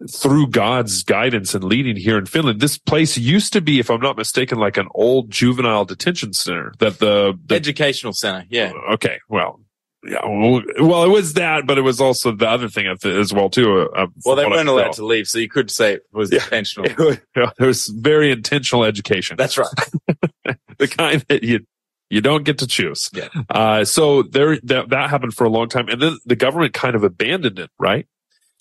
through 0.09 0.49
God's 0.49 1.03
guidance 1.03 1.55
and 1.55 1.63
leading 1.65 1.97
here 1.97 2.17
in 2.17 2.27
Finland, 2.27 2.61
this 2.61 2.79
place 2.79 3.19
used 3.19 3.53
to 3.53 3.61
be, 3.61 3.79
if 3.81 3.91
I'm 3.91 4.01
not 4.01 4.17
mistaken, 4.17 4.59
like 4.59 4.77
an 4.77 4.89
old 4.95 5.31
juvenile 5.31 5.85
detention 5.85 6.33
center 6.33 6.73
that 6.79 6.99
the, 6.99 7.39
the 7.47 7.55
Educational 7.55 8.13
center. 8.13 8.47
Yeah. 8.49 8.73
Okay. 8.93 9.19
Well, 9.29 9.61
yeah. 10.03 10.21
Well, 10.25 11.05
it 11.05 11.11
was 11.11 11.35
that, 11.35 11.67
but 11.67 11.77
it 11.77 11.83
was 11.83 12.01
also 12.01 12.33
the 12.33 12.49
other 12.49 12.69
thing 12.71 12.87
as 13.05 13.35
well 13.35 13.51
too. 13.51 13.91
Uh, 13.95 14.07
Well, 14.25 14.37
they 14.37 14.43
from 14.45 14.53
what 14.53 14.59
I 14.59 14.61
weren't 14.61 14.69
allowed 14.71 14.93
to 14.95 15.05
leave, 15.05 15.29
so 15.29 15.39
you 15.39 15.49
could 15.51 15.71
say 15.71 15.95
it 15.95 16.03
was 16.13 16.33
Yeah. 16.33 16.43
intentional. 16.45 16.91
There 17.35 17.67
was 17.67 17.87
very 17.89 18.31
intentional 18.33 18.85
education. 18.85 19.37
That's 19.37 19.59
right. 19.59 19.69
the 20.79 20.89
kind 20.89 21.23
that 21.29 21.43
you 21.43 21.67
you 22.09 22.21
don't 22.23 22.45
get 22.45 22.59
to 22.59 22.67
choose. 22.67 23.11
Yeah. 23.13 23.29
Uh, 23.51 23.85
so 23.85 24.23
there 24.23 24.59
that 24.65 24.89
that 24.89 25.11
happened 25.11 25.35
for 25.35 25.45
a 25.45 25.51
long 25.51 25.69
time, 25.69 25.89
and 25.89 26.01
then 26.01 26.17
the 26.25 26.35
government 26.37 26.73
kind 26.73 26.97
of 26.97 27.05
abandoned 27.05 27.59
it, 27.59 27.71
right? 27.79 28.07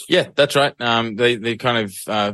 Yeah, 0.08 0.28
that's 0.36 0.56
right. 0.56 0.74
Um, 0.80 1.16
they 1.16 1.36
they 1.36 1.58
kind 1.58 1.78
of 1.86 1.94
uh, 2.08 2.34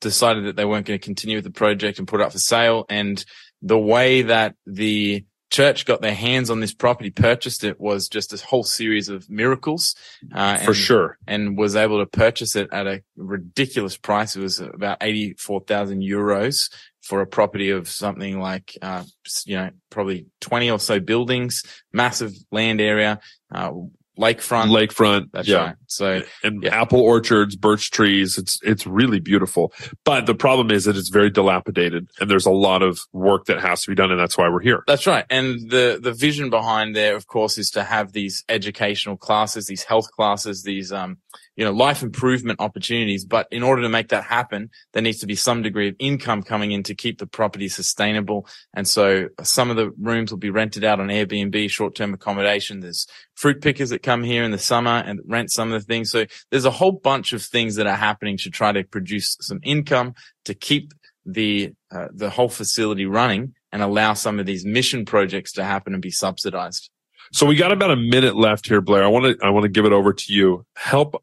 decided 0.00 0.46
that 0.46 0.56
they 0.56 0.64
weren't 0.64 0.86
going 0.86 0.98
to 0.98 1.04
continue 1.04 1.36
with 1.36 1.44
the 1.44 1.50
project 1.50 1.98
and 1.98 2.08
put 2.08 2.20
it 2.20 2.24
up 2.24 2.32
for 2.32 2.38
sale. 2.38 2.86
And 2.88 3.22
the 3.62 3.78
way 3.78 4.22
that 4.22 4.54
the 4.66 5.24
church 5.50 5.86
got 5.86 6.00
their 6.00 6.14
hands 6.14 6.50
on 6.50 6.58
this 6.60 6.74
property, 6.74 7.10
purchased 7.10 7.62
it, 7.62 7.78
was 7.78 8.08
just 8.08 8.32
a 8.32 8.44
whole 8.44 8.64
series 8.64 9.08
of 9.08 9.28
miracles. 9.30 9.94
Uh, 10.34 10.56
For 10.58 10.70
and- 10.70 10.76
sure. 10.76 11.18
and 11.26 11.56
was 11.56 11.76
able 11.76 12.00
to 12.00 12.06
purchase 12.06 12.56
it 12.56 12.68
at 12.72 12.86
a 12.86 13.02
ridiculous 13.16 13.96
price. 13.96 14.34
It 14.34 14.40
was 14.40 14.58
about 14.58 14.98
84,000 15.00 16.00
euros 16.02 16.72
for 17.02 17.20
a 17.20 17.26
property 17.26 17.70
of 17.70 17.88
something 17.88 18.40
like, 18.40 18.76
uh, 18.82 19.04
you 19.44 19.56
know, 19.56 19.70
probably 19.90 20.26
20 20.40 20.70
or 20.70 20.78
so 20.80 20.98
buildings, 20.98 21.62
massive 21.92 22.32
land 22.50 22.80
area, 22.80 23.20
uh, 23.54 23.70
lakefront. 24.18 24.66
Lakefront. 24.70 25.30
That's 25.32 25.48
yeah. 25.48 25.56
right. 25.56 25.74
So 25.86 26.22
and 26.42 26.62
Yeah. 26.62 26.80
apple 26.80 27.00
orchards, 27.00 27.56
birch 27.56 27.90
trees. 27.90 28.38
It's 28.38 28.58
it's 28.62 28.86
really 28.86 29.20
beautiful. 29.20 29.72
But 30.04 30.26
the 30.26 30.34
problem 30.34 30.70
is 30.70 30.84
that 30.84 30.96
it's 30.96 31.08
very 31.08 31.30
dilapidated, 31.30 32.08
and 32.20 32.30
there's 32.30 32.46
a 32.46 32.50
lot 32.50 32.82
of 32.82 33.00
work 33.12 33.46
that 33.46 33.60
has 33.60 33.82
to 33.82 33.90
be 33.90 33.94
done, 33.94 34.10
and 34.10 34.20
that's 34.20 34.38
why 34.38 34.48
we're 34.48 34.60
here. 34.60 34.84
That's 34.86 35.06
right. 35.06 35.24
And 35.30 35.70
the, 35.70 35.98
the 36.00 36.12
vision 36.12 36.50
behind 36.50 36.94
there, 36.94 37.16
of 37.16 37.26
course, 37.26 37.58
is 37.58 37.70
to 37.70 37.84
have 37.84 38.12
these 38.12 38.44
educational 38.48 39.16
classes, 39.16 39.66
these 39.66 39.82
health 39.84 40.10
classes, 40.12 40.62
these, 40.62 40.92
um, 40.92 41.18
you 41.56 41.64
know, 41.64 41.72
life 41.72 42.02
improvement 42.02 42.60
opportunities. 42.60 43.24
But 43.24 43.46
in 43.50 43.62
order 43.62 43.82
to 43.82 43.88
make 43.88 44.08
that 44.08 44.24
happen, 44.24 44.70
there 44.92 45.02
needs 45.02 45.20
to 45.20 45.26
be 45.26 45.34
some 45.34 45.62
degree 45.62 45.88
of 45.88 45.96
income 45.98 46.42
coming 46.42 46.72
in 46.72 46.82
to 46.84 46.94
keep 46.94 47.18
the 47.18 47.26
property 47.26 47.68
sustainable. 47.68 48.46
And 48.74 48.86
so 48.88 49.28
some 49.42 49.70
of 49.70 49.76
the 49.76 49.90
rooms 50.00 50.30
will 50.30 50.38
be 50.38 50.50
rented 50.50 50.84
out 50.84 51.00
on 51.00 51.08
Airbnb, 51.08 51.70
short-term 51.70 52.14
accommodation. 52.14 52.80
There's 52.80 53.06
fruit 53.34 53.62
pickers 53.62 53.90
that 53.90 54.02
come 54.02 54.22
here 54.22 54.44
in 54.44 54.50
the 54.50 54.58
summer 54.58 55.02
and 55.04 55.20
rent 55.26 55.52
some 55.52 55.72
of 55.72 55.80
the 55.80 55.86
things. 55.86 56.10
So 56.10 56.26
there's 56.50 56.64
a 56.64 56.70
whole 56.70 56.92
bunch 56.92 57.32
of 57.32 57.42
things 57.42 57.76
that 57.76 57.86
are 57.86 57.96
happening 57.96 58.36
to 58.38 58.50
try 58.50 58.72
to 58.72 58.84
produce 58.84 59.36
some 59.40 59.60
income 59.62 60.14
to 60.44 60.54
keep 60.54 60.92
the 61.26 61.72
uh, 61.90 62.08
the 62.12 62.28
whole 62.30 62.50
facility 62.50 63.06
running 63.06 63.54
and 63.72 63.82
allow 63.82 64.12
some 64.12 64.38
of 64.38 64.46
these 64.46 64.64
mission 64.64 65.04
projects 65.04 65.52
to 65.52 65.64
happen 65.64 65.94
and 65.94 66.02
be 66.02 66.10
subsidized. 66.10 66.90
So 67.32 67.46
we 67.46 67.56
got 67.56 67.72
about 67.72 67.90
a 67.90 67.96
minute 67.96 68.36
left 68.36 68.68
here, 68.68 68.80
Blair. 68.80 69.04
I 69.04 69.08
want 69.08 69.24
to 69.24 69.44
I 69.44 69.50
want 69.50 69.64
to 69.64 69.70
give 69.70 69.86
it 69.86 69.92
over 69.92 70.12
to 70.12 70.32
you. 70.32 70.66
Help 70.76 71.22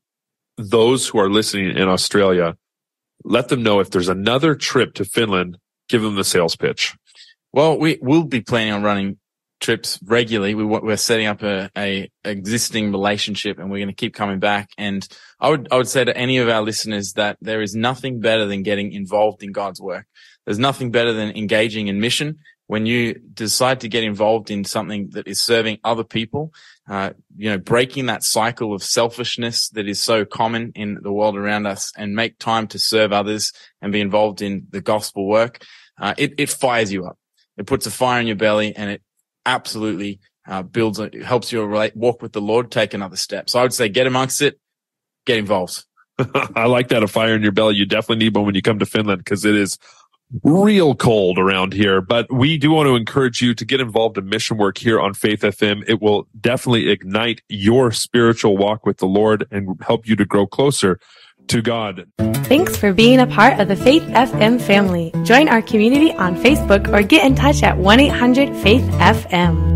those 0.57 1.07
who 1.07 1.19
are 1.19 1.29
listening 1.29 1.77
in 1.77 1.87
Australia. 1.87 2.55
Let 3.23 3.49
them 3.49 3.63
know 3.63 3.79
if 3.79 3.91
there's 3.91 4.09
another 4.09 4.55
trip 4.55 4.93
to 4.95 5.05
Finland. 5.05 5.57
Give 5.89 6.01
them 6.01 6.15
the 6.15 6.23
sales 6.23 6.55
pitch. 6.55 6.95
Well, 7.53 7.77
we 7.77 7.99
will 8.01 8.23
be 8.23 8.41
planning 8.41 8.73
on 8.73 8.83
running 8.83 9.17
trips 9.61 9.99
regularly. 10.03 10.55
We, 10.55 10.65
we're 10.65 10.97
setting 10.97 11.27
up 11.27 11.43
a, 11.43 11.69
a 11.77 12.09
existing 12.25 12.91
relationship 12.91 13.59
and 13.59 13.69
we're 13.69 13.77
going 13.77 13.89
to 13.89 13.93
keep 13.93 14.13
coming 14.13 14.39
back. 14.39 14.69
And 14.77 15.07
I 15.39 15.49
would, 15.49 15.67
I 15.71 15.77
would 15.77 15.87
say 15.87 16.03
to 16.03 16.17
any 16.17 16.39
of 16.39 16.49
our 16.49 16.61
listeners 16.61 17.13
that 17.13 17.37
there 17.41 17.61
is 17.61 17.75
nothing 17.75 18.19
better 18.19 18.45
than 18.45 18.63
getting 18.63 18.91
involved 18.91 19.43
in 19.43 19.51
God's 19.51 19.79
work. 19.79 20.07
There's 20.45 20.59
nothing 20.59 20.91
better 20.91 21.13
than 21.13 21.37
engaging 21.37 21.87
in 21.87 22.01
mission. 22.01 22.39
When 22.67 22.85
you 22.85 23.15
decide 23.33 23.81
to 23.81 23.89
get 23.89 24.03
involved 24.03 24.49
in 24.49 24.63
something 24.63 25.09
that 25.11 25.27
is 25.27 25.41
serving 25.41 25.79
other 25.83 26.03
people, 26.03 26.53
uh, 26.91 27.13
you 27.37 27.49
know, 27.49 27.57
breaking 27.57 28.07
that 28.07 28.21
cycle 28.21 28.73
of 28.73 28.83
selfishness 28.83 29.69
that 29.69 29.87
is 29.87 30.03
so 30.03 30.25
common 30.25 30.73
in 30.75 30.99
the 31.01 31.11
world 31.11 31.37
around 31.37 31.65
us 31.65 31.93
and 31.95 32.13
make 32.13 32.37
time 32.37 32.67
to 32.67 32.77
serve 32.77 33.13
others 33.13 33.53
and 33.81 33.93
be 33.93 34.01
involved 34.01 34.41
in 34.41 34.67
the 34.71 34.81
gospel 34.81 35.25
work, 35.25 35.63
uh, 36.01 36.13
it, 36.17 36.33
it 36.37 36.49
fires 36.49 36.91
you 36.91 37.05
up. 37.05 37.17
It 37.55 37.65
puts 37.65 37.87
a 37.87 37.91
fire 37.91 38.19
in 38.19 38.27
your 38.27 38.35
belly 38.35 38.75
and 38.75 38.89
it 38.89 39.01
absolutely 39.45 40.19
uh, 40.45 40.63
builds, 40.63 40.99
it 40.99 41.13
helps 41.23 41.53
you 41.53 41.63
relate, 41.63 41.95
walk 41.95 42.21
with 42.21 42.33
the 42.33 42.41
Lord, 42.41 42.71
take 42.71 42.93
another 42.93 43.15
step. 43.15 43.49
So 43.49 43.59
I 43.59 43.61
would 43.61 43.73
say 43.73 43.87
get 43.87 44.05
amongst 44.05 44.41
it, 44.41 44.59
get 45.25 45.37
involved. 45.37 45.85
I 46.57 46.65
like 46.65 46.89
that. 46.89 47.03
A 47.03 47.07
fire 47.07 47.35
in 47.35 47.41
your 47.41 47.53
belly. 47.53 47.75
You 47.75 47.85
definitely 47.85 48.25
need 48.25 48.35
one 48.35 48.45
when 48.45 48.55
you 48.55 48.61
come 48.61 48.79
to 48.79 48.85
Finland 48.85 49.19
because 49.19 49.45
it 49.45 49.55
is 49.55 49.77
real 50.43 50.95
cold 50.95 51.37
around 51.37 51.73
here. 51.73 52.01
But 52.01 52.31
we 52.31 52.57
do 52.57 52.71
want 52.71 52.87
to 52.87 52.95
encourage 52.95 53.41
you 53.41 53.53
to 53.53 53.65
get 53.65 53.81
involved 53.81 54.17
in 54.17 54.29
mission 54.29 54.57
work 54.57 54.77
here 54.77 54.99
on 54.99 55.13
Faith 55.13 55.41
FM. 55.41 55.83
It 55.87 56.01
will 56.01 56.27
definitely 56.39 56.89
ignite 56.89 57.41
your 57.49 57.91
spiritual 57.91 58.57
walk 58.57 58.85
with 58.85 58.97
the 58.97 59.07
Lord 59.07 59.47
and 59.51 59.81
help 59.85 60.07
you 60.07 60.15
to 60.15 60.25
grow 60.25 60.47
closer 60.47 60.99
to 61.47 61.61
God. 61.61 62.05
Thanks 62.17 62.77
for 62.77 62.93
being 62.93 63.19
a 63.19 63.27
part 63.27 63.59
of 63.59 63.67
the 63.67 63.75
Faith 63.75 64.03
FM 64.03 64.61
family. 64.61 65.11
Join 65.23 65.49
our 65.49 65.61
community 65.61 66.13
on 66.13 66.35
Facebook 66.35 66.91
or 66.93 67.01
get 67.01 67.25
in 67.25 67.35
touch 67.35 67.63
at 67.63 67.77
1 67.77 67.99
800 67.99 68.55
Faith 68.57 68.83
FM. 68.83 69.71